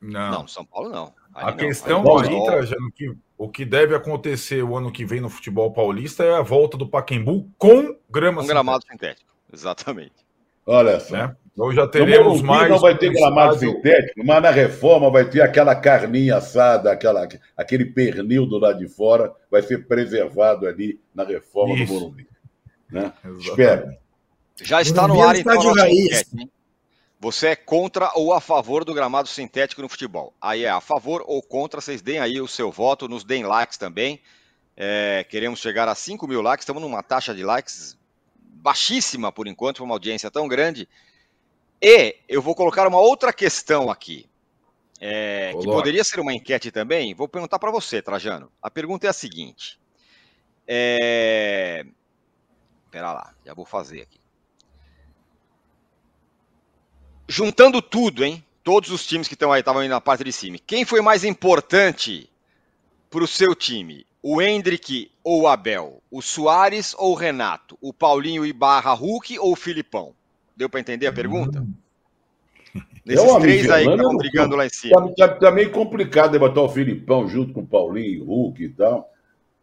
Não, 0.00 0.32
não 0.32 0.48
São 0.48 0.64
Paulo 0.64 0.88
não. 0.88 1.14
Aí 1.32 1.44
a 1.44 1.50
não. 1.50 1.56
questão 1.56 2.18
aí, 2.18 2.30
aí 2.30 2.44
Trajano, 2.44 2.90
que 2.90 3.14
o 3.38 3.48
que 3.48 3.64
deve 3.64 3.94
acontecer 3.94 4.64
o 4.64 4.76
ano 4.76 4.90
que 4.90 5.04
vem 5.04 5.20
no 5.20 5.28
futebol 5.28 5.70
paulista 5.70 6.24
é 6.24 6.34
a 6.34 6.42
volta 6.42 6.76
do 6.76 6.88
Paquembu 6.88 7.48
com 7.56 7.94
grama 8.10 8.40
com 8.40 8.48
gramado 8.48 8.84
sintético. 8.90 9.30
Exatamente. 9.52 10.14
Olha 10.66 10.98
só. 10.98 11.16
Né? 11.16 11.36
Então 11.52 11.70
já 11.72 11.86
teremos 11.86 12.40
no 12.40 12.46
mais. 12.46 12.70
Não 12.70 12.78
vai 12.78 12.96
ter 12.96 13.12
gramado 13.12 13.58
sintético, 13.58 14.24
mas 14.24 14.42
na 14.42 14.50
reforma 14.50 15.10
vai 15.10 15.28
ter 15.28 15.42
aquela 15.42 15.74
carninha 15.74 16.36
assada, 16.36 16.90
aquela, 16.90 17.28
aquele 17.56 17.84
pernil 17.84 18.46
do 18.46 18.58
lado 18.58 18.78
de 18.78 18.88
fora, 18.88 19.32
vai 19.50 19.62
ser 19.62 19.86
preservado 19.86 20.66
ali 20.66 20.98
na 21.14 21.24
reforma 21.24 21.74
Isso. 21.74 21.86
do 21.86 21.92
Morumbi. 21.92 22.26
Né? 22.90 23.12
Espero. 23.38 23.94
Já 24.62 24.80
está 24.80 25.06
no 25.06 25.22
ar 25.22 25.36
então. 25.36 25.54
Enquete, 25.54 26.50
você 27.22 27.48
é 27.48 27.56
contra 27.56 28.10
ou 28.14 28.32
a 28.32 28.40
favor 28.40 28.84
do 28.84 28.92
gramado 28.92 29.28
sintético 29.28 29.80
no 29.80 29.88
futebol? 29.88 30.34
Aí 30.40 30.64
é 30.64 30.70
a 30.70 30.80
favor 30.80 31.22
ou 31.26 31.40
contra, 31.40 31.80
vocês 31.80 32.02
deem 32.02 32.18
aí 32.18 32.40
o 32.40 32.48
seu 32.48 32.70
voto, 32.72 33.06
nos 33.06 33.24
deem 33.24 33.44
likes 33.44 33.78
também. 33.78 34.20
É, 34.76 35.24
queremos 35.28 35.60
chegar 35.60 35.86
a 35.86 35.94
5 35.94 36.26
mil 36.26 36.42
likes, 36.42 36.62
estamos 36.62 36.82
numa 36.82 37.02
taxa 37.02 37.34
de 37.34 37.44
likes 37.44 37.96
baixíssima 38.40 39.30
por 39.30 39.46
enquanto, 39.46 39.76
para 39.76 39.84
uma 39.84 39.94
audiência 39.94 40.30
tão 40.30 40.48
grande. 40.48 40.88
E 41.82 42.16
eu 42.28 42.40
vou 42.40 42.54
colocar 42.54 42.86
uma 42.86 43.00
outra 43.00 43.32
questão 43.32 43.90
aqui, 43.90 44.30
é, 45.00 45.52
que 45.58 45.64
poderia 45.64 46.04
ser 46.04 46.20
uma 46.20 46.32
enquete 46.32 46.70
também. 46.70 47.12
Vou 47.12 47.26
perguntar 47.26 47.58
para 47.58 47.72
você, 47.72 48.00
Trajano. 48.00 48.52
A 48.62 48.70
pergunta 48.70 49.06
é 49.06 49.10
a 49.10 49.12
seguinte. 49.12 49.80
É... 50.66 51.84
Pera 52.90 53.12
lá, 53.12 53.34
já 53.44 53.52
vou 53.52 53.64
fazer 53.64 54.02
aqui. 54.02 54.22
juntando 57.32 57.80
tudo, 57.80 58.22
hein? 58.24 58.44
Todos 58.62 58.90
os 58.90 59.06
times 59.06 59.26
que 59.26 59.34
estão 59.34 59.50
aí 59.50 59.60
estavam 59.60 59.80
aí 59.80 59.88
na 59.88 60.00
parte 60.00 60.22
de 60.22 60.32
cima. 60.32 60.58
Quem 60.66 60.84
foi 60.84 61.00
mais 61.00 61.24
importante 61.24 62.30
para 63.10 63.24
o 63.24 63.26
seu 63.26 63.54
time? 63.54 64.06
O 64.22 64.40
Hendrick 64.40 65.10
ou 65.24 65.42
o 65.42 65.48
Abel? 65.48 66.02
O 66.10 66.20
Soares 66.20 66.94
ou 66.96 67.12
o 67.12 67.16
Renato? 67.16 67.76
O 67.80 67.92
Paulinho 67.92 68.44
e 68.44 68.52
Barra 68.52 68.92
Hulk 68.92 69.38
ou 69.38 69.52
o 69.52 69.56
Filipão? 69.56 70.14
Deu 70.56 70.68
para 70.68 70.80
entender 70.80 71.06
a 71.06 71.12
pergunta? 71.12 71.60
Hum. 71.60 71.72
Nesses 73.04 73.24
é 73.24 73.40
três 73.40 73.70
aí 73.70 73.84
que 73.84 73.90
estão 73.90 74.16
brigando 74.16 74.56
lá 74.56 74.66
em 74.66 74.70
cima. 74.70 75.14
Tá, 75.16 75.28
tá, 75.28 75.34
tá, 75.34 75.50
meio 75.50 75.70
complicado 75.70 76.38
botar 76.38 76.62
o 76.62 76.68
Filipão 76.68 77.28
junto 77.28 77.52
com 77.52 77.60
o 77.60 77.66
Paulinho, 77.66 78.24
Hulk 78.24 78.62
e 78.62 78.68
tal. 78.68 79.10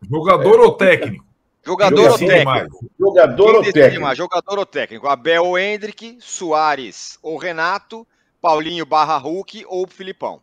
Jogador 0.10 0.60
é, 0.60 0.62
ou 0.62 0.72
técnico? 0.74 1.26
Jogador 1.66 2.12
ou 2.12 2.18
técnico? 2.18 2.90
Jogador 3.00 3.56
ou 3.56 3.64
técnico? 3.64 4.02
Mais? 4.02 4.18
Jogador 4.18 4.60
ou 4.60 4.66
técnico? 4.66 5.08
Abel 5.08 5.46
ou 5.46 5.58
Hendrick, 5.58 6.18
Soares 6.20 7.18
ou 7.22 7.38
Renato, 7.38 8.08
Paulinho 8.42 8.86
barra 8.86 9.18
Hulk 9.18 9.66
ou 9.68 9.88
Filipão? 9.88 10.42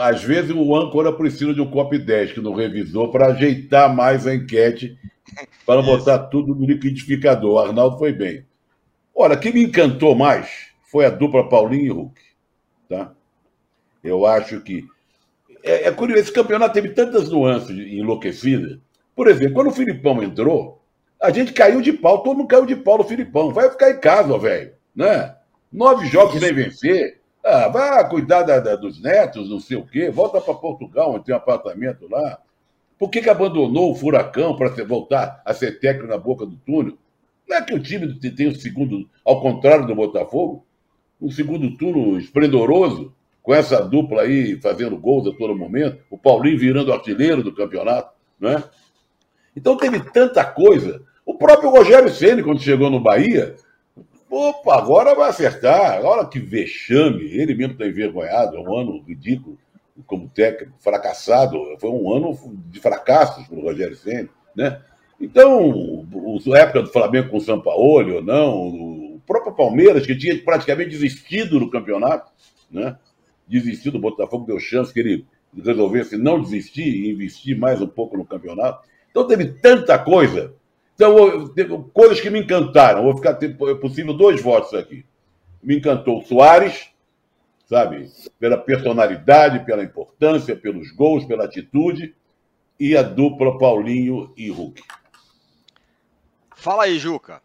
Às 0.00 0.22
vezes 0.22 0.50
o 0.50 0.74
âncora 0.74 1.12
precisa 1.12 1.54
de 1.54 1.60
um 1.60 1.70
copy 1.70 1.98
10 1.98 2.32
que 2.32 2.40
no 2.40 2.54
revisor 2.54 3.10
para 3.12 3.28
ajeitar 3.28 3.94
mais 3.94 4.26
a 4.26 4.34
enquete, 4.34 4.98
para 5.64 5.80
botar 5.82 6.18
tudo 6.18 6.54
no 6.54 6.66
liquidificador. 6.66 7.52
O 7.52 7.58
Arnaldo 7.58 7.96
foi 7.96 8.12
bem. 8.12 8.44
Olha, 9.14 9.36
quem 9.36 9.52
me 9.52 9.62
encantou 9.62 10.14
mais 10.14 10.68
foi 10.82 11.06
a 11.06 11.10
dupla 11.10 11.48
Paulinho 11.48 11.84
e 11.84 11.90
Hulk. 11.90 12.20
Tá? 12.88 13.12
Eu 14.02 14.26
acho 14.26 14.60
que. 14.60 14.84
É, 15.62 15.88
é 15.88 15.92
curioso, 15.92 16.22
esse 16.22 16.32
campeonato 16.32 16.74
teve 16.74 16.90
tantas 16.90 17.30
nuances 17.30 17.70
enlouquecidas 17.70 18.78
por 19.14 19.28
exemplo, 19.28 19.54
quando 19.54 19.68
o 19.68 19.74
Filipão 19.74 20.22
entrou, 20.22 20.82
a 21.22 21.30
gente 21.30 21.52
caiu 21.52 21.80
de 21.80 21.92
pau, 21.92 22.22
todo 22.22 22.36
mundo 22.36 22.48
caiu 22.48 22.66
de 22.66 22.76
pau 22.76 22.98
no 22.98 23.04
Filipão. 23.04 23.52
Vai 23.52 23.70
ficar 23.70 23.90
em 23.90 24.00
casa, 24.00 24.36
velho. 24.38 24.72
Né? 24.94 25.34
Nove 25.72 26.06
jogos 26.06 26.40
sem 26.40 26.52
vencer. 26.52 27.20
Ah, 27.44 27.68
vai 27.68 28.08
cuidar 28.08 28.42
da, 28.42 28.58
da, 28.58 28.74
dos 28.74 29.00
netos, 29.00 29.50
não 29.50 29.60
sei 29.60 29.76
o 29.76 29.86
quê. 29.86 30.10
Volta 30.10 30.40
para 30.40 30.54
Portugal, 30.54 31.14
onde 31.14 31.24
tem 31.24 31.34
um 31.34 31.38
apartamento 31.38 32.08
lá. 32.10 32.38
Por 32.98 33.10
que, 33.10 33.20
que 33.20 33.30
abandonou 33.30 33.92
o 33.92 33.94
Furacão 33.94 34.56
para 34.56 34.70
voltar 34.84 35.42
a 35.44 35.52
ser 35.52 35.78
técnico 35.78 36.08
na 36.08 36.18
boca 36.18 36.46
do 36.46 36.56
túnel? 36.56 36.96
Não 37.48 37.56
é 37.56 37.62
que 37.62 37.74
o 37.74 37.82
time 37.82 38.14
tem 38.18 38.48
o 38.48 38.54
segundo, 38.54 39.08
ao 39.24 39.40
contrário 39.40 39.86
do 39.86 39.94
Botafogo, 39.94 40.64
um 41.20 41.30
segundo 41.30 41.76
turno 41.76 42.18
esplendoroso, 42.18 43.14
com 43.42 43.54
essa 43.54 43.80
dupla 43.80 44.22
aí 44.22 44.58
fazendo 44.60 44.96
gols 44.96 45.28
a 45.28 45.36
todo 45.36 45.54
momento, 45.54 46.02
o 46.10 46.16
Paulinho 46.16 46.58
virando 46.58 46.92
artilheiro 46.92 47.42
do 47.42 47.54
campeonato, 47.54 48.10
né? 48.40 48.64
Então 49.54 49.76
teve 49.76 50.00
tanta 50.00 50.42
coisa. 50.44 51.02
O 51.26 51.34
próprio 51.34 51.70
Rogério 51.70 52.10
Ceni 52.10 52.42
quando 52.42 52.60
chegou 52.60 52.90
no 52.90 53.00
Bahia, 53.00 53.54
opa, 54.30 54.76
agora 54.78 55.14
vai 55.14 55.28
acertar. 55.28 55.92
Agora 55.92 56.26
que 56.26 56.38
vexame, 56.38 57.24
ele 57.24 57.54
mesmo 57.54 57.74
está 57.74 57.86
envergonhado, 57.86 58.56
é 58.56 58.60
um 58.60 58.76
ano 58.76 59.04
ridículo 59.06 59.58
como 60.06 60.28
técnico, 60.28 60.72
fracassado. 60.78 61.58
Foi 61.78 61.90
um 61.90 62.14
ano 62.14 62.36
de 62.70 62.80
fracassos 62.80 63.46
para 63.46 63.58
o 63.58 63.62
Rogério 63.62 63.94
Ceni, 63.94 64.30
né? 64.56 64.80
Então, 65.20 66.06
a 66.52 66.58
época 66.58 66.82
do 66.82 66.92
Flamengo 66.92 67.30
com 67.30 67.36
o 67.36 67.40
São 67.40 67.60
Paulo 67.60 68.16
ou 68.16 68.22
não, 68.22 68.68
o 69.14 69.22
próprio 69.26 69.54
Palmeiras, 69.54 70.06
que 70.06 70.16
tinha 70.16 70.36
praticamente 70.42 70.90
desistido 70.90 71.58
do 71.58 71.70
campeonato, 71.70 72.30
né? 72.70 72.98
Desistiu 73.46 73.92
do 73.92 73.98
Botafogo, 73.98 74.46
deu 74.46 74.58
chance 74.58 74.92
que 74.92 75.00
ele 75.00 75.26
resolvesse 75.62 76.16
não 76.16 76.40
desistir 76.40 76.88
e 76.88 77.10
investir 77.10 77.56
mais 77.56 77.80
um 77.80 77.86
pouco 77.86 78.16
no 78.16 78.24
campeonato. 78.24 78.88
Então 79.10 79.26
teve 79.26 79.46
tanta 79.46 79.98
coisa. 79.98 80.54
Então, 80.94 81.48
teve 81.48 81.76
coisas 81.92 82.20
que 82.20 82.30
me 82.30 82.40
encantaram. 82.40 83.02
Vou 83.02 83.16
ficar, 83.16 83.38
é 83.42 83.74
possível, 83.74 84.14
dois 84.14 84.40
votos 84.40 84.74
aqui. 84.74 85.04
Me 85.62 85.76
encantou 85.76 86.18
o 86.18 86.22
Soares, 86.22 86.88
sabe? 87.66 88.08
Pela 88.38 88.56
personalidade, 88.56 89.64
pela 89.64 89.82
importância, 89.82 90.54
pelos 90.54 90.90
gols, 90.92 91.24
pela 91.24 91.44
atitude. 91.44 92.14
E 92.78 92.96
a 92.96 93.02
dupla 93.02 93.56
Paulinho 93.58 94.32
e 94.36 94.50
Hulk. 94.50 94.82
Fala 96.64 96.84
aí, 96.84 96.98
Juca. 96.98 97.42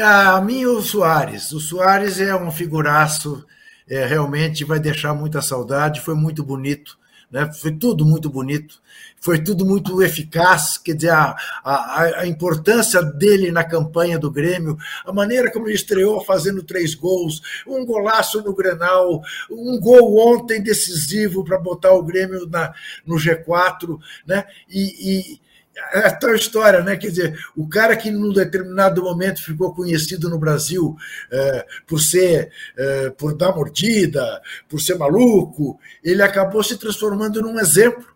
A 0.00 0.40
mim, 0.40 0.64
o 0.64 0.80
Soares. 0.80 1.52
O 1.52 1.60
Soares 1.60 2.18
é 2.18 2.34
um 2.34 2.50
figuraço, 2.50 3.44
é, 3.86 4.06
realmente 4.06 4.64
vai 4.64 4.80
deixar 4.80 5.12
muita 5.12 5.42
saudade, 5.42 6.00
foi 6.00 6.14
muito 6.14 6.42
bonito. 6.42 6.98
Né? 7.30 7.52
Foi 7.52 7.72
tudo 7.72 8.06
muito 8.06 8.30
bonito, 8.30 8.80
foi 9.20 9.38
tudo 9.44 9.66
muito 9.66 10.02
eficaz. 10.02 10.78
Quer 10.78 10.94
dizer, 10.94 11.10
a, 11.10 11.36
a, 11.62 12.20
a, 12.20 12.26
importância 12.26 13.02
dele 13.02 13.52
na 13.52 13.64
campanha 13.64 14.18
do 14.18 14.30
Grêmio, 14.30 14.78
a 15.04 15.12
maneira 15.12 15.52
como 15.52 15.66
ele 15.66 15.74
estreou 15.74 16.24
fazendo 16.24 16.62
três 16.62 16.94
gols, 16.94 17.42
um 17.66 17.84
golaço 17.84 18.42
no 18.42 18.54
Grenal, 18.54 19.20
um 19.50 19.78
gol 19.78 20.16
ontem 20.34 20.62
decisivo 20.62 21.44
para 21.44 21.58
botar 21.58 21.92
o 21.92 22.02
Grêmio 22.02 22.46
na, 22.48 22.72
no 23.04 23.16
G4, 23.16 23.98
né? 24.26 24.46
e, 24.70 25.34
e 25.34 25.51
é 25.92 25.98
a 26.00 26.14
tal 26.14 26.34
história, 26.34 26.82
né? 26.82 26.96
Quer 26.96 27.08
dizer, 27.08 27.38
o 27.56 27.66
cara 27.66 27.96
que 27.96 28.10
num 28.10 28.32
determinado 28.32 29.02
momento 29.02 29.42
ficou 29.42 29.74
conhecido 29.74 30.28
no 30.28 30.38
Brasil 30.38 30.96
é, 31.30 31.66
por 31.86 32.00
ser, 32.00 32.50
é, 32.76 33.10
por 33.10 33.34
dar 33.34 33.54
mordida, 33.54 34.40
por 34.68 34.80
ser 34.80 34.96
maluco, 34.96 35.78
ele 36.04 36.22
acabou 36.22 36.62
se 36.62 36.76
transformando 36.76 37.40
num 37.40 37.58
exemplo, 37.58 38.06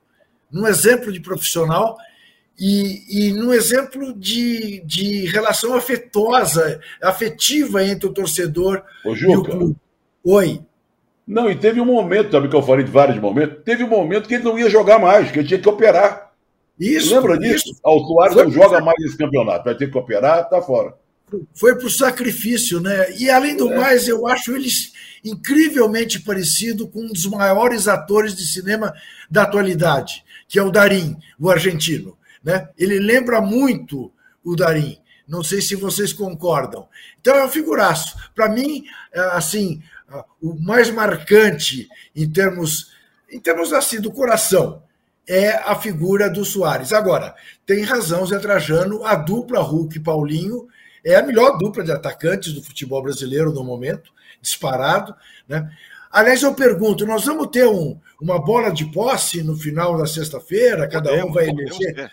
num 0.51 0.67
exemplo 0.67 1.11
de 1.11 1.21
profissional 1.21 1.97
e, 2.59 3.29
e 3.29 3.33
num 3.33 3.53
exemplo 3.53 4.15
de, 4.15 4.83
de 4.85 5.27
relação 5.27 5.75
afetuosa, 5.75 6.81
afetiva 7.03 7.85
entre 7.85 8.07
o 8.09 8.13
torcedor 8.13 8.83
Ô, 9.05 9.15
e 9.15 9.37
o 9.37 9.43
clube. 9.43 9.77
Oi. 10.25 10.61
Não, 11.27 11.51
e 11.51 11.57
teve 11.57 11.81
um 11.81 11.87
momento, 11.87 12.33
sabe 12.33 12.49
que 12.49 12.55
eu 12.55 12.63
falei 12.63 12.85
de 12.85 12.91
vários 12.91 13.19
momentos, 13.19 13.63
teve 13.65 13.83
um 13.83 13.89
momento 13.89 14.29
que 14.29 14.35
ele 14.35 14.45
não 14.45 14.59
ia 14.59 14.71
jogar 14.71 14.99
mais, 14.99 15.31
que 15.31 15.41
ele 15.41 15.49
tinha 15.49 15.61
que 15.61 15.69
operar. 15.69 16.26
Isso. 16.79 17.15
Lembra 17.15 17.39
disso? 17.39 17.71
Isso. 17.71 17.81
O 17.83 18.07
Soares 18.07 18.37
não 18.37 18.51
joga 18.51 18.81
mais 18.81 19.03
esse 19.03 19.17
campeonato, 19.17 19.65
vai 19.65 19.75
ter 19.75 19.91
que 19.91 19.99
operar, 19.99 20.49
tá 20.49 20.61
fora. 20.61 20.95
Foi 21.55 21.75
para 21.77 21.87
o 21.87 21.91
sacrifício, 21.91 22.79
né? 22.81 23.13
E 23.19 23.29
além 23.29 23.57
do 23.57 23.73
é. 23.73 23.77
mais, 23.77 24.07
eu 24.07 24.27
acho 24.29 24.55
eles 24.55 24.93
incrivelmente 25.25 26.21
parecido 26.21 26.87
com 26.87 27.01
um 27.01 27.09
dos 27.09 27.27
maiores 27.27 27.89
atores 27.89 28.35
de 28.35 28.47
cinema 28.47 28.95
da 29.29 29.43
atualidade, 29.43 30.25
que 30.47 30.59
é 30.59 30.63
o 30.63 30.71
Darim, 30.71 31.17
o 31.39 31.51
argentino. 31.51 32.17
Né? 32.45 32.69
Ele 32.79 33.01
lembra 33.01 33.41
muito 33.41 34.13
o 34.45 34.55
Darim. 34.55 34.99
Não 35.27 35.43
sei 35.43 35.61
se 35.61 35.75
vocês 35.75 36.13
concordam. 36.13 36.87
Então 37.21 37.35
é 37.35 37.45
um 37.45 37.51
figuraço. 37.51 38.17
Para 38.33 38.49
mim, 38.49 38.85
é, 39.13 39.21
assim, 39.33 39.83
o 40.41 40.55
mais 40.55 40.89
marcante 40.91 41.89
em 42.15 42.31
termos, 42.31 42.93
em 43.29 43.41
termos 43.41 43.73
assim 43.73 44.01
do 44.01 44.13
coração 44.13 44.86
é 45.29 45.51
a 45.55 45.75
figura 45.75 46.31
do 46.31 46.45
Soares. 46.45 46.93
Agora, 46.93 47.35
tem 47.65 47.83
razão 47.83 48.25
Zé 48.27 48.39
Trajano, 48.39 49.05
a 49.05 49.15
dupla 49.15 49.61
Hulk 49.61 49.97
e 49.97 50.01
Paulinho 50.01 50.69
é 51.05 51.17
a 51.17 51.23
melhor 51.23 51.57
dupla 51.59 51.85
de 51.85 51.93
atacantes 51.93 52.53
do 52.53 52.63
futebol 52.63 53.03
brasileiro 53.03 53.53
no 53.53 53.65
momento, 53.65 54.13
disparado. 54.41 55.15
Né? 55.49 55.71
Aliás, 56.11 56.43
eu 56.43 56.55
pergunto: 56.55 57.07
nós 57.07 57.25
vamos 57.25 57.49
ter 57.49 57.67
um, 57.67 57.99
uma 58.21 58.39
bola 58.39 58.71
de 58.71 58.85
posse 58.93 59.43
no 59.43 59.57
final 59.57 59.99
da 59.99 60.07
sexta-feira? 60.07 60.89
Cada 60.89 61.13
um 61.25 61.33
vai 61.33 61.49
eleger, 61.49 62.11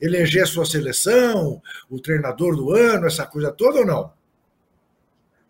eleger 0.00 0.46
sua 0.46 0.64
seleção, 0.64 1.62
o 1.88 2.00
treinador 2.00 2.56
do 2.56 2.72
ano, 2.72 3.06
essa 3.06 3.26
coisa 3.26 3.52
toda 3.52 3.80
ou 3.80 3.86
não? 3.86 4.12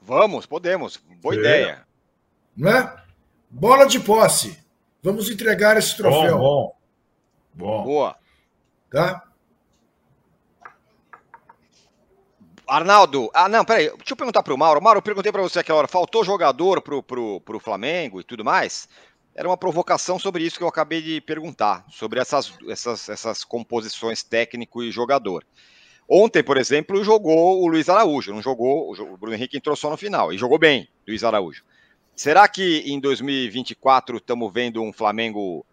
Vamos, 0.03 0.47
podemos. 0.47 1.01
Boa 1.23 1.35
é. 1.35 1.39
ideia. 1.39 1.83
Não 2.57 2.71
é? 2.71 2.97
Bola 3.49 3.87
de 3.87 4.01
posse. 4.01 4.59
Vamos 5.03 5.31
entregar 5.31 5.77
esse 5.77 5.97
troféu. 5.97 6.39
Bom, 6.39 6.43
bom. 6.43 6.80
Bom. 7.61 7.85
Boa. 7.85 8.17
Tá? 8.91 9.23
Arnaldo, 12.67 13.31
ah, 13.35 13.49
não, 13.49 13.65
peraí, 13.65 13.89
deixa 13.89 14.13
eu 14.13 14.17
perguntar 14.17 14.43
para 14.43 14.55
o 14.55 14.59
Mauro. 14.59 14.81
Mauro, 14.81 14.99
eu 14.99 15.03
perguntei 15.03 15.33
para 15.33 15.43
você 15.43 15.59
aquela 15.59 15.81
hora, 15.81 15.89
faltou 15.89 16.25
jogador 16.25 16.81
pro, 16.81 17.03
pro, 17.03 17.41
pro 17.41 17.61
Flamengo 17.61 18.21
e 18.21 18.25
tudo 18.25 18.45
mais? 18.45 18.89
Era 19.35 19.49
uma 19.49 19.57
provocação 19.57 20.19
sobre 20.19 20.45
isso 20.45 20.57
que 20.57 20.63
eu 20.63 20.69
acabei 20.69 21.03
de 21.03 21.21
perguntar, 21.21 21.85
sobre 21.91 22.21
essas, 22.21 22.53
essas, 22.69 23.09
essas 23.09 23.45
composições 23.45 24.23
técnico 24.23 24.83
e 24.83 24.91
jogador. 24.91 25.45
Ontem, 26.09 26.43
por 26.43 26.57
exemplo, 26.57 27.03
jogou 27.05 27.61
o 27.61 27.67
Luiz 27.67 27.89
Araújo, 27.89 28.33
não 28.33 28.43
jogou, 28.43 28.93
o 28.93 29.17
Bruno 29.17 29.35
Henrique 29.35 29.57
entrou 29.57 29.75
só 29.77 29.91
no 29.91 29.97
final, 29.97 30.33
e 30.33 30.39
jogou 30.39 30.59
bem, 30.59 30.89
Luiz 31.07 31.25
Araújo. 31.25 31.65
Será 32.15 32.47
que 32.47 32.85
em 32.87 33.01
2024 33.01 34.17
estamos 34.17 34.53
vendo 34.53 34.83
um 34.83 34.93
Flamengo 34.93 35.65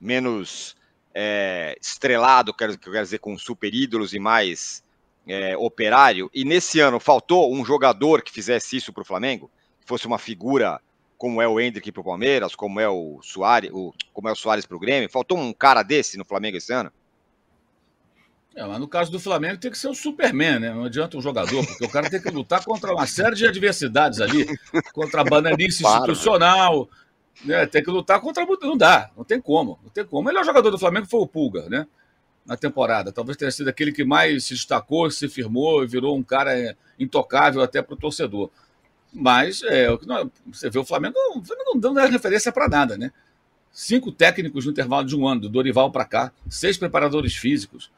menos 0.00 0.76
é, 1.18 1.74
estrelado, 1.80 2.52
quero, 2.52 2.76
quero 2.78 3.02
dizer, 3.02 3.20
com 3.20 3.38
super 3.38 3.74
ídolos 3.74 4.12
e 4.12 4.18
mais 4.18 4.84
é, 5.26 5.56
operário, 5.56 6.30
e 6.34 6.44
nesse 6.44 6.78
ano 6.78 7.00
faltou 7.00 7.54
um 7.54 7.64
jogador 7.64 8.20
que 8.20 8.30
fizesse 8.30 8.76
isso 8.76 8.92
para 8.92 9.00
o 9.00 9.04
Flamengo, 9.04 9.50
que 9.80 9.88
fosse 9.88 10.06
uma 10.06 10.18
figura 10.18 10.78
como 11.16 11.40
é 11.40 11.48
o 11.48 11.58
Hendrick 11.58 11.90
para 11.90 12.02
o 12.02 12.04
Palmeiras, 12.04 12.54
como 12.54 12.78
é 12.78 12.86
o 12.86 13.18
Soares, 13.22 13.70
o, 13.72 13.94
como 14.12 14.28
é 14.28 14.32
o 14.32 14.36
Soares 14.36 14.66
para 14.66 14.76
o 14.76 14.80
Grêmio, 14.80 15.08
faltou 15.08 15.38
um 15.38 15.54
cara 15.54 15.82
desse 15.82 16.18
no 16.18 16.24
Flamengo 16.26 16.58
esse 16.58 16.70
ano? 16.70 16.92
É, 18.54 18.62
mas 18.66 18.78
no 18.78 18.86
caso 18.86 19.10
do 19.10 19.18
Flamengo 19.18 19.58
tem 19.58 19.70
que 19.70 19.78
ser 19.78 19.88
o 19.88 19.94
Superman, 19.94 20.58
né? 20.58 20.74
Não 20.74 20.84
adianta 20.84 21.16
um 21.16 21.22
jogador, 21.22 21.64
porque 21.66 21.84
o 21.86 21.90
cara 21.90 22.10
tem 22.10 22.20
que 22.20 22.30
lutar 22.30 22.62
contra 22.62 22.92
uma 22.92 23.06
série 23.06 23.36
de 23.36 23.46
adversidades 23.46 24.20
ali, 24.20 24.46
contra 24.92 25.22
a 25.22 25.24
bananice 25.24 25.82
institucional, 25.82 26.90
né? 27.44 27.66
Tem 27.66 27.82
que 27.82 27.90
lutar 27.90 28.20
contra. 28.20 28.44
Não 28.44 28.76
dá, 28.76 29.10
não 29.16 29.24
tem 29.24 29.40
como. 29.40 29.78
Não 29.82 29.90
tem 29.90 30.04
como. 30.04 30.22
O 30.22 30.24
melhor 30.24 30.44
jogador 30.44 30.70
do 30.70 30.78
Flamengo 30.78 31.06
foi 31.06 31.20
o 31.20 31.26
Pulga, 31.26 31.68
né? 31.68 31.86
Na 32.44 32.56
temporada. 32.56 33.12
Talvez 33.12 33.36
tenha 33.36 33.50
sido 33.50 33.68
aquele 33.68 33.92
que 33.92 34.04
mais 34.04 34.44
se 34.44 34.54
destacou, 34.54 35.10
se 35.10 35.28
firmou 35.28 35.82
e 35.82 35.86
virou 35.86 36.16
um 36.16 36.22
cara 36.22 36.76
intocável 36.98 37.62
até 37.62 37.82
para 37.82 37.94
o 37.94 37.96
torcedor. 37.96 38.50
Mas 39.12 39.62
é, 39.64 39.88
você 40.46 40.68
vê 40.68 40.78
o 40.78 40.84
Flamengo, 40.84 41.16
o 41.34 41.42
Flamengo 41.42 41.80
não 41.80 41.94
dá 41.94 42.06
referência 42.06 42.52
para 42.52 42.68
nada, 42.68 42.96
né? 42.96 43.10
Cinco 43.72 44.10
técnicos 44.12 44.64
no 44.64 44.72
intervalo 44.72 45.06
de 45.06 45.16
um 45.16 45.26
ano, 45.26 45.42
do 45.42 45.48
Dorival 45.48 45.90
para 45.90 46.04
cá, 46.04 46.32
seis 46.48 46.78
preparadores 46.78 47.34
físicos, 47.34 47.90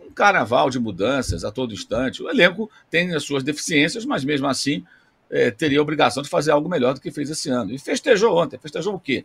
um 0.00 0.10
carnaval 0.10 0.70
de 0.70 0.78
mudanças 0.78 1.44
a 1.44 1.52
todo 1.52 1.72
instante. 1.72 2.22
O 2.22 2.28
elenco 2.28 2.70
tem 2.90 3.14
as 3.14 3.24
suas 3.24 3.42
deficiências, 3.42 4.04
mas 4.04 4.24
mesmo 4.24 4.46
assim 4.46 4.84
é, 5.30 5.50
teria 5.50 5.78
a 5.78 5.82
obrigação 5.82 6.22
de 6.22 6.28
fazer 6.28 6.50
algo 6.50 6.68
melhor 6.68 6.94
do 6.94 7.00
que 7.00 7.10
fez 7.10 7.30
esse 7.30 7.48
ano. 7.48 7.72
E 7.72 7.78
festejou 7.78 8.36
ontem. 8.36 8.58
Festejou 8.58 8.94
o 8.94 9.00
quê? 9.00 9.24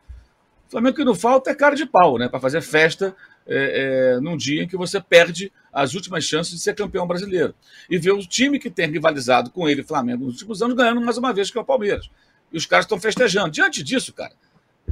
O 0.67 0.71
Flamengo 0.71 0.95
que 0.95 1.03
não 1.03 1.15
falta 1.15 1.51
é 1.51 1.55
cara 1.55 1.75
de 1.75 1.85
pau, 1.85 2.17
né? 2.17 2.27
Para 2.27 2.39
fazer 2.39 2.61
festa 2.61 3.15
é, 3.47 4.15
é, 4.15 4.19
num 4.19 4.35
dia 4.35 4.63
em 4.63 4.67
que 4.67 4.77
você 4.77 4.99
perde 4.99 5.51
as 5.71 5.93
últimas 5.93 6.23
chances 6.23 6.53
de 6.53 6.59
ser 6.59 6.73
campeão 6.75 7.07
brasileiro. 7.07 7.53
E 7.89 7.97
ver 7.97 8.11
o 8.11 8.19
time 8.19 8.59
que 8.59 8.69
tem 8.69 8.89
rivalizado 8.89 9.49
com 9.49 9.67
ele, 9.67 9.83
Flamengo, 9.83 10.25
nos 10.25 10.35
últimos 10.35 10.61
anos, 10.61 10.75
ganhando 10.75 11.01
mais 11.01 11.17
uma 11.17 11.33
vez, 11.33 11.51
que 11.51 11.57
é 11.57 11.61
o 11.61 11.65
Palmeiras. 11.65 12.09
E 12.51 12.57
os 12.57 12.65
caras 12.65 12.85
estão 12.85 12.99
festejando. 12.99 13.51
Diante 13.51 13.83
disso, 13.83 14.13
cara, 14.13 14.33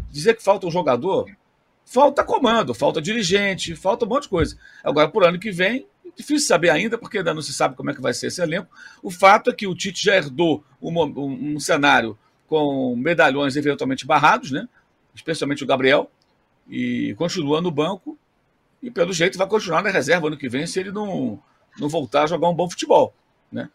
dizer 0.09 0.35
que 0.35 0.43
falta 0.43 0.67
um 0.67 0.71
jogador, 0.71 1.27
falta 1.85 2.23
comando, 2.23 2.73
falta 2.73 3.01
dirigente, 3.01 3.75
falta 3.75 4.05
um 4.05 4.09
monte 4.09 4.23
de 4.23 4.29
coisa. 4.29 4.57
Agora, 4.83 5.07
por 5.09 5.23
ano 5.23 5.39
que 5.39 5.51
vem, 5.51 5.87
Difícil 6.15 6.47
saber 6.47 6.69
ainda, 6.69 6.97
porque 6.97 7.17
ainda 7.17 7.33
não 7.33 7.41
se 7.41 7.53
sabe 7.53 7.75
como 7.75 7.89
é 7.89 7.93
que 7.93 8.01
vai 8.01 8.13
ser 8.13 8.27
esse 8.27 8.41
elenco. 8.41 8.69
O 9.01 9.09
fato 9.09 9.49
é 9.49 9.53
que 9.53 9.65
o 9.65 9.75
Tite 9.75 10.03
já 10.03 10.15
herdou 10.15 10.63
um, 10.81 11.01
um, 11.01 11.55
um 11.55 11.59
cenário 11.59 12.17
com 12.47 12.95
medalhões 12.95 13.55
eventualmente 13.55 14.05
barrados, 14.05 14.51
né? 14.51 14.67
especialmente 15.15 15.63
o 15.63 15.67
Gabriel, 15.67 16.11
e 16.69 17.15
continua 17.17 17.61
no 17.61 17.71
banco. 17.71 18.17
E 18.81 18.91
pelo 18.91 19.13
jeito 19.13 19.37
vai 19.37 19.47
continuar 19.47 19.81
na 19.81 19.89
reserva 19.89 20.27
ano 20.27 20.37
que 20.37 20.49
vem 20.49 20.67
se 20.67 20.79
ele 20.79 20.91
não, 20.91 21.41
não 21.79 21.89
voltar 21.89 22.23
a 22.23 22.27
jogar 22.27 22.49
um 22.49 22.53
bom 22.53 22.69
futebol. 22.69 23.13
Né? 23.51 23.69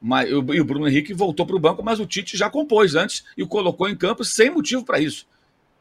Mas, 0.00 0.30
e 0.30 0.34
o 0.34 0.64
Bruno 0.64 0.88
Henrique 0.88 1.12
voltou 1.12 1.44
para 1.44 1.56
o 1.56 1.60
banco, 1.60 1.82
mas 1.82 2.00
o 2.00 2.06
Tite 2.06 2.36
já 2.36 2.48
compôs 2.48 2.94
antes 2.94 3.24
e 3.36 3.42
o 3.42 3.48
colocou 3.48 3.88
em 3.88 3.96
campo 3.96 4.24
sem 4.24 4.48
motivo 4.48 4.84
para 4.84 4.98
isso. 4.98 5.26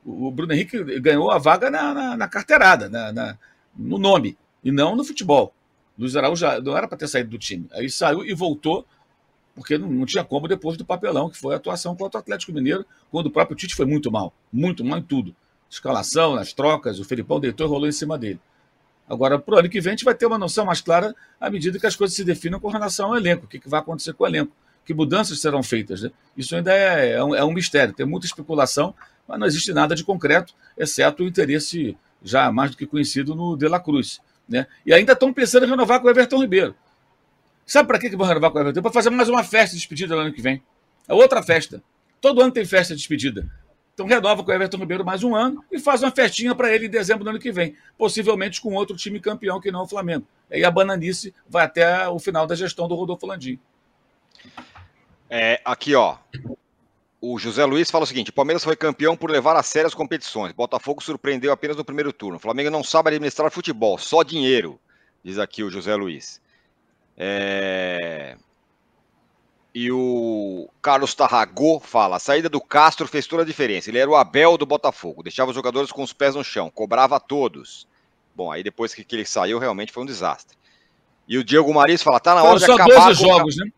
O 0.04 0.30
Bruno 0.30 0.52
Henrique 0.52 1.00
ganhou 1.00 1.32
a 1.32 1.38
vaga 1.38 1.70
na, 1.72 1.94
na, 1.94 2.18
na 2.18 2.28
carteirada, 2.28 2.90
na, 2.90 3.14
na, 3.14 3.38
no 3.74 3.98
nome, 3.98 4.38
e 4.62 4.72
não 4.72 4.96
no 4.96 5.06
futebol. 5.06 5.55
Luiz 5.98 6.16
Araújo 6.16 6.46
não 6.64 6.78
era 6.78 6.88
para 6.88 6.98
ter 6.98 7.08
saído 7.08 7.30
do 7.30 7.38
time. 7.38 7.68
Aí 7.72 7.90
saiu 7.90 8.26
e 8.26 8.34
voltou, 8.34 8.86
porque 9.56 9.78
não, 9.78 9.88
não, 9.88 10.06
tinha 10.06 10.24
como 10.24 10.48
depois 10.48 10.78
do 10.78 10.86
papelão, 10.86 11.30
que 11.30 11.38
foi 11.38 11.54
a 11.54 11.58
atuação 11.58 11.96
contra 11.96 12.18
o 12.18 12.22
Atlético 12.22 12.52
Mineiro, 12.52 12.86
quando 13.10 13.28
o 13.28 13.32
próprio 13.32 13.56
Tite 13.56 13.76
foi 13.76 13.86
muito 13.86 14.12
mal. 14.12 14.34
Muito 14.52 14.84
mal 14.84 15.00
em 15.00 15.04
tudo. 15.04 15.36
Escalação, 15.70 16.36
nas 16.36 16.54
trocas, 16.54 17.00
o 17.00 17.06
Felipão 17.06 17.40
deitou 17.40 17.66
e 17.66 17.70
rolou 17.70 17.88
em 17.88 17.92
cima 17.92 18.18
dele. 18.18 18.40
Agora, 19.08 19.38
para 19.38 19.56
o 19.56 19.60
ano 19.60 19.70
que 19.70 19.80
vem, 19.80 19.92
a 19.92 19.96
gente 19.96 20.06
vai 20.06 20.16
ter 20.16 20.26
uma 20.26 20.38
noção 20.38 20.66
mais 20.66 20.82
clara 20.82 21.16
à 21.40 21.50
medida 21.50 21.80
que 21.80 21.86
as 21.86 21.96
coisas 21.96 22.16
se 22.16 22.24
definam 22.24 22.60
com 22.60 22.70
relação 22.70 23.10
ao 23.10 23.18
elenco, 23.18 23.46
o 23.46 23.48
que, 23.48 23.60
que 23.60 23.70
vai 23.70 23.80
acontecer 23.80 24.14
com 24.14 24.24
o 24.24 24.28
elenco, 24.28 24.52
que 24.84 24.94
mudanças 24.94 25.40
serão 25.40 25.62
feitas. 25.62 26.02
Né? 26.02 26.12
Isso 26.36 26.56
ainda 26.56 26.74
é, 26.74 27.12
é, 27.12 27.24
um, 27.24 27.36
é 27.36 27.44
um 27.44 27.54
mistério, 27.54 27.94
tem 27.94 28.06
muita 28.06 28.26
especulação, 28.26 28.96
mas 29.28 29.40
não 29.40 29.46
existe 29.46 29.72
nada 29.74 29.96
de 29.96 30.04
concreto, 30.04 30.54
exceto 30.78 31.24
o 31.24 31.28
interesse 31.28 31.96
já 32.24 32.52
mais 32.52 32.72
do 32.72 32.78
que 32.78 32.88
conhecido 32.88 33.36
no 33.36 33.56
De 33.56 33.68
La 33.68 33.80
Cruz. 33.80 34.20
Né? 34.48 34.68
E 34.86 34.94
ainda 34.94 35.14
estão 35.14 35.34
pensando 35.34 35.66
em 35.66 35.70
renovar 35.70 36.00
com 36.00 36.08
o 36.08 36.10
Everton 36.10 36.42
Ribeiro. 36.42 36.76
Sabe 37.66 37.88
para 37.88 38.00
que, 38.00 38.10
que 38.10 38.16
vão 38.16 38.28
renovar 38.28 38.52
com 38.52 38.58
o 38.58 38.62
Everton? 38.62 38.82
Para 38.82 38.92
fazer 38.92 39.10
mais 39.10 39.30
uma 39.30 39.44
festa 39.44 39.76
de 39.76 39.80
despedida 39.82 40.16
no 40.16 40.22
ano 40.22 40.34
que 40.34 40.42
vem. 40.42 40.62
É 41.08 41.14
outra 41.14 41.42
festa. 41.42 41.84
Todo 42.22 42.42
ano 42.42 42.52
tem 42.52 42.66
festa 42.66 42.94
de 42.94 43.00
despedida. 43.00 43.50
Então 43.94 44.06
renova 44.06 44.44
com 44.44 44.52
o 44.52 44.54
Everton 44.54 44.78
Ribeiro 44.78 45.06
mais 45.06 45.24
um 45.24 45.34
ano 45.34 45.64
e 45.72 45.80
faz 45.80 46.04
uma 46.04 46.12
festinha 46.12 46.54
para 46.54 46.74
ele 46.74 46.88
em 46.88 46.90
dezembro 46.90 47.24
do 47.24 47.30
ano 47.30 47.40
que 47.40 47.52
vem, 47.52 47.76
possivelmente 47.98 48.60
com 48.60 48.74
outro 48.74 48.96
time 48.98 49.22
campeão 49.22 49.60
que 49.60 49.72
não 49.72 49.84
o 49.84 49.88
Flamengo. 49.88 50.28
Aí 50.52 50.66
a 50.66 50.70
bananice 50.70 51.34
vai 51.48 51.64
até 51.64 52.08
o 52.10 52.20
final 52.20 52.46
da 52.46 52.56
gestão 52.56 52.90
do 52.90 52.96
Rodolfo 52.96 53.26
Landim. 53.26 53.58
É, 55.30 55.62
aqui, 55.64 55.96
ó. 55.96 56.18
O 57.28 57.40
José 57.40 57.66
Luiz 57.66 57.90
fala 57.90 58.04
o 58.04 58.08
seguinte: 58.08 58.30
o 58.30 58.34
Palmeiras 58.34 58.64
foi 58.64 58.76
campeão 58.76 59.18
por 59.18 59.32
levar 59.32 59.56
a 59.56 59.64
sério 59.64 59.88
as 59.88 59.96
competições. 59.96 60.54
Botafogo 60.54 61.02
surpreendeu 61.02 61.52
apenas 61.52 61.76
no 61.76 61.84
primeiro 61.84 62.14
turno. 62.14 62.38
O 62.38 62.40
Flamengo 62.40 62.70
não 62.70 62.84
sabe 62.84 63.10
administrar 63.10 63.50
futebol, 63.50 63.98
só 63.98 64.22
dinheiro, 64.22 64.80
diz 65.24 65.40
aqui 65.40 65.64
o 65.64 65.70
José 65.72 65.96
Luiz. 65.96 66.40
É... 67.18 68.38
E 69.74 69.92
o 69.92 70.70
Carlos 70.84 71.16
Tarragô 71.16 71.80
fala: 71.80 72.18
a 72.18 72.20
saída 72.20 72.48
do 72.48 72.62
Castro 72.62 73.08
fez 73.08 73.26
toda 73.26 73.42
a 73.42 73.46
diferença. 73.46 73.90
Ele 73.90 73.98
era 73.98 74.10
o 74.10 74.16
Abel 74.16 74.56
do 74.56 74.66
Botafogo, 74.66 75.24
deixava 75.24 75.50
os 75.50 75.56
jogadores 75.56 75.92
com 75.92 76.04
os 76.04 76.14
pés 76.14 76.36
no 76.36 76.44
chão, 76.44 76.70
cobrava 76.70 77.16
a 77.16 77.20
todos. 77.20 77.88
Bom, 78.36 78.52
aí 78.52 78.62
depois 78.62 78.94
que, 78.94 79.04
ele 79.16 79.26
saiu, 79.26 79.58
realmente 79.58 79.92
foi 79.92 80.04
um 80.04 80.06
desastre. 80.06 80.56
E 81.28 81.40
o 81.40 81.44
Diego 81.44 81.74
Maris 81.74 82.04
fala: 82.04 82.20
tá 82.20 82.36
na 82.36 82.44
hora 82.44 82.60
Foram 82.60 82.76
de 82.76 82.82
acabar. 82.84 83.02
Só 83.02 83.08
12 83.08 83.20
com... 83.20 83.28
jogos, 83.28 83.58
né? 83.58 83.72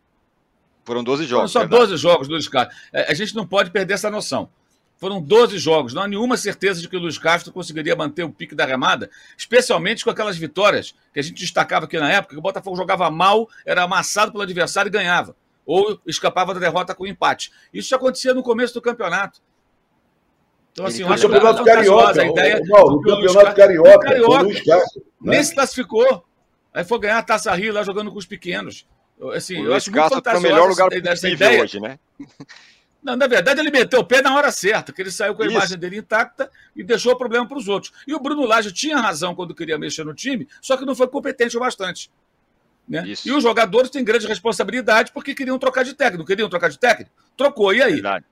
Foram 0.87 1.03
12 1.03 1.25
jogos. 1.25 1.51
Foram 1.51 1.65
só 1.65 1.69
verdade. 1.69 1.89
12 1.89 2.01
jogos 2.01 2.27
do 2.29 2.31
Luiz 2.31 2.47
Castro. 2.47 2.73
É, 2.93 3.11
a 3.11 3.13
gente 3.13 3.35
não 3.35 3.45
pode 3.45 3.71
perder 3.71 3.95
essa 3.95 4.09
noção. 4.09 4.49
Foram 4.95 5.21
12 5.21 5.59
jogos. 5.59 5.93
Não 5.93 6.01
há 6.01 6.07
nenhuma 6.07 6.37
certeza 6.37 6.79
de 6.81 6.87
que 6.87 6.95
o 6.95 6.99
Luiz 6.99 7.17
Castro 7.17 7.51
conseguiria 7.51 7.93
manter 7.93 8.23
o 8.23 8.29
pique 8.29 8.55
da 8.55 8.65
remada, 8.65 9.09
especialmente 9.37 10.05
com 10.05 10.09
aquelas 10.09 10.37
vitórias 10.37 10.95
que 11.13 11.19
a 11.19 11.21
gente 11.21 11.41
destacava 11.41 11.83
aqui 11.83 11.99
na 11.99 12.09
época, 12.09 12.35
que 12.35 12.39
o 12.39 12.41
Botafogo 12.41 12.77
jogava 12.77 13.11
mal, 13.11 13.49
era 13.65 13.83
amassado 13.83 14.31
pelo 14.31 14.43
adversário 14.43 14.87
e 14.87 14.91
ganhava 14.91 15.35
ou 15.65 15.99
escapava 16.07 16.53
da 16.53 16.61
derrota 16.61 16.95
com 16.95 17.05
empate. 17.05 17.51
Isso 17.73 17.89
já 17.89 17.97
acontecia 17.97 18.33
no 18.33 18.41
começo 18.41 18.73
do 18.73 18.81
campeonato. 18.81 19.41
Então, 20.71 20.85
assim, 20.85 21.01
eu 21.01 21.11
acho 21.11 21.27
que 21.27 21.33
campeonato 21.33 21.65
carioca, 21.65 22.21
a 22.21 22.25
ideia. 22.25 22.61
o 22.63 23.01
campeonato 23.01 23.55
carioca, 23.55 23.99
carioca 24.07 24.41
Luiz 24.43 24.61
Castro, 24.61 25.01
né? 25.21 25.33
nem 25.33 25.43
se 25.43 25.53
classificou. 25.53 26.23
Aí 26.73 26.85
foi 26.85 26.99
ganhar 26.99 27.17
a 27.17 27.23
Taça 27.23 27.53
Rio 27.53 27.73
lá 27.73 27.83
jogando 27.83 28.09
com 28.09 28.17
os 28.17 28.25
pequenos. 28.25 28.87
Assim, 29.33 29.63
eu 29.63 29.73
acho 29.73 29.91
muito 29.91 30.09
fantasioso 30.09 30.45
o 30.45 30.49
melhor 30.49 30.69
lugar 30.69 30.89
essa 31.07 31.29
ideia 31.29 31.63
hoje, 31.63 31.79
né? 31.79 31.97
Não, 33.03 33.15
na 33.15 33.27
verdade, 33.27 33.59
ele 33.59 33.71
meteu 33.71 33.99
o 33.99 34.03
pé 34.03 34.21
na 34.21 34.35
hora 34.35 34.51
certa, 34.51 34.91
que 34.91 35.01
ele 35.01 35.11
saiu 35.11 35.33
com 35.33 35.41
a 35.41 35.45
Isso. 35.45 35.55
imagem 35.55 35.77
dele 35.77 35.97
intacta 35.97 36.51
e 36.75 36.83
deixou 36.83 37.13
o 37.13 37.15
problema 37.15 37.47
para 37.47 37.57
os 37.57 37.67
outros. 37.67 37.93
E 38.05 38.13
o 38.13 38.19
Bruno 38.19 38.43
Lage 38.43 38.71
tinha 38.73 38.97
razão 38.97 39.33
quando 39.33 39.55
queria 39.55 39.77
mexer 39.77 40.03
no 40.03 40.13
time, 40.13 40.47
só 40.61 40.75
que 40.75 40.83
não 40.83 40.95
foi 40.95 41.07
competente 41.07 41.55
o 41.55 41.59
bastante. 41.59 42.11
Né? 42.87 43.03
E 43.25 43.31
os 43.31 43.43
jogadores 43.43 43.89
têm 43.89 44.03
grande 44.03 44.27
responsabilidade 44.27 45.11
porque 45.11 45.35
queriam 45.35 45.59
trocar 45.59 45.83
de 45.83 45.93
técnico. 45.93 46.25
Queriam 46.25 46.49
trocar 46.49 46.69
de 46.69 46.79
técnico? 46.79 47.11
Trocou, 47.35 47.73
e 47.73 47.81
aí? 47.81 47.93
Verdade. 47.93 48.25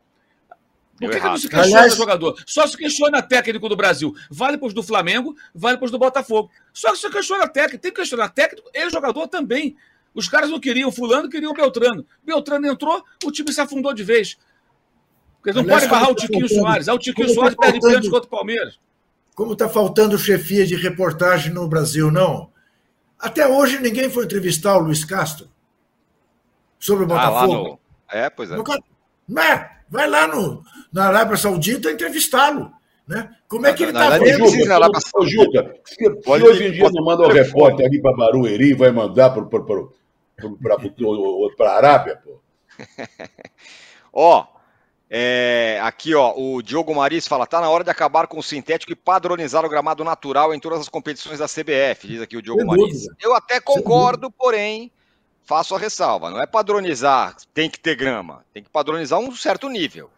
Por 0.98 1.10
que, 1.10 1.20
que, 1.20 1.26
não 1.26 1.38
se 1.38 1.50
questiona 1.50 1.80
Aliás... 1.80 1.96
jogador? 1.96 2.42
Só 2.46 2.66
se 2.66 2.78
questiona 2.78 3.22
técnico 3.22 3.68
do 3.68 3.76
Brasil. 3.76 4.16
Vale 4.30 4.58
para 4.58 4.68
os 4.68 4.74
do 4.74 4.82
Flamengo, 4.82 5.36
vale 5.54 5.78
para 5.78 5.86
os 5.86 5.92
do 5.92 6.00
Botafogo. 6.00 6.50
Só 6.74 6.92
que 6.92 6.98
se 6.98 7.10
questiona 7.10 7.48
técnico. 7.50 7.82
Tem 7.82 7.92
que 7.92 8.00
questionar 8.00 8.30
técnico 8.30 8.70
e 8.74 8.90
jogador 8.90 9.28
também. 9.28 9.76
Os 10.16 10.30
caras 10.30 10.50
não 10.50 10.60
queriam 10.60 10.92
fulano, 10.92 11.30
queriam 11.30 11.54
Beltrano. 11.54 12.06
Beltrano 12.24 12.66
entrou, 12.66 13.04
o 13.26 13.32
time 13.32 13.52
se 13.52 13.60
afundou 13.60 13.94
de 13.94 14.04
vez. 14.04 14.38
Porque 15.36 15.52
não 15.52 15.62
Aliás, 15.62 15.82
pode 15.82 15.92
barrar 15.92 16.12
o 16.12 16.16
tá 16.16 16.22
Tiquinho 16.22 16.48
tá 16.48 16.56
Soares. 16.56 16.88
Ah, 16.88 16.94
o 16.94 17.00
Tiquinho 17.00 17.30
Soares 17.30 17.56
tá 17.56 17.62
perde 17.62 17.80
pênalti 17.82 18.10
contra 18.10 18.26
o 18.26 18.30
Palmeiras. 18.30 18.80
Como 19.36 19.52
está 19.52 19.68
faltando 19.68 20.18
chefia 20.18 20.66
de 20.66 20.76
reportagem 20.76 21.54
no 21.54 21.68
Brasil, 21.68 22.10
não? 22.10 22.50
Até 23.20 23.46
hoje 23.46 23.82
ninguém 23.82 24.10
foi 24.10 24.24
entrevistar 24.24 24.78
o 24.78 24.80
Luiz 24.80 25.04
Castro 25.04 25.50
sobre 26.80 27.04
o 27.04 27.08
Botafogo. 27.08 27.80
Ah, 28.08 28.16
no... 28.16 28.22
É, 28.22 28.30
pois 28.30 28.50
é. 28.50 28.56
Não 29.28 29.42
é? 29.42 29.72
Vai 29.90 30.10
lá 30.10 30.28
no, 30.28 30.64
na 30.92 31.08
Arábia 31.08 31.36
Saudita 31.36 31.92
entrevistá-lo. 31.92 32.72
Né? 33.08 33.30
Como 33.48 33.68
é 33.68 33.74
que 33.74 33.84
ele 33.84 33.92
está 33.92 34.18
vendo? 34.18 34.48
Juca, 34.48 34.80
ô, 35.16 35.26
Juca, 35.28 35.76
se, 35.86 35.96
se 35.96 36.30
hoje 36.30 36.68
em 36.68 36.72
dia 36.72 36.90
não 36.92 37.04
manda 37.06 37.22
o 37.22 37.28
um 37.28 37.32
repórter 37.32 37.86
ali 37.86 38.02
para 38.02 38.16
Barueri, 38.16 38.74
vai 38.74 38.92
mandar 38.92 39.30
para 39.30 39.44
a 41.70 41.78
Arábia, 41.78 42.18
pô. 42.18 42.40
Ó, 44.12 44.48
é, 45.10 45.80
aqui, 45.84 46.16
ó, 46.16 46.34
o 46.36 46.62
Diogo 46.62 46.96
Maris 46.96 47.28
fala: 47.28 47.46
tá 47.46 47.62
na 47.62 47.70
hora 47.70 47.84
de 47.84 47.90
acabar 47.90 48.28
com 48.28 48.40
o 48.40 48.44
sintético 48.44 48.92
e 48.92 48.96
padronizar 48.96 49.64
o 49.64 49.70
gramado 49.70 50.04
natural 50.04 50.54
em 50.54 50.60
todas 50.60 50.80
as 50.80 50.90
competições 50.90 51.40
da 51.40 51.48
CBF, 51.48 52.08
diz 52.08 52.22
aqui 52.22 52.38
o 52.38 52.42
Diogo 52.42 52.62
Sem 52.62 52.68
Maris. 52.68 53.04
Dúvida. 53.04 53.16
Eu 53.22 53.36
até 53.36 53.60
concordo, 53.60 54.32
porém, 54.32 54.92
faço 55.44 55.76
a 55.76 55.80
ressalva: 55.80 56.32
não 56.32 56.42
é 56.42 56.48
padronizar, 56.48 57.36
tem 57.54 57.70
que 57.70 57.80
ter 57.80 57.96
grama, 57.96 58.44
tem 58.54 58.64
que 58.64 58.70
padronizar 58.70 59.20
um 59.20 59.34
certo 59.36 59.70
nível. 59.70 60.10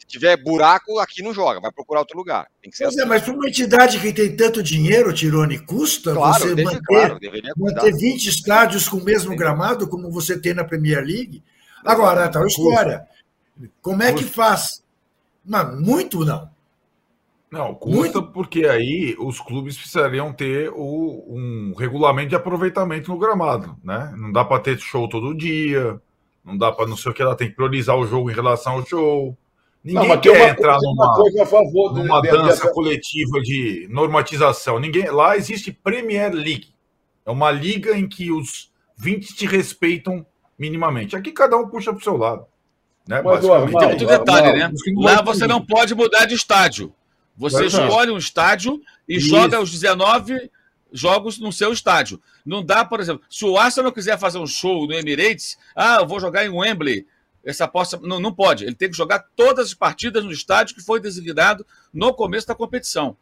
Se 0.00 0.06
tiver 0.06 0.36
buraco, 0.42 0.98
aqui 0.98 1.22
não 1.22 1.34
joga, 1.34 1.60
vai 1.60 1.70
procurar 1.70 2.00
outro 2.00 2.16
lugar. 2.16 2.48
Tem 2.62 2.70
que 2.70 2.76
ser 2.76 2.84
pois 2.84 2.96
é, 2.96 3.00
assim. 3.02 3.06
é, 3.06 3.08
mas 3.08 3.22
para 3.22 3.34
uma 3.34 3.46
entidade 3.46 4.00
que 4.00 4.12
tem 4.12 4.34
tanto 4.34 4.62
dinheiro, 4.62 5.12
Tirone, 5.12 5.58
custa 5.58 6.14
claro, 6.14 6.42
você 6.42 6.54
deve, 6.54 6.64
manter, 6.64 6.80
claro, 6.86 7.18
manter 7.56 7.94
20 7.94 8.26
estádios 8.26 8.88
com 8.88 8.96
o 8.96 9.04
mesmo 9.04 9.36
gramado, 9.36 9.86
como 9.86 10.10
você 10.10 10.40
tem 10.40 10.54
na 10.54 10.64
Premier 10.64 11.04
League? 11.04 11.42
Agora, 11.84 12.28
tal 12.30 12.46
história. 12.46 13.06
Como 13.82 14.02
é 14.02 14.12
que 14.12 14.24
faz? 14.24 14.82
Não, 15.44 15.78
muito 15.78 16.24
não. 16.24 16.50
Não, 17.50 17.74
custa 17.74 18.20
muito... 18.20 18.32
porque 18.32 18.64
aí 18.64 19.16
os 19.18 19.38
clubes 19.38 19.76
precisariam 19.76 20.32
ter 20.32 20.70
o, 20.72 21.24
um 21.28 21.74
regulamento 21.76 22.28
de 22.30 22.36
aproveitamento 22.36 23.10
no 23.10 23.18
gramado, 23.18 23.76
né? 23.84 24.14
Não 24.16 24.32
dá 24.32 24.44
para 24.44 24.62
ter 24.62 24.78
show 24.78 25.08
todo 25.08 25.36
dia, 25.36 26.00
não 26.44 26.56
dá 26.56 26.70
para 26.70 26.86
não 26.86 26.96
sei 26.96 27.10
o 27.10 27.14
que, 27.14 27.20
ela 27.20 27.36
tem 27.36 27.48
que 27.48 27.56
priorizar 27.56 27.96
o 27.96 28.06
jogo 28.06 28.30
em 28.30 28.34
relação 28.34 28.74
ao 28.74 28.86
show. 28.86 29.36
Ninguém 29.82 30.08
não, 30.08 30.20
quer 30.20 30.50
entrar 30.50 30.78
numa, 30.82 31.92
numa 31.92 32.20
dança 32.20 32.66
de... 32.66 32.74
coletiva 32.74 33.40
de 33.40 33.88
normatização. 33.90 34.78
Ninguém 34.78 35.06
lá 35.10 35.36
existe 35.36 35.72
Premier 35.72 36.32
League. 36.32 36.68
É 37.24 37.30
uma 37.30 37.50
liga 37.50 37.96
em 37.96 38.06
que 38.06 38.30
os 38.30 38.70
20 38.98 39.34
te 39.34 39.46
respeitam 39.46 40.24
minimamente. 40.58 41.16
Aqui 41.16 41.32
cada 41.32 41.56
um 41.56 41.68
puxa 41.68 41.92
para 41.92 42.00
o 42.00 42.04
seu 42.04 42.16
lado. 42.16 42.44
Né? 43.08 43.22
Mas, 43.22 43.40
tem 43.40 43.88
muito 43.88 44.06
detalhe, 44.06 44.58
né? 44.58 44.70
Lá 44.96 45.22
você 45.22 45.46
não 45.46 45.64
pode 45.64 45.94
mudar 45.94 46.26
de 46.26 46.34
estádio. 46.34 46.92
Você 47.36 47.64
escolhe 47.64 48.10
um 48.10 48.18
estádio 48.18 48.80
e 49.08 49.16
Isso. 49.16 49.28
joga 49.28 49.58
os 49.58 49.70
19 49.70 50.50
jogos 50.92 51.38
no 51.38 51.50
seu 51.50 51.72
estádio. 51.72 52.20
Não 52.44 52.62
dá, 52.62 52.84
por 52.84 53.00
exemplo, 53.00 53.22
se 53.30 53.44
o 53.44 53.56
Arsenal 53.56 53.92
quiser 53.92 54.18
fazer 54.18 54.38
um 54.38 54.46
show 54.46 54.86
no 54.86 54.92
Emirates, 54.92 55.56
ah, 55.74 55.98
eu 56.00 56.06
vou 56.06 56.20
jogar 56.20 56.44
em 56.44 56.50
Wembley. 56.50 57.06
Essa 57.44 57.64
aposta 57.64 57.98
não, 58.02 58.20
não 58.20 58.32
pode. 58.32 58.64
Ele 58.64 58.74
tem 58.74 58.90
que 58.90 58.96
jogar 58.96 59.24
todas 59.34 59.66
as 59.68 59.74
partidas 59.74 60.24
no 60.24 60.30
estádio 60.30 60.74
que 60.74 60.82
foi 60.82 61.00
designado 61.00 61.66
no 61.92 62.12
começo 62.12 62.46
da 62.46 62.54
competição. 62.54 63.16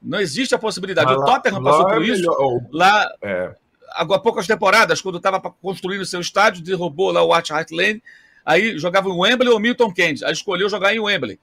Não 0.00 0.20
existe 0.20 0.54
a 0.54 0.58
possibilidade. 0.58 1.12
o 1.12 1.24
Tottenham 1.24 1.62
passou 1.62 1.86
por 1.86 2.02
é 2.02 2.06
isso. 2.06 2.20
Melhor. 2.20 2.60
Lá, 2.70 3.08
é. 3.22 3.54
há 3.90 4.04
poucas 4.18 4.46
temporadas, 4.46 5.00
quando 5.00 5.18
estava 5.18 5.40
construindo 5.40 6.02
o 6.02 6.06
seu 6.06 6.20
estádio, 6.20 6.62
derrubou 6.62 7.12
lá 7.12 7.22
o 7.22 7.34
White 7.34 7.52
Hart 7.52 7.70
Lane 7.70 8.02
Aí 8.44 8.76
jogava 8.78 9.08
em 9.08 9.16
Wembley 9.16 9.48
ou 9.48 9.60
Milton 9.60 9.92
Keynes. 9.92 10.22
Aí 10.22 10.32
escolheu 10.32 10.68
jogar 10.68 10.94
em 10.94 11.00
Wembley. 11.00 11.38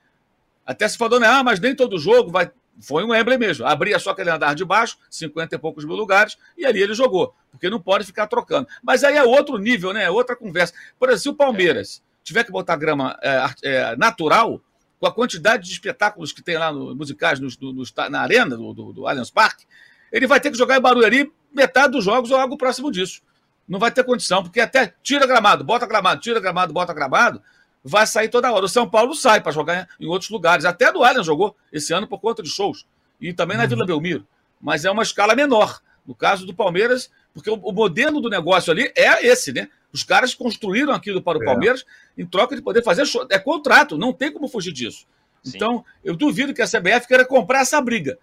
Até 0.65 0.87
se 0.87 0.97
falou, 0.97 1.19
né? 1.19 1.27
Ah, 1.27 1.43
mas 1.43 1.59
nem 1.59 1.75
todo 1.75 1.97
jogo 1.97 2.31
vai. 2.31 2.51
Foi 2.81 3.03
em 3.03 3.07
Wembley 3.07 3.37
mesmo. 3.37 3.65
Abria 3.65 3.99
só 3.99 4.11
aquele 4.11 4.29
andar 4.29 4.53
de 4.53 4.63
baixo, 4.63 4.97
50 5.09 5.55
e 5.55 5.59
poucos 5.59 5.83
mil 5.83 5.95
lugares, 5.95 6.37
e 6.57 6.65
ali 6.65 6.81
ele 6.81 6.93
jogou. 6.93 7.33
Porque 7.51 7.69
não 7.69 7.79
pode 7.79 8.05
ficar 8.05 8.27
trocando. 8.27 8.67
Mas 8.81 9.03
aí 9.03 9.17
é 9.17 9.23
outro 9.23 9.57
nível, 9.57 9.91
né? 9.91 10.03
É 10.05 10.11
outra 10.11 10.35
conversa. 10.35 10.73
Por 10.97 11.09
exemplo, 11.09 11.21
se 11.21 11.29
o 11.29 11.33
Palmeiras 11.33 12.01
tiver 12.29 12.43
que 12.43 12.51
botar 12.51 12.75
grama 12.75 13.17
é, 13.21 13.45
é, 13.63 13.95
natural, 13.97 14.61
com 14.99 15.05
a 15.05 15.11
quantidade 15.11 15.65
de 15.65 15.71
espetáculos 15.71 16.31
que 16.31 16.41
tem 16.41 16.57
lá 16.57 16.71
no, 16.71 16.95
musicais 16.95 17.39
no, 17.39 17.49
no, 17.61 17.83
na 18.09 18.21
arena 18.21 18.55
do, 18.55 18.73
do, 18.73 18.93
do 18.93 19.07
Allianz 19.07 19.29
Parque, 19.29 19.65
ele 20.11 20.25
vai 20.25 20.39
ter 20.39 20.51
que 20.51 20.57
jogar 20.57 20.77
em 20.77 20.81
Barueri 20.81 21.31
metade 21.53 21.93
dos 21.93 22.05
jogos 22.05 22.31
ou 22.31 22.37
algo 22.37 22.57
próximo 22.57 22.91
disso 22.91 23.21
não 23.69 23.77
vai 23.77 23.91
ter 23.91 24.03
condição, 24.03 24.41
porque 24.41 24.59
até 24.59 24.95
tira 25.03 25.27
gramado, 25.27 25.63
bota 25.63 25.85
gramado, 25.85 26.19
tira 26.19 26.39
gramado, 26.39 26.73
bota 26.73 26.91
gramado, 26.91 27.39
vai 27.83 28.07
sair 28.07 28.27
toda 28.27 28.51
hora. 28.51 28.65
O 28.65 28.69
São 28.69 28.89
Paulo 28.89 29.13
sai 29.13 29.39
para 29.39 29.51
jogar 29.51 29.87
em 29.99 30.07
outros 30.07 30.31
lugares. 30.31 30.65
Até 30.65 30.91
do 30.91 31.03
Allianz 31.03 31.27
jogou 31.27 31.55
esse 31.71 31.93
ano 31.93 32.07
por 32.07 32.19
conta 32.19 32.41
de 32.41 32.49
shows. 32.49 32.87
E 33.21 33.31
também 33.31 33.55
na 33.55 33.63
uhum. 33.63 33.69
Vila 33.69 33.85
Belmiro. 33.85 34.27
Mas 34.59 34.85
é 34.85 34.91
uma 34.91 35.03
escala 35.03 35.35
menor. 35.35 35.79
No 36.05 36.15
caso 36.15 36.47
do 36.47 36.53
Palmeiras, 36.53 37.11
Porque 37.31 37.49
o, 37.49 37.53
o, 37.53 37.71
modelo 37.71 38.19
do 38.19 38.29
negócio 38.29 38.71
ali 38.71 38.91
é 38.95 39.25
esse, 39.25 39.53
né? 39.53 39.69
Os 39.91 40.03
caras 40.03 40.35
construíram 40.35 40.93
aquilo 40.93 41.21
para 41.21 41.37
o 41.37 41.41
é. 41.41 41.45
Palmeiras 41.45 41.85
em 42.17 42.25
troca 42.25 42.55
de 42.55 42.61
poder 42.61 42.83
fazer 42.83 43.05
show. 43.05 43.25
É 43.29 43.39
contrato, 43.39 43.97
não 43.97 44.13
tem 44.13 44.31
como 44.31 44.47
fugir 44.47 44.71
disso. 44.71 45.05
Sim. 45.43 45.53
Então, 45.55 45.85
eu 46.03 46.15
duvido 46.15 46.53
que 46.53 46.61
a 46.61 46.67
CBF 46.67 47.07
queira 47.07 47.25
comprar 47.25 47.61
essa 47.61 47.81
briga. 47.81 48.17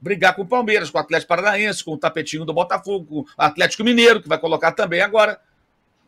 Brigar 0.00 0.36
com 0.36 0.42
o 0.42 0.46
Palmeiras, 0.46 0.90
com 0.90 0.98
o 0.98 1.00
Atlético 1.00 1.28
Paranaense, 1.28 1.82
com 1.82 1.92
o 1.92 1.98
tapetinho 1.98 2.44
do 2.44 2.52
Botafogo, 2.52 3.04
com 3.04 3.20
o 3.20 3.26
Atlético 3.36 3.82
Mineiro, 3.82 4.22
que 4.22 4.28
vai 4.28 4.38
colocar 4.38 4.72
também 4.72 5.00
agora. 5.00 5.40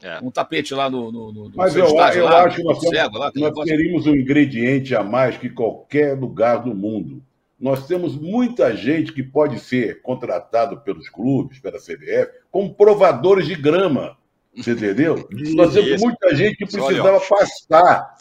É. 0.02 0.18
Um 0.22 0.30
tapete 0.30 0.72
lá 0.74 0.88
no. 0.88 1.12
no, 1.12 1.32
no 1.32 1.52
Mas 1.54 1.76
eu, 1.76 1.86
eu 1.86 1.94
lá, 1.94 2.44
acho 2.44 2.56
que 2.56 2.62
nós, 2.62 2.80
cego, 2.80 3.18
lá, 3.18 3.30
nós 3.34 3.64
teríamos 3.64 4.06
um 4.06 4.14
ingrediente 4.14 4.94
a 4.94 5.02
mais 5.02 5.36
que 5.36 5.50
qualquer 5.50 6.18
lugar 6.18 6.62
do 6.62 6.74
mundo. 6.74 7.22
Nós 7.58 7.86
temos 7.86 8.16
muita 8.16 8.74
gente 8.74 9.12
que 9.12 9.22
pode 9.22 9.58
ser 9.58 10.00
contratado 10.00 10.80
pelos 10.80 11.10
clubes, 11.10 11.58
pela 11.58 11.78
CBF, 11.78 12.30
como 12.50 12.72
provadores 12.72 13.46
de 13.46 13.54
grama. 13.54 14.16
Você 14.56 14.72
entendeu? 14.72 15.28
Nós 15.54 15.72
temos 15.72 16.00
muita 16.00 16.34
gente 16.34 16.56
que 16.56 16.66
precisava 16.66 17.20
pastar. 17.20 18.20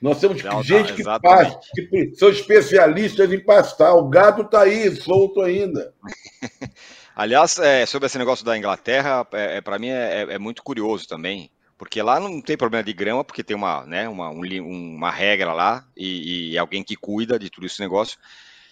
Nós 0.00 0.18
temos 0.18 0.42
não, 0.42 0.62
gente 0.62 0.94
que 0.94 1.04
pasta, 1.04 1.60
que 1.74 2.12
são 2.14 2.30
especialistas 2.30 3.30
em 3.30 3.38
pastar. 3.38 3.94
O 3.94 4.08
gado 4.08 4.42
está 4.42 4.62
aí, 4.62 4.96
solto 4.96 5.42
ainda. 5.42 5.92
Aliás, 7.14 7.58
é, 7.58 7.84
sobre 7.84 8.06
esse 8.06 8.16
negócio 8.16 8.44
da 8.44 8.56
Inglaterra, 8.56 9.26
é, 9.32 9.58
é 9.58 9.60
para 9.60 9.78
mim 9.78 9.88
é, 9.88 10.26
é, 10.30 10.38
muito 10.38 10.62
curioso 10.62 11.06
também, 11.06 11.50
porque 11.76 12.00
lá 12.00 12.18
não 12.18 12.40
tem 12.40 12.56
problema 12.56 12.82
de 12.82 12.94
grama, 12.94 13.22
porque 13.22 13.44
tem 13.44 13.54
uma, 13.54 13.84
né, 13.84 14.08
uma, 14.08 14.30
um, 14.30 14.94
uma 14.96 15.10
regra 15.10 15.52
lá 15.52 15.84
e, 15.94 16.52
e, 16.52 16.58
alguém 16.58 16.82
que 16.82 16.96
cuida 16.96 17.38
de 17.38 17.50
tudo 17.50 17.66
esse 17.66 17.78
negócio. 17.78 18.18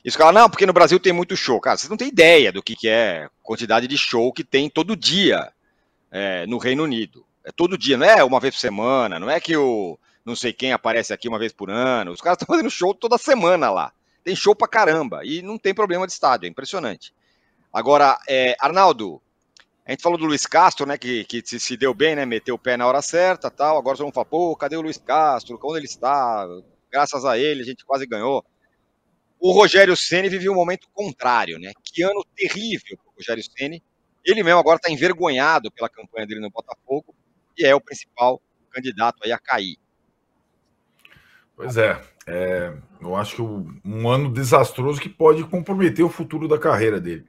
E 0.03 0.09
os 0.09 0.17
caras, 0.17 0.35
não, 0.35 0.49
porque 0.49 0.65
no 0.65 0.73
Brasil 0.73 0.99
tem 0.99 1.13
muito 1.13 1.37
show. 1.37 1.61
Cara, 1.61 1.77
vocês 1.77 1.91
não 1.91 1.97
têm 1.99 2.09
ideia 2.09 2.51
do 2.51 2.63
que, 2.63 2.75
que 2.75 2.89
é 2.89 3.29
quantidade 3.43 3.87
de 3.87 3.99
show 3.99 4.33
que 4.33 4.45
tem 4.45 4.71
todo 4.71 4.97
dia 4.97 5.53
é, 6.11 6.47
no 6.47 6.59
Reino 6.59 6.85
Unido. 6.85 7.25
É 7.45 7.51
todo 7.51 7.79
dia, 7.79 7.97
não 7.97 8.07
é 8.07 8.23
uma 8.23 8.41
vez 8.41 8.55
por 8.55 8.61
semana, 8.61 9.19
não 9.19 9.31
é 9.31 9.41
que 9.41 9.57
o 9.57 9.99
não 10.25 10.37
sei 10.37 10.53
quem 10.53 10.73
aparece 10.73 11.13
aqui 11.13 11.27
uma 11.27 11.39
vez 11.39 11.53
por 11.53 11.71
ano. 11.71 12.13
Os 12.13 12.21
caras 12.21 12.37
estão 12.43 12.55
fazendo 12.55 12.71
show 12.71 12.95
toda 12.95 13.17
semana 13.17 13.71
lá. 13.71 13.93
Tem 14.23 14.37
show 14.37 14.55
pra 14.55 14.69
caramba. 14.69 15.25
E 15.25 15.41
não 15.41 15.57
tem 15.59 15.73
problema 15.73 16.07
de 16.07 16.13
estádio, 16.13 16.47
é 16.47 16.51
impressionante. 16.51 17.15
Agora, 17.73 18.19
é, 18.29 18.55
Arnaldo, 18.61 19.23
a 19.87 19.91
gente 19.91 20.03
falou 20.03 20.19
do 20.19 20.27
Luiz 20.27 20.45
Castro, 20.45 20.85
né, 20.85 20.99
que, 20.99 21.25
que 21.25 21.43
se, 21.45 21.59
se, 21.59 21.77
deu 21.77 21.95
bem, 21.95 22.15
né, 22.15 22.27
meteu 22.27 22.57
o 22.57 22.59
pé 22.59 22.77
na 22.77 22.87
hora 22.87 23.01
certa 23.01 23.51
tal. 23.51 23.79
Agora 23.79 23.97
vamos 23.97 24.13
falar, 24.13 24.27
pô, 24.27 24.55
cadê 24.55 24.77
o 24.77 24.83
Luiz 24.83 24.99
Castro? 24.99 25.59
Onde 25.63 25.79
ele 25.79 25.87
está? 25.87 26.47
Graças 26.93 27.25
a 27.25 27.39
ele, 27.39 27.63
a 27.63 27.65
gente 27.65 27.87
quase 27.87 28.07
ganhou. 28.07 28.45
O 29.41 29.53
Rogério 29.53 29.97
Ceni 29.97 30.29
viveu 30.29 30.53
um 30.53 30.57
momento 30.57 30.89
contrário, 30.93 31.59
né? 31.59 31.73
Que 31.83 32.03
ano 32.03 32.23
terrível 32.37 32.99
para 32.99 33.11
o 33.11 33.15
Rogério 33.17 33.43
Ceni. 33.57 33.83
Ele 34.29 34.43
mesmo 34.43 34.61
agora 34.61 34.77
está 34.77 34.93
envergonhado 34.93 35.73
pela 35.73 35.89
campanha 35.89 36.27
dele 36.27 36.41
no 36.41 36.51
Botafogo 36.51 37.15
e 37.57 37.65
é 37.65 37.75
o 37.75 37.81
principal 37.81 38.43
candidato 38.71 39.17
aí 39.25 39.33
a 39.33 39.39
cair. 39.39 39.79
Pois 41.57 41.79
é, 41.79 41.99
é 42.27 42.75
eu 43.01 43.17
acho 43.17 43.37
que 43.37 43.43
um 43.89 44.09
ano 44.09 44.31
desastroso 44.31 45.01
que 45.01 45.09
pode 45.09 45.43
comprometer 45.45 46.05
o 46.05 46.11
futuro 46.11 46.47
da 46.47 46.59
carreira 46.59 47.01
dele. 47.01 47.27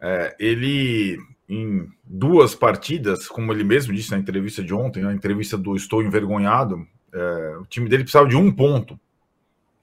É, 0.00 0.36
ele, 0.38 1.18
em 1.48 1.88
duas 2.04 2.54
partidas, 2.54 3.26
como 3.26 3.52
ele 3.52 3.64
mesmo 3.64 3.92
disse 3.92 4.12
na 4.12 4.18
entrevista 4.18 4.62
de 4.62 4.72
ontem, 4.72 5.02
na 5.02 5.12
entrevista 5.12 5.58
do 5.58 5.74
Estou 5.74 6.00
Envergonhado, 6.00 6.86
é, 7.12 7.56
o 7.58 7.66
time 7.66 7.88
dele 7.88 8.04
precisava 8.04 8.28
de 8.28 8.36
um 8.36 8.52
ponto 8.52 9.00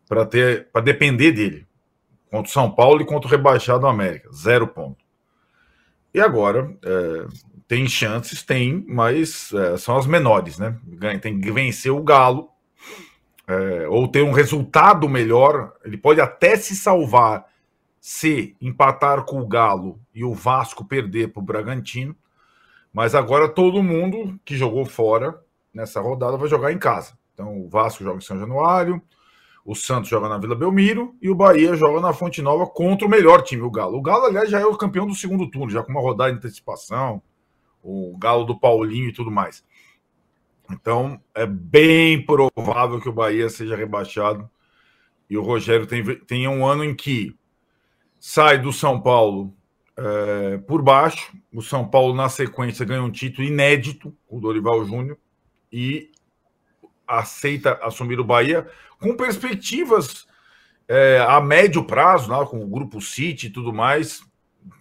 para 0.07 0.25
ter 0.25 0.69
para 0.71 0.81
depender 0.81 1.33
dele 1.33 1.67
contra 2.29 2.49
o 2.49 2.53
São 2.53 2.71
Paulo 2.71 3.01
e 3.01 3.05
contra 3.05 3.27
o 3.27 3.31
rebaixado 3.31 3.85
América, 3.85 4.31
zero 4.31 4.67
ponto. 4.67 5.00
E 6.13 6.19
agora 6.19 6.75
é, 6.83 7.27
tem 7.67 7.87
chances, 7.87 8.43
tem, 8.43 8.85
mas 8.87 9.51
é, 9.53 9.77
são 9.77 9.97
as 9.97 10.05
menores, 10.05 10.57
né? 10.57 10.77
Tem 11.21 11.39
que 11.39 11.51
vencer 11.51 11.91
o 11.91 12.03
Galo 12.03 12.49
é, 13.47 13.87
ou 13.87 14.07
ter 14.07 14.23
um 14.23 14.31
resultado 14.31 15.07
melhor. 15.07 15.73
Ele 15.83 15.97
pode 15.97 16.19
até 16.19 16.55
se 16.57 16.75
salvar 16.75 17.45
se 18.01 18.57
empatar 18.59 19.23
com 19.25 19.39
o 19.39 19.47
Galo 19.47 19.99
e 20.13 20.25
o 20.25 20.33
Vasco 20.33 20.83
perder 20.83 21.31
para 21.31 21.39
o 21.39 21.45
Bragantino, 21.45 22.15
mas 22.91 23.13
agora 23.13 23.47
todo 23.47 23.83
mundo 23.83 24.39
que 24.43 24.57
jogou 24.57 24.83
fora 24.85 25.39
nessa 25.71 26.01
rodada 26.01 26.35
vai 26.35 26.49
jogar 26.49 26.73
em 26.73 26.79
casa. 26.79 27.15
Então 27.33 27.61
o 27.61 27.69
Vasco 27.69 28.03
joga 28.03 28.17
em 28.17 28.21
São 28.21 28.39
Januário, 28.39 28.99
o 29.65 29.75
Santos 29.75 30.09
joga 30.09 30.27
na 30.27 30.37
Vila 30.37 30.55
Belmiro 30.55 31.15
e 31.21 31.29
o 31.29 31.35
Bahia 31.35 31.75
joga 31.75 32.01
na 32.01 32.13
Fonte 32.13 32.41
Nova 32.41 32.65
contra 32.65 33.05
o 33.05 33.09
melhor 33.09 33.41
time, 33.43 33.61
o 33.61 33.71
Galo. 33.71 33.97
O 33.97 34.01
Galo, 34.01 34.25
aliás, 34.25 34.49
já 34.49 34.59
é 34.59 34.65
o 34.65 34.75
campeão 34.75 35.05
do 35.05 35.15
segundo 35.15 35.49
turno, 35.49 35.71
já 35.71 35.83
com 35.83 35.91
uma 35.91 36.01
rodada 36.01 36.31
de 36.31 36.37
antecipação, 36.37 37.21
o 37.83 38.17
Galo 38.17 38.43
do 38.43 38.59
Paulinho 38.59 39.09
e 39.09 39.13
tudo 39.13 39.29
mais. 39.29 39.63
Então 40.71 41.21
é 41.35 41.45
bem 41.45 42.25
provável 42.25 42.99
que 42.99 43.09
o 43.09 43.13
Bahia 43.13 43.49
seja 43.49 43.75
rebaixado 43.75 44.49
e 45.29 45.37
o 45.37 45.43
Rogério 45.43 45.87
tenha 46.25 46.49
um 46.49 46.65
ano 46.65 46.83
em 46.83 46.95
que 46.95 47.35
sai 48.19 48.57
do 48.57 48.71
São 48.71 48.99
Paulo 48.99 49.53
é, 49.97 50.57
por 50.59 50.81
baixo. 50.81 51.35
O 51.53 51.61
São 51.61 51.87
Paulo, 51.87 52.13
na 52.13 52.29
sequência, 52.29 52.85
ganha 52.85 53.03
um 53.03 53.11
título 53.11 53.47
inédito, 53.47 54.15
o 54.27 54.39
Dorival 54.39 54.83
Júnior, 54.85 55.17
e 55.71 56.11
aceita 57.19 57.79
assumir 57.81 58.19
o 58.19 58.23
Bahia 58.23 58.67
com 58.99 59.15
perspectivas 59.15 60.27
é, 60.87 61.23
a 61.27 61.39
médio 61.39 61.83
prazo, 61.83 62.29
né, 62.29 62.45
com 62.45 62.61
o 62.61 62.67
Grupo 62.67 63.01
City 63.01 63.47
e 63.47 63.49
tudo 63.49 63.73
mais, 63.73 64.21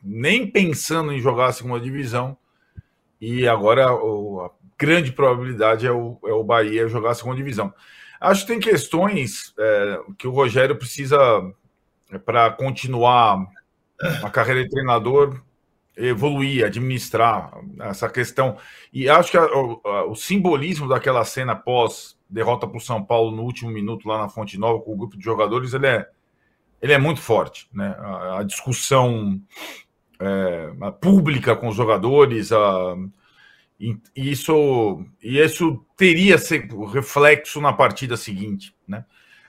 nem 0.03 0.47
pensando 0.47 1.13
em 1.13 1.21
jogar 1.21 1.47
a 1.47 1.53
segunda 1.53 1.81
divisão. 1.81 2.37
E 3.21 3.47
agora 3.47 3.93
o, 3.95 4.43
a 4.43 4.51
grande 4.79 5.13
probabilidade 5.13 5.87
é 5.87 5.93
o, 5.93 6.19
é 6.25 6.33
o 6.33 6.45
Bahia 6.45 6.89
jogar 6.89 7.11
a 7.11 7.15
segunda 7.15 7.37
divisão. 7.37 7.73
Acho 8.21 8.43
que 8.43 8.53
tem 8.53 8.61
questões 8.61 9.55
é, 9.59 10.01
que 10.19 10.27
o 10.27 10.33
Rogério 10.33 10.77
precisa 10.77 11.17
é 12.13 12.19
para 12.19 12.51
continuar 12.51 13.47
a 14.23 14.31
carreira 14.31 14.65
de 14.65 14.71
treinador, 14.71 15.41
evoluir, 15.97 16.65
administrar 16.65 17.53
essa 17.81 18.09
questão. 18.09 18.57
E 18.93 19.09
acho 19.09 19.31
que 19.31 19.37
a, 19.37 19.45
o, 19.45 19.81
o, 20.11 20.15
simbolismo 20.17 20.89
daquela 20.89 21.25
cena 21.25 21.55
pós 21.55 22.19
derrota 22.31 22.67
para 22.67 22.79
o 22.79 22.81
São 22.81 23.03
Paulo 23.03 23.31
no 23.31 23.43
último 23.43 23.71
minuto 23.71 24.09
lá 24.09 24.19
na 24.19 24.29
Fonte 24.29 24.59
Nova 24.59 24.81
com 24.81 24.93
o 24.93 24.97
grupo 24.97 25.17
de 25.17 25.25
jogadores, 25.25 25.75
ele 25.75 25.87
é, 25.87 26.09
ele 26.81 26.93
é 26.93 26.99
muito 26.99 27.21
forte. 27.21 27.69
Né? 27.73 27.95
A, 27.99 28.39
a 28.39 28.43
discussão 28.43 29.41
é, 30.21 30.73
a 30.81 30.93
pública 30.93 31.57
com 31.57 31.69
os 31.69 31.77
jogadores, 31.77 32.53
a, 32.53 32.97
e 33.81 33.99
isso, 34.15 35.05
e 35.23 35.39
isso 35.39 35.85
teria 35.97 36.37
reflexo 36.93 37.61
na 37.61 37.73
partida 37.73 38.17
seguinte. 38.17 38.75
Né? 38.87 39.05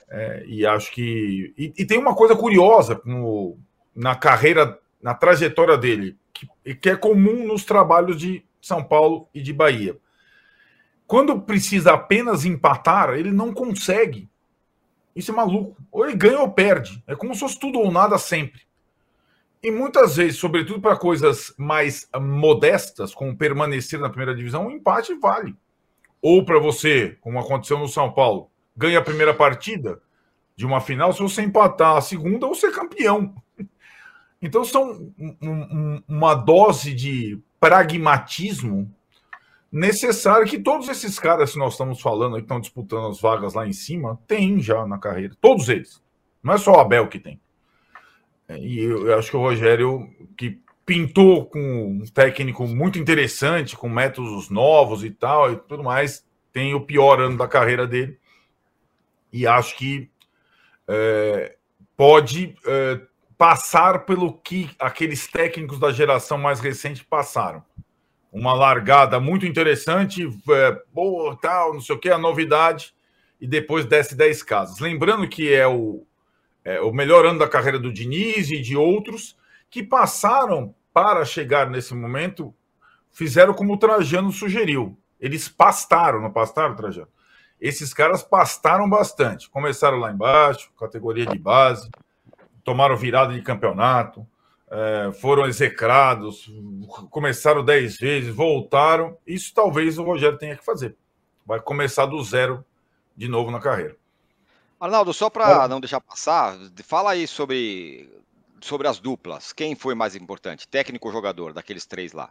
É, 0.08 0.44
e 0.46 0.66
acho 0.66 0.90
que. 0.92 1.52
E, 1.56 1.72
e, 1.76 1.84
tem 1.84 1.98
uma 1.98 2.14
coisa 2.14 2.34
curiosa 2.34 3.00
no, 3.04 3.58
na 3.94 4.14
carreira, 4.14 4.78
na 5.02 5.14
trajetória 5.14 5.76
dele, 5.76 6.16
que, 6.32 6.74
que 6.74 6.90
é 6.90 6.96
comum 6.96 7.46
nos 7.46 7.64
trabalhos 7.64 8.16
de 8.16 8.44
São 8.60 8.82
Paulo 8.82 9.28
e 9.34 9.42
de 9.42 9.52
Bahia. 9.52 9.96
Quando 11.12 11.38
precisa 11.42 11.92
apenas 11.92 12.46
empatar, 12.46 13.10
ele 13.10 13.30
não 13.30 13.52
consegue. 13.52 14.30
Isso 15.14 15.30
é 15.30 15.34
maluco. 15.34 15.76
Ou 15.92 16.06
ele 16.06 16.16
ganha 16.16 16.40
ou 16.40 16.50
perde. 16.50 17.04
É 17.06 17.14
como 17.14 17.34
se 17.34 17.40
fosse 17.40 17.60
tudo 17.60 17.78
ou 17.78 17.92
nada 17.92 18.16
sempre. 18.16 18.62
E 19.62 19.70
muitas 19.70 20.16
vezes, 20.16 20.38
sobretudo 20.38 20.80
para 20.80 20.96
coisas 20.96 21.52
mais 21.58 22.08
modestas, 22.18 23.12
como 23.14 23.36
permanecer 23.36 24.00
na 24.00 24.08
primeira 24.08 24.34
divisão, 24.34 24.64
o 24.64 24.68
um 24.68 24.70
empate 24.70 25.12
vale. 25.16 25.54
Ou 26.22 26.46
para 26.46 26.58
você, 26.58 27.18
como 27.20 27.38
aconteceu 27.38 27.78
no 27.78 27.88
São 27.88 28.10
Paulo, 28.10 28.50
ganha 28.74 28.98
a 28.98 29.04
primeira 29.04 29.34
partida 29.34 30.00
de 30.56 30.64
uma 30.64 30.80
final, 30.80 31.12
se 31.12 31.20
você 31.20 31.42
empatar 31.42 31.98
a 31.98 32.00
segunda, 32.00 32.46
você 32.46 32.68
é 32.68 32.72
campeão. 32.72 33.34
Então 34.40 34.64
são 34.64 35.12
um, 35.18 35.36
um, 35.42 36.02
uma 36.08 36.34
dose 36.34 36.94
de 36.94 37.38
pragmatismo 37.60 38.90
necessário 39.72 40.46
que 40.46 40.58
todos 40.58 40.88
esses 40.88 41.18
caras 41.18 41.52
que 41.52 41.58
nós 41.58 41.72
estamos 41.72 42.00
falando 42.00 42.36
que 42.36 42.42
estão 42.42 42.60
disputando 42.60 43.06
as 43.06 43.20
vagas 43.20 43.54
lá 43.54 43.66
em 43.66 43.72
cima 43.72 44.20
têm 44.26 44.60
já 44.60 44.86
na 44.86 44.98
carreira. 44.98 45.34
Todos 45.40 45.68
eles. 45.68 46.02
Não 46.42 46.54
é 46.54 46.58
só 46.58 46.72
o 46.72 46.80
Abel 46.80 47.08
que 47.08 47.18
tem. 47.18 47.40
E 48.50 48.80
eu 48.80 49.16
acho 49.18 49.30
que 49.30 49.36
o 49.36 49.40
Rogério, 49.40 50.08
que 50.36 50.60
pintou 50.84 51.46
com 51.46 52.02
um 52.02 52.04
técnico 52.12 52.66
muito 52.66 52.98
interessante, 52.98 53.76
com 53.76 53.88
métodos 53.88 54.50
novos 54.50 55.02
e 55.02 55.10
tal, 55.10 55.52
e 55.52 55.56
tudo 55.56 55.82
mais, 55.82 56.24
tem 56.52 56.74
o 56.74 56.84
pior 56.84 57.20
ano 57.20 57.38
da 57.38 57.48
carreira 57.48 57.86
dele 57.86 58.18
e 59.32 59.46
acho 59.46 59.76
que 59.76 60.10
é, 60.86 61.56
pode 61.96 62.54
é, 62.66 63.00
passar 63.38 64.04
pelo 64.04 64.34
que 64.34 64.70
aqueles 64.78 65.26
técnicos 65.26 65.78
da 65.78 65.90
geração 65.90 66.36
mais 66.36 66.60
recente 66.60 67.04
passaram. 67.04 67.64
Uma 68.32 68.54
largada 68.54 69.20
muito 69.20 69.44
interessante, 69.44 70.26
é, 70.50 70.82
boa, 70.92 71.38
tal, 71.40 71.74
não 71.74 71.80
sei 71.80 71.94
o 71.94 71.98
que, 71.98 72.08
a 72.08 72.16
novidade, 72.16 72.94
e 73.38 73.46
depois 73.46 73.84
desce 73.84 74.14
10 74.14 74.42
casas. 74.42 74.78
Lembrando 74.78 75.28
que 75.28 75.52
é 75.52 75.66
o, 75.66 76.06
é 76.64 76.80
o 76.80 76.92
melhor 76.92 77.26
ano 77.26 77.38
da 77.38 77.48
carreira 77.48 77.78
do 77.78 77.92
Diniz 77.92 78.50
e 78.50 78.60
de 78.60 78.76
outros 78.76 79.36
que 79.68 79.82
passaram 79.82 80.74
para 80.92 81.24
chegar 81.24 81.68
nesse 81.68 81.94
momento 81.94 82.54
fizeram 83.10 83.52
como 83.52 83.74
o 83.74 83.78
Trajano 83.78 84.32
sugeriu. 84.32 84.96
Eles 85.20 85.48
pastaram, 85.48 86.20
não 86.20 86.30
pastaram, 86.30 86.74
Trajano? 86.74 87.08
Esses 87.60 87.94
caras 87.94 88.22
pastaram 88.22 88.88
bastante. 88.88 89.48
Começaram 89.48 89.98
lá 89.98 90.10
embaixo, 90.10 90.72
categoria 90.78 91.26
de 91.26 91.38
base, 91.38 91.90
tomaram 92.64 92.96
virada 92.96 93.32
de 93.32 93.42
campeonato, 93.42 94.26
é, 94.72 95.12
foram 95.12 95.46
execrados, 95.46 96.50
começaram 97.10 97.62
dez 97.62 97.98
vezes, 97.98 98.34
voltaram. 98.34 99.18
Isso 99.26 99.52
talvez 99.54 99.98
o 99.98 100.02
Rogério 100.02 100.38
tenha 100.38 100.56
que 100.56 100.64
fazer. 100.64 100.96
Vai 101.44 101.60
começar 101.60 102.06
do 102.06 102.22
zero 102.24 102.64
de 103.14 103.28
novo 103.28 103.50
na 103.50 103.60
carreira. 103.60 103.96
Arnaldo, 104.80 105.12
só 105.12 105.28
para 105.28 105.68
não 105.68 105.78
deixar 105.78 106.00
passar, 106.00 106.56
fala 106.84 107.10
aí 107.10 107.28
sobre, 107.28 108.10
sobre 108.60 108.88
as 108.88 108.98
duplas. 108.98 109.52
Quem 109.52 109.76
foi 109.76 109.94
mais 109.94 110.16
importante, 110.16 110.66
técnico 110.66 111.06
ou 111.06 111.12
jogador, 111.12 111.52
daqueles 111.52 111.84
três 111.84 112.12
lá? 112.12 112.30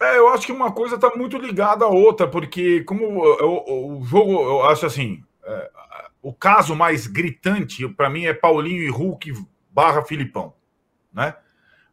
É, 0.00 0.18
eu 0.18 0.28
acho 0.28 0.46
que 0.46 0.52
uma 0.52 0.70
coisa 0.70 0.94
está 0.94 1.10
muito 1.16 1.36
ligada 1.36 1.84
à 1.84 1.88
outra, 1.88 2.28
porque 2.28 2.84
como 2.84 3.24
o, 3.24 3.98
o 3.98 4.04
jogo, 4.04 4.32
eu 4.32 4.62
acho 4.66 4.86
assim, 4.86 5.22
é, 5.44 5.70
o 6.22 6.32
caso 6.32 6.76
mais 6.76 7.08
gritante 7.08 7.86
para 7.88 8.08
mim 8.08 8.24
é 8.24 8.32
Paulinho 8.32 8.82
e 8.82 8.88
Hulk 8.88 9.34
barra 9.70 10.02
Filipão, 10.02 10.54
né? 11.12 11.34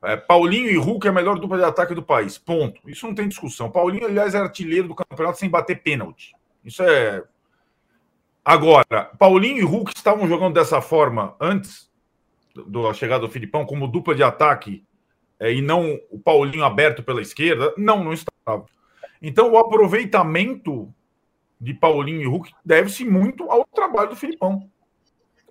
É, 0.03 0.15
Paulinho 0.15 0.69
e 0.69 0.77
Hulk 0.77 1.07
é 1.07 1.09
a 1.09 1.13
melhor 1.13 1.39
dupla 1.39 1.57
de 1.57 1.63
ataque 1.63 1.95
do 1.95 2.03
país, 2.03 2.37
ponto. 2.37 2.79
Isso 2.87 3.07
não 3.07 3.15
tem 3.15 3.27
discussão. 3.27 3.71
Paulinho, 3.71 4.05
aliás, 4.05 4.35
é 4.35 4.37
artilheiro 4.37 4.87
do 4.87 4.95
campeonato 4.95 5.39
sem 5.39 5.49
bater 5.49 5.81
pênalti. 5.81 6.35
Isso 6.63 6.83
é. 6.83 7.23
Agora, 8.45 9.11
Paulinho 9.17 9.57
e 9.57 9.63
Hulk 9.63 9.91
estavam 9.95 10.27
jogando 10.27 10.53
dessa 10.53 10.81
forma 10.81 11.35
antes 11.39 11.89
da 12.55 12.93
chegada 12.93 13.25
do 13.25 13.31
Filipão, 13.31 13.65
como 13.65 13.87
dupla 13.87 14.15
de 14.15 14.23
ataque 14.23 14.83
é, 15.39 15.53
e 15.53 15.61
não 15.61 15.99
o 16.09 16.19
Paulinho 16.19 16.63
aberto 16.63 17.03
pela 17.03 17.21
esquerda, 17.21 17.73
não, 17.77 18.03
não 18.03 18.13
estava. 18.13 18.65
Então, 19.21 19.51
o 19.51 19.57
aproveitamento 19.57 20.93
de 21.59 21.73
Paulinho 21.73 22.21
e 22.21 22.25
Hulk 22.25 22.51
deve-se 22.63 23.03
muito 23.03 23.49
ao 23.49 23.65
trabalho 23.65 24.09
do 24.09 24.15
Filipão. 24.15 24.69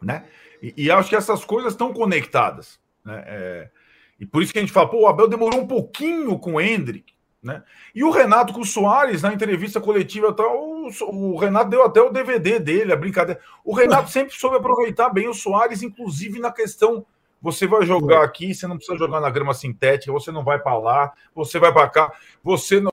Né? 0.01 0.25
E, 0.63 0.75
e, 0.77 0.91
acho 0.91 1.09
que 1.09 1.17
essas 1.17 1.45
coisas 1.45 1.73
estão 1.73 1.93
conectadas. 1.93 2.81
Né? 3.07 3.23
É, 3.27 3.71
e 4.19 4.27
por 4.27 4.43
isso 4.43 4.53
que 4.53 4.59
a 4.59 4.63
gente 4.63 4.73
fala, 4.73 4.91
pô, 4.91 5.03
o 5.03 5.07
Abel 5.07 5.29
demorou 5.29 5.61
um 5.61 5.67
pouquinho 5.67 6.37
com 6.39 6.55
o 6.55 6.61
Hendrick. 6.61 7.15
Né? 7.43 7.63
E 7.95 8.03
o 8.03 8.11
Renato 8.11 8.53
com 8.53 8.61
o 8.61 8.67
Soares, 8.67 9.23
na 9.23 9.33
entrevista 9.33 9.81
coletiva, 9.81 10.33
tal, 10.33 10.59
o, 10.59 10.91
o 11.13 11.37
Renato 11.37 11.71
deu 11.71 11.85
até 11.85 12.03
o 12.03 12.11
DVD 12.11 12.59
dele, 12.59 12.93
a 12.93 12.97
brincadeira. 12.97 13.41
O 13.65 13.73
Renato 13.73 14.11
sempre 14.11 14.35
soube 14.35 14.57
aproveitar 14.57 15.11
bem 15.11 15.29
o 15.29 15.35
Soares, 15.35 15.83
inclusive 15.83 16.41
na 16.41 16.51
questão 16.51 17.07
você 17.41 17.67
vai 17.67 17.87
jogar 17.87 18.25
aqui, 18.25 18.53
você 18.53 18.67
não 18.67 18.77
precisa 18.77 18.99
jogar 18.99 19.21
na 19.21 19.31
grama 19.31 19.55
sintética, 19.55 20.11
você 20.11 20.33
não 20.33 20.43
vai 20.43 20.59
para 20.59 20.77
lá, 20.79 21.13
você 21.33 21.61
vai 21.61 21.73
para 21.73 21.89
cá, 21.89 22.13
você 22.43 22.81
não, 22.81 22.91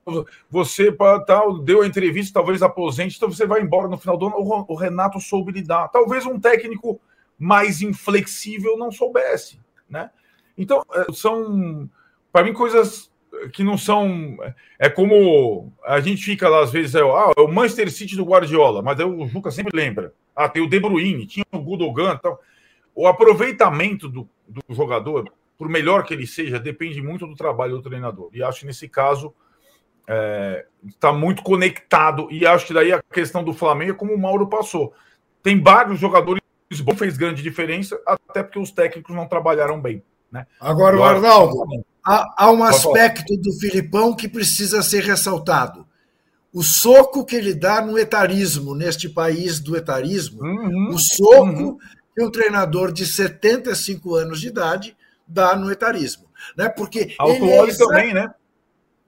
você 0.47 0.91
para 0.91 1.19
tal 1.21 1.57
deu 1.57 1.81
a 1.81 1.87
entrevista, 1.87 2.35
talvez 2.35 2.61
aposente, 2.61 3.15
então 3.15 3.31
você 3.31 3.47
vai 3.47 3.61
embora 3.61 3.87
no 3.87 3.97
final 3.97 4.15
do 4.15 4.27
ano. 4.27 4.35
O 4.67 4.75
Renato 4.75 5.19
soube 5.19 5.51
lidar. 5.51 5.87
Talvez 5.87 6.25
um 6.27 6.39
técnico 6.39 7.01
mais 7.39 7.81
inflexível 7.81 8.77
não 8.77 8.91
soubesse, 8.91 9.59
né? 9.93 10.09
Então 10.57 10.83
é, 10.93 11.05
são 11.13 11.89
para 12.31 12.43
mim 12.43 12.51
coisas 12.51 13.11
que 13.53 13.63
não 13.63 13.77
são. 13.77 14.37
É 14.79 14.89
como 14.89 15.71
a 15.85 15.99
gente 15.99 16.23
fica 16.23 16.49
lá 16.49 16.63
às 16.63 16.71
vezes, 16.71 16.95
é, 16.95 17.01
ah, 17.01 17.31
é 17.37 17.41
o 17.41 17.47
Manchester 17.47 17.91
City 17.91 18.15
do 18.15 18.25
Guardiola, 18.25 18.81
mas 18.81 18.99
o 18.99 19.27
Juca 19.27 19.51
sempre 19.51 19.75
lembra. 19.75 20.13
Ah, 20.35 20.49
tem 20.49 20.63
o 20.63 20.69
De 20.69 20.79
Bruyne, 20.79 21.27
tinha 21.27 21.45
o 21.51 21.59
Gudogan, 21.59 22.17
tal. 22.17 22.41
O 22.95 23.07
aproveitamento 23.07 24.09
do, 24.09 24.27
do 24.47 24.61
jogador, 24.69 25.31
por 25.57 25.69
melhor 25.69 26.03
que 26.03 26.13
ele 26.13 26.27
seja, 26.27 26.59
depende 26.59 27.01
muito 27.01 27.25
do 27.25 27.35
trabalho 27.35 27.77
do 27.77 27.81
treinador. 27.81 28.29
E 28.33 28.43
acho 28.43 28.61
que 28.61 28.65
nesse 28.65 28.87
caso 28.87 29.33
está 30.01 30.13
é, 30.13 30.65
tá 30.99 31.13
muito 31.13 31.43
conectado. 31.43 32.27
E 32.31 32.45
acho 32.45 32.67
que 32.67 32.73
daí 32.73 32.91
a 32.91 33.01
questão 33.01 33.43
do 33.43 33.53
Flamengo 33.53 33.91
é 33.91 33.95
como 33.95 34.13
o 34.13 34.19
Mauro 34.19 34.47
passou. 34.47 34.93
Tem 35.41 35.61
vários 35.61 35.99
jogadores 35.99 36.42
bons, 36.79 36.97
fez 36.97 37.17
grande 37.17 37.41
diferença, 37.41 37.99
até 38.05 38.43
porque 38.43 38.59
os 38.59 38.71
técnicos 38.71 39.15
não 39.15 39.27
trabalharam 39.27 39.81
bem. 39.81 40.03
Né? 40.31 40.45
Agora, 40.59 40.97
o 40.97 41.03
Arnaldo, 41.03 41.63
há, 42.05 42.45
há 42.45 42.51
um 42.51 42.63
aspecto 42.63 43.37
do 43.37 43.51
Filipão 43.59 44.15
que 44.15 44.27
precisa 44.27 44.81
ser 44.81 45.03
ressaltado. 45.03 45.85
O 46.53 46.63
soco 46.63 47.25
que 47.25 47.35
ele 47.35 47.53
dá 47.53 47.81
no 47.81 47.97
etarismo, 47.97 48.75
neste 48.75 49.09
país 49.09 49.59
do 49.59 49.75
etarismo, 49.75 50.43
uhum, 50.43 50.89
o 50.89 50.99
soco 50.99 51.43
uhum 51.43 51.77
que 52.15 52.23
um 52.23 52.29
treinador 52.29 52.91
de 52.91 53.05
75 53.05 54.15
anos 54.15 54.39
de 54.39 54.47
idade 54.47 54.95
dá 55.27 55.55
no 55.55 55.71
etarismo. 55.71 56.25
Né? 56.55 56.69
Porque 56.69 57.15
Autuori 57.17 57.71
é 57.71 57.77
também, 57.77 58.13
né? 58.13 58.33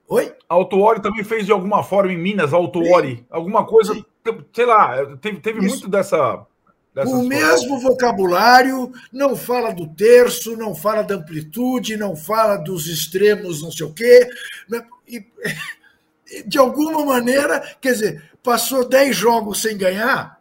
Oi? 0.08 0.34
Autuori 0.48 1.00
também 1.00 1.24
fez 1.24 1.46
de 1.46 1.52
alguma 1.52 1.82
forma 1.82 2.12
em 2.12 2.18
Minas, 2.18 2.52
Autuori. 2.52 3.24
Alguma 3.30 3.64
coisa, 3.64 3.94
Sim. 3.94 4.04
sei 4.52 4.66
lá, 4.66 5.16
teve, 5.16 5.40
teve 5.40 5.60
muito 5.60 5.88
dessa. 5.88 6.44
O 7.04 7.22
mesmo 7.22 7.78
vocabulário, 7.78 8.90
não 9.12 9.36
fala 9.36 9.72
do 9.72 9.86
terço, 9.86 10.56
não 10.56 10.74
fala 10.74 11.02
da 11.02 11.16
amplitude, 11.16 11.96
não 11.96 12.16
fala 12.16 12.56
dos 12.56 12.86
extremos, 12.86 13.62
não 13.62 13.70
sei 13.70 13.86
o 13.86 13.92
quê. 13.92 14.28
Né? 14.68 14.82
E, 15.06 15.26
de 16.46 16.56
alguma 16.56 17.04
maneira, 17.04 17.60
quer 17.80 17.92
dizer, 17.92 18.30
passou 18.42 18.88
10 18.88 19.14
jogos 19.14 19.60
sem 19.60 19.76
ganhar, 19.76 20.40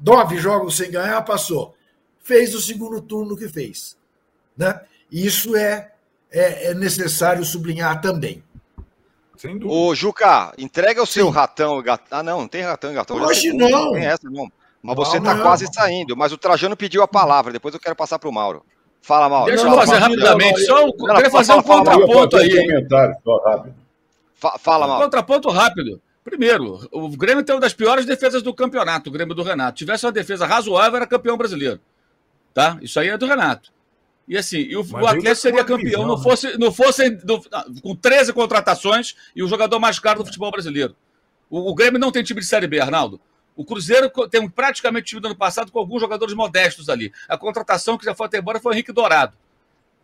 nove 0.00 0.38
jogos 0.38 0.76
sem 0.76 0.90
ganhar, 0.90 1.20
passou 1.22 1.74
fez 2.30 2.54
o 2.54 2.60
segundo 2.60 3.00
turno 3.00 3.36
que 3.36 3.48
fez. 3.48 3.96
Né? 4.56 4.80
Isso 5.10 5.56
é, 5.56 5.90
é, 6.30 6.70
é 6.70 6.74
necessário 6.74 7.44
sublinhar 7.44 8.00
também. 8.00 8.42
Sem 9.36 9.58
dúvida. 9.58 9.74
Ô, 9.74 9.94
Juca, 9.96 10.52
entrega 10.56 11.02
o 11.02 11.06
seu 11.06 11.26
Sim. 11.26 11.32
ratão 11.32 11.80
e 11.80 11.82
gatão. 11.82 12.18
Ah, 12.18 12.22
não, 12.22 12.40
não 12.42 12.48
tem 12.48 12.62
ratão 12.62 12.92
e 12.92 12.94
gatão. 12.94 13.16
Hoje 13.16 13.52
não. 13.52 13.68
Não 13.68 13.92
tem 13.92 14.04
essa, 14.04 14.30
não. 14.30 14.50
Mas 14.82 14.96
você 14.96 15.18
está 15.18 15.38
quase 15.40 15.66
saindo. 15.72 16.16
Mas 16.16 16.32
o 16.32 16.38
Trajano 16.38 16.76
pediu 16.76 17.02
a 17.02 17.08
palavra. 17.08 17.52
Depois 17.52 17.74
eu 17.74 17.80
quero 17.80 17.96
passar 17.96 18.18
para 18.18 18.28
o 18.28 18.32
Mauro. 18.32 18.64
Fala, 19.02 19.28
Mauro. 19.28 19.46
Deixa 19.46 19.66
eu 19.66 19.74
fazer 19.74 19.96
rapidamente. 19.96 20.60
Só 20.64 20.84
um, 20.84 20.92
não, 20.98 21.14
queria 21.14 21.30
fazer 21.30 21.52
um 21.52 21.62
contraponto 21.62 22.36
aí. 22.36 22.66
Comentário, 22.66 23.16
só 23.24 23.36
rápido. 23.44 23.74
Fala, 24.58 24.86
Mauro. 24.86 25.02
Um 25.02 25.04
contraponto 25.04 25.50
rápido. 25.50 26.00
Primeiro, 26.24 26.86
o 26.92 27.08
Grêmio 27.08 27.42
tem 27.42 27.54
uma 27.54 27.60
das 27.60 27.72
piores 27.72 28.04
defesas 28.04 28.42
do 28.42 28.54
campeonato, 28.54 29.08
o 29.08 29.12
Grêmio 29.12 29.34
do 29.34 29.42
Renato. 29.42 29.78
Se 29.78 29.84
tivesse 29.84 30.04
uma 30.04 30.12
defesa 30.12 30.46
razoável, 30.46 30.96
era 30.96 31.06
campeão 31.06 31.36
brasileiro. 31.36 31.80
Tá? 32.52 32.78
Isso 32.82 33.00
aí 33.00 33.08
é 33.08 33.16
do 33.16 33.26
Renato. 33.26 33.72
E 34.28 34.36
assim, 34.36 34.58
e 34.58 34.76
o, 34.76 34.82
o 34.82 35.06
Atlético 35.06 35.36
seria 35.36 35.64
campeão, 35.64 36.06
não 36.06 36.16
né? 36.16 36.22
fosse, 36.22 36.56
não 36.56 36.70
fosse 36.70 37.10
no, 37.24 37.42
com 37.82 37.96
13 37.96 38.32
contratações 38.32 39.16
e 39.34 39.42
o 39.42 39.48
jogador 39.48 39.80
mais 39.80 39.98
caro 39.98 40.20
do 40.20 40.26
futebol 40.26 40.52
brasileiro. 40.52 40.94
O, 41.48 41.70
o, 41.70 41.74
Grêmio 41.74 41.98
não 41.98 42.12
tem 42.12 42.22
time 42.22 42.40
de 42.40 42.46
Série 42.46 42.68
B, 42.68 42.78
Arnaldo. 42.78 43.20
O 43.60 43.64
Cruzeiro 43.66 44.10
tem 44.30 44.48
praticamente 44.48 45.08
time 45.08 45.20
do 45.20 45.26
ano 45.26 45.36
passado 45.36 45.70
com 45.70 45.78
alguns 45.78 46.00
jogadores 46.00 46.34
modestos 46.34 46.88
ali. 46.88 47.12
A 47.28 47.36
contratação 47.36 47.98
que 47.98 48.06
já 48.06 48.14
foi 48.14 48.24
até 48.24 48.38
embora 48.38 48.58
foi 48.58 48.72
o 48.72 48.74
Henrique 48.74 48.90
Dourado. 48.90 49.36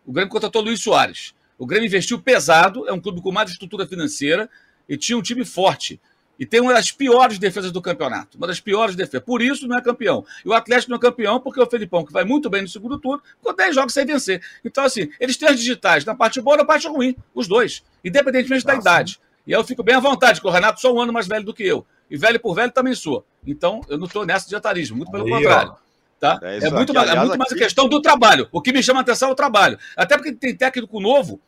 O 0.05 0.11
Grêmio 0.11 0.29
contratou 0.31 0.61
Luiz 0.61 0.79
Soares. 0.79 1.33
O 1.57 1.65
Grêmio 1.65 1.87
investiu 1.87 2.21
pesado, 2.21 2.87
é 2.87 2.93
um 2.93 3.01
clube 3.01 3.19
com 3.19 3.31
mais 3.31 3.49
estrutura 3.49 3.87
financeira 3.87 4.47
e 4.87 4.95
tinha 4.95 5.17
um 5.17 5.23
time 5.23 5.43
forte. 5.43 5.99
E 6.37 6.45
tem 6.45 6.61
uma 6.61 6.71
das 6.71 6.91
piores 6.91 7.39
defesas 7.39 7.71
do 7.71 7.81
campeonato. 7.81 8.37
Uma 8.37 8.45
das 8.45 8.59
piores 8.59 8.95
defesas. 8.95 9.25
Por 9.25 9.41
isso 9.41 9.67
não 9.67 9.75
é 9.75 9.81
campeão. 9.81 10.23
E 10.45 10.49
o 10.49 10.53
Atlético 10.53 10.91
não 10.91 10.97
é 10.97 11.01
campeão 11.01 11.39
porque 11.39 11.59
o 11.59 11.65
Felipão, 11.65 12.05
que 12.05 12.13
vai 12.13 12.23
muito 12.23 12.51
bem 12.51 12.61
no 12.61 12.67
segundo 12.67 12.99
turno, 12.99 13.23
ficou 13.39 13.55
10 13.55 13.73
jogos 13.73 13.91
sem 13.91 14.05
vencer. 14.05 14.39
Então, 14.63 14.83
assim, 14.83 15.09
eles 15.19 15.35
têm 15.35 15.49
as 15.49 15.57
digitais 15.57 16.05
na 16.05 16.13
parte 16.13 16.39
boa 16.39 16.57
e 16.57 16.59
na 16.59 16.63
parte 16.63 16.87
ruim. 16.87 17.15
Os 17.33 17.47
dois. 17.47 17.83
Independentemente 18.05 18.63
da 18.63 18.75
idade. 18.75 19.19
E 19.47 19.55
aí 19.55 19.59
eu 19.59 19.63
fico 19.63 19.81
bem 19.81 19.95
à 19.95 19.99
vontade, 19.99 20.35
porque 20.35 20.47
o 20.47 20.51
Renato 20.51 20.79
só 20.79 20.93
um 20.93 21.01
ano 21.01 21.11
mais 21.11 21.27
velho 21.27 21.43
do 21.43 21.55
que 21.55 21.63
eu. 21.63 21.83
E 22.09 22.17
velho 22.17 22.39
por 22.39 22.53
velho 22.53 22.71
também 22.71 22.93
sou. 22.93 23.25
Então, 23.47 23.81
eu 23.87 23.97
não 23.97 24.05
estou 24.05 24.25
nessa 24.25 24.47
de 24.47 24.55
etarismo. 24.55 24.97
Muito 24.97 25.11
pelo 25.11 25.25
aí, 25.25 25.31
contrário. 25.31 25.75
Tá? 26.19 26.39
É, 26.41 26.57
é 26.57 26.69
muito, 26.69 26.93
mais, 26.93 27.09
é 27.09 27.15
muito 27.15 27.37
mais 27.37 27.51
a 27.51 27.55
questão 27.55 27.87
do 27.87 28.01
trabalho. 28.01 28.47
O 28.51 28.61
que 28.61 28.73
me 28.73 28.83
chama 28.83 28.99
a 28.99 29.01
atenção 29.01 29.29
é 29.29 29.31
o 29.31 29.35
trabalho. 29.35 29.77
Até 29.95 30.17
porque 30.17 30.33
tem 30.33 30.55
técnico 30.55 30.99
novo 30.99 31.39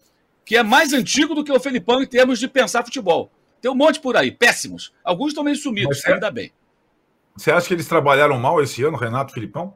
que 0.45 0.55
é 0.55 0.63
mais 0.63 0.93
antigo 0.93 1.35
do 1.35 1.43
que 1.43 1.51
o 1.51 1.59
Felipão 1.59 2.01
em 2.01 2.07
termos 2.07 2.39
de 2.39 2.47
pensar 2.47 2.83
futebol. 2.83 3.31
Tem 3.61 3.69
um 3.69 3.75
monte 3.75 3.99
por 3.99 4.15
aí, 4.15 4.31
péssimos. 4.31 4.93
Alguns 5.03 5.29
estão 5.29 5.43
meio 5.43 5.55
sumidos, 5.55 6.01
você, 6.01 6.13
ainda 6.13 6.31
bem. 6.31 6.51
Você 7.35 7.51
acha 7.51 7.67
que 7.67 7.73
eles 7.73 7.87
trabalharam 7.87 8.39
mal 8.39 8.61
esse 8.61 8.83
ano, 8.83 8.97
Renato 8.97 9.33
Filipão? 9.33 9.73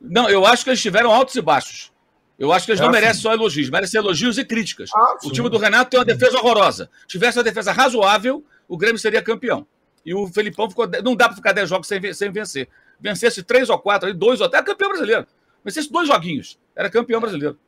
Não, 0.00 0.28
eu 0.28 0.44
acho 0.46 0.62
que 0.62 0.70
eles 0.70 0.80
tiveram 0.80 1.10
altos 1.10 1.34
e 1.34 1.42
baixos. 1.42 1.92
Eu 2.38 2.52
acho 2.52 2.66
que 2.66 2.72
eles 2.72 2.80
é 2.80 2.84
não 2.84 2.90
assim. 2.90 3.00
merecem 3.00 3.22
só 3.22 3.32
elogios, 3.32 3.70
merecem 3.70 3.98
elogios 4.00 4.38
e 4.38 4.44
críticas. 4.44 4.90
Ah, 4.94 5.16
o 5.24 5.30
time 5.30 5.48
do 5.48 5.58
Renato 5.58 5.90
tem 5.90 5.98
uma 5.98 6.04
defesa 6.04 6.38
horrorosa. 6.38 6.90
Se 7.02 7.08
tivesse 7.08 7.38
uma 7.38 7.44
defesa 7.44 7.72
razoável, 7.72 8.44
o 8.68 8.76
Grêmio 8.76 8.98
seria 8.98 9.22
campeão. 9.22 9.66
E 10.04 10.14
o 10.14 10.26
Felipão 10.26 10.68
ficou. 10.68 10.86
Não 11.02 11.16
dá 11.16 11.26
para 11.26 11.36
ficar 11.36 11.52
10 11.52 11.68
jogos 11.68 11.88
sem, 11.88 12.12
sem 12.12 12.30
vencer. 12.30 12.68
Vencesse 13.00 13.42
três 13.42 13.68
ou 13.70 13.78
quatro, 13.78 14.12
dois 14.14 14.40
ou 14.40 14.46
até 14.46 14.62
campeão 14.62 14.90
brasileiro. 14.90 15.26
Vencesse 15.64 15.90
dois 15.90 16.08
joguinhos. 16.08 16.58
Era 16.76 16.90
campeão 16.90 17.20
brasileiro. 17.20 17.58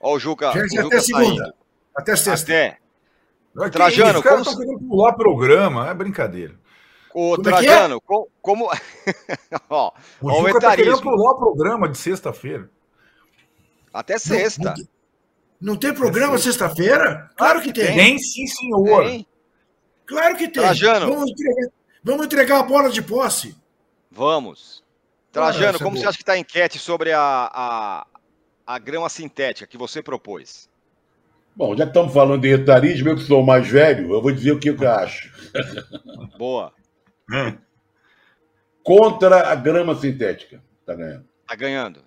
Ó, 0.00 0.14
o 0.14 0.18
Juca. 0.18 0.52
Gente, 0.52 0.78
o 0.78 0.82
Juca 0.82 0.96
até 0.96 1.00
segunda. 1.00 1.54
Até 1.94 2.16
sexta. 2.16 2.52
Até. 2.52 2.78
Aqui, 3.58 3.70
Trajano, 3.70 4.22
como 4.22 4.36
estão 4.36 4.56
querendo 4.56 4.80
pular 4.80 5.12
programa, 5.14 5.88
é 5.88 5.94
brincadeira. 5.94 6.54
Ô, 7.14 7.36
como 7.36 7.48
é 7.48 7.50
é? 7.50 7.62
Trajano, 7.62 7.96
é 7.96 8.24
como. 8.42 8.70
ó, 9.70 9.92
o 10.20 10.30
Juca 10.30 10.60
tá 10.60 10.76
querendo 10.76 11.00
pular 11.00 11.32
o 11.32 11.38
programa 11.38 11.88
de 11.88 11.96
sexta-feira. 11.96 12.70
Até 13.92 14.18
sexta. 14.18 14.74
Não 15.58 15.76
tem 15.76 15.94
programa 15.94 16.36
sexta-feira? 16.36 17.30
Claro 17.34 17.62
que 17.62 17.72
tem. 17.72 17.94
Tem 17.94 18.18
sim, 18.18 18.46
senhor. 18.46 19.04
Tem. 19.04 19.26
Claro 20.06 20.36
que 20.36 20.48
tem. 20.48 20.62
Trajano. 20.62 21.06
Vamos 21.06 21.30
entregar, 21.30 21.72
vamos 22.02 22.26
entregar 22.26 22.60
a 22.60 22.62
bola 22.62 22.90
de 22.90 23.02
posse. 23.02 23.56
Vamos. 24.10 24.84
Trajano, 25.32 25.76
ah, 25.76 25.82
como 25.82 25.96
é 25.96 26.00
você 26.00 26.06
acha 26.06 26.16
que 26.16 26.22
está 26.22 26.32
a 26.32 26.38
enquete 26.38 26.78
sobre 26.78 27.12
a, 27.12 27.20
a, 27.20 28.06
a 28.66 28.78
grama 28.78 29.08
sintética 29.08 29.66
que 29.66 29.76
você 29.76 30.02
propôs? 30.02 30.70
Bom, 31.54 31.76
já 31.76 31.84
que 31.84 31.90
estamos 31.90 32.12
falando 32.12 32.42
de 32.42 32.48
etarismo, 32.48 33.08
eu 33.08 33.16
que 33.16 33.22
sou 33.22 33.42
o 33.42 33.46
mais 33.46 33.66
velho, 33.68 34.12
eu 34.12 34.22
vou 34.22 34.30
dizer 34.30 34.52
o 34.52 34.58
que 34.58 34.70
eu 34.70 34.90
acho. 34.90 35.32
Boa. 36.38 36.72
Contra 38.82 39.50
a 39.50 39.54
grama 39.54 39.94
sintética. 39.94 40.62
Está 40.80 40.94
ganhando. 40.94 41.26
Está 41.42 41.56
ganhando. 41.56 42.04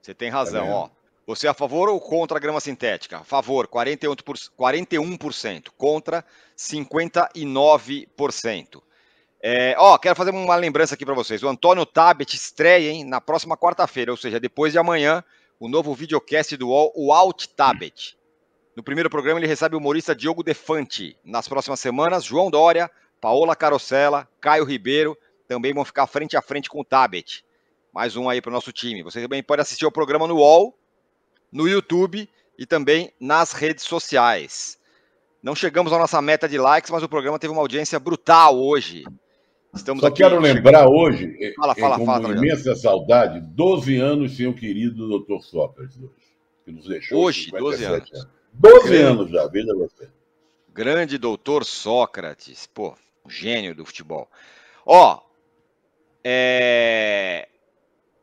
Você 0.00 0.14
tem 0.14 0.30
razão, 0.30 0.66
tá 0.66 0.74
ó. 0.74 0.90
Você 1.30 1.46
é 1.46 1.50
a 1.50 1.54
favor 1.54 1.88
ou 1.88 2.00
contra 2.00 2.36
a 2.36 2.40
grama 2.40 2.58
sintética? 2.58 3.18
A 3.18 3.24
favor, 3.24 3.68
41%, 3.68 4.50
41% 4.58 5.68
contra 5.76 6.24
59%. 6.58 8.82
É, 9.40 9.76
ó, 9.78 9.96
quero 9.96 10.16
fazer 10.16 10.32
uma 10.32 10.56
lembrança 10.56 10.96
aqui 10.96 11.06
para 11.06 11.14
vocês. 11.14 11.44
O 11.44 11.48
Antônio 11.48 11.86
Tabet 11.86 12.34
estreia 12.34 12.90
hein, 12.90 13.04
na 13.04 13.20
próxima 13.20 13.56
quarta-feira, 13.56 14.10
ou 14.10 14.16
seja, 14.16 14.40
depois 14.40 14.72
de 14.72 14.80
amanhã, 14.80 15.22
o 15.60 15.68
novo 15.68 15.94
videocast 15.94 16.56
do 16.56 16.70
UOL, 16.70 16.92
o 16.96 17.12
Alt 17.12 17.46
Tabet. 17.54 18.18
No 18.74 18.82
primeiro 18.82 19.08
programa, 19.08 19.38
ele 19.38 19.46
recebe 19.46 19.76
o 19.76 19.78
humorista 19.78 20.16
Diogo 20.16 20.42
Defante. 20.42 21.16
Nas 21.24 21.46
próximas 21.46 21.78
semanas, 21.78 22.24
João 22.24 22.50
Dória, 22.50 22.90
Paola 23.20 23.54
Carosella, 23.54 24.28
Caio 24.40 24.64
Ribeiro 24.64 25.16
também 25.46 25.72
vão 25.72 25.84
ficar 25.84 26.08
frente 26.08 26.36
a 26.36 26.42
frente 26.42 26.68
com 26.68 26.80
o 26.80 26.84
Tabet. 26.84 27.44
Mais 27.92 28.16
um 28.16 28.28
aí 28.28 28.42
para 28.42 28.50
o 28.50 28.52
nosso 28.52 28.72
time. 28.72 29.04
Você 29.04 29.22
também 29.22 29.44
pode 29.44 29.62
assistir 29.62 29.86
o 29.86 29.92
programa 29.92 30.26
no 30.26 30.34
UOL, 30.34 30.76
no 31.52 31.68
YouTube 31.68 32.28
e 32.58 32.66
também 32.66 33.12
nas 33.18 33.52
redes 33.52 33.84
sociais. 33.84 34.78
Não 35.42 35.54
chegamos 35.54 35.92
à 35.92 35.98
nossa 35.98 36.20
meta 36.20 36.48
de 36.48 36.58
likes, 36.58 36.90
mas 36.90 37.02
o 37.02 37.08
programa 37.08 37.38
teve 37.38 37.52
uma 37.52 37.62
audiência 37.62 37.98
brutal 37.98 38.58
hoje. 38.58 39.04
Estamos 39.74 40.00
Só 40.00 40.08
aqui, 40.08 40.18
quero 40.18 40.38
lembrar 40.38 40.80
chegando... 40.80 40.96
hoje, 40.96 41.54
fala, 41.56 41.74
fala, 41.74 41.98
com 41.98 42.04
fala, 42.04 42.36
imensa 42.36 42.74
saudade, 42.74 43.40
12 43.40 43.96
anos 43.96 44.36
sem 44.36 44.46
o 44.46 44.54
querido 44.54 45.20
Dr. 45.20 45.40
Sócrates, 45.42 45.98
que 46.64 46.72
nos 46.72 46.86
deixou. 46.86 47.22
Hoje, 47.22 47.50
12 47.50 47.84
anos. 47.84 48.12
anos. 48.12 48.28
12 48.52 48.88
Grande. 48.88 49.02
anos 49.02 49.30
já, 49.30 49.46
veja 49.46 49.74
você. 49.74 50.08
Grande 50.72 51.18
doutor 51.18 51.64
Sócrates, 51.64 52.66
pô, 52.66 52.96
gênio 53.28 53.74
do 53.74 53.86
futebol. 53.86 54.28
Ó, 54.84 55.20
é... 56.24 57.48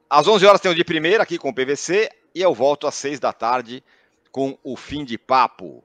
às 0.09 0.27
11 0.27 0.45
horas 0.45 0.61
tem 0.61 0.71
o 0.71 0.75
de 0.75 0.83
primeira 0.83 1.23
aqui 1.23 1.37
com 1.37 1.49
o 1.49 1.53
PVC 1.53 2.09
e 2.37 2.41
eu 2.41 2.53
volto 2.53 2.85
às 2.85 2.93
6 2.93 3.19
da 3.19 3.33
tarde 3.33 3.83
com 4.31 4.55
o 4.63 4.75
fim 4.77 5.03
de 5.03 5.17
papo. 5.17 5.83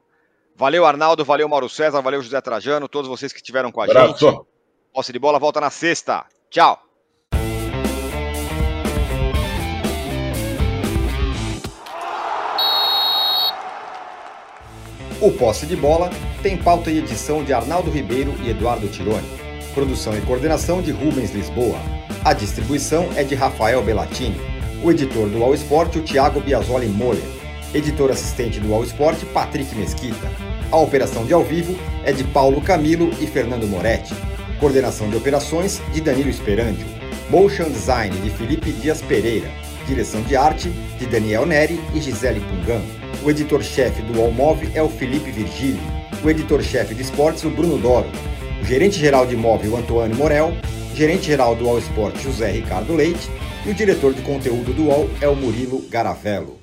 Valeu, 0.55 0.85
Arnaldo, 0.85 1.25
valeu, 1.25 1.49
Mauro 1.49 1.67
César, 1.67 1.99
valeu, 1.99 2.21
José 2.21 2.39
Trajano, 2.41 2.87
todos 2.87 3.09
vocês 3.09 3.33
que 3.33 3.39
estiveram 3.39 3.71
com 3.71 3.81
a 3.81 3.85
Abraço. 3.85 4.29
gente. 4.29 4.41
Posse 4.93 5.11
de 5.11 5.17
bola 5.17 5.39
volta 5.39 5.59
na 5.59 5.71
sexta. 5.71 6.23
Tchau. 6.51 6.79
O 15.19 15.31
Posse 15.31 15.65
de 15.65 15.75
Bola 15.75 16.11
tem 16.43 16.55
pauta 16.55 16.91
e 16.91 16.99
edição 16.99 17.43
de 17.43 17.51
Arnaldo 17.53 17.89
Ribeiro 17.89 18.35
e 18.43 18.49
Eduardo 18.49 18.87
Tironi. 18.89 19.27
Produção 19.73 20.15
e 20.15 20.21
coordenação 20.21 20.83
de 20.83 20.91
Rubens 20.91 21.31
Lisboa. 21.31 21.79
A 22.23 22.33
distribuição 22.33 23.09
é 23.15 23.23
de 23.23 23.33
Rafael 23.33 23.81
Bellatini. 23.81 24.52
O 24.83 24.91
editor 24.91 25.29
do 25.29 25.41
All 25.41 25.53
Sport, 25.53 25.95
o 25.95 26.01
Thiago 26.01 26.41
Biasoli 26.41 26.87
Moller. 26.87 27.23
Editor 27.73 28.11
assistente 28.11 28.59
do 28.59 28.73
All 28.73 28.83
Sport, 28.83 29.23
Patrick 29.33 29.73
Mesquita. 29.77 30.29
A 30.69 30.75
operação 30.75 31.25
de 31.25 31.31
ao 31.31 31.41
vivo 31.41 31.73
é 32.03 32.11
de 32.11 32.25
Paulo 32.25 32.59
Camilo 32.59 33.09
e 33.21 33.25
Fernando 33.25 33.65
Moretti. 33.65 34.13
Coordenação 34.59 35.09
de 35.09 35.15
operações 35.15 35.81
de 35.93 36.01
Danilo 36.01 36.29
Esperandio. 36.29 36.85
Motion 37.29 37.69
Design 37.69 38.13
de 38.17 38.29
Felipe 38.31 38.73
Dias 38.73 39.01
Pereira. 39.01 39.49
Direção 39.87 40.21
de 40.23 40.35
arte 40.35 40.69
de 40.99 41.05
Daniel 41.05 41.45
Neri 41.45 41.79
e 41.95 42.01
Gisele 42.01 42.41
Pungan. 42.41 42.81
O 43.23 43.31
editor-chefe 43.31 44.01
do 44.01 44.21
Allmove 44.21 44.69
é 44.75 44.83
o 44.83 44.89
Felipe 44.89 45.31
Virgílio. 45.31 45.79
O 46.21 46.29
editor-chefe 46.29 46.93
de 46.93 47.03
esportes, 47.03 47.45
o 47.45 47.49
Bruno 47.49 47.77
Doro. 47.77 48.09
O 48.61 48.65
gerente-geral 48.65 49.25
de 49.25 49.35
imóvel, 49.35 49.77
Antônio 49.77 50.17
Morel. 50.17 50.53
Gerente-geral 50.93 51.55
do 51.55 51.69
All 51.69 51.79
Sport, 51.79 52.21
José 52.21 52.51
Ricardo 52.51 52.93
Leite. 52.93 53.31
E 53.65 53.69
o 53.69 53.73
diretor 53.73 54.13
de 54.13 54.21
conteúdo 54.21 54.73
do 54.73 54.87
UOL 54.87 55.09
é 55.21 55.27
o 55.29 55.35
Murilo 55.37 55.87
Garavello. 55.89 56.59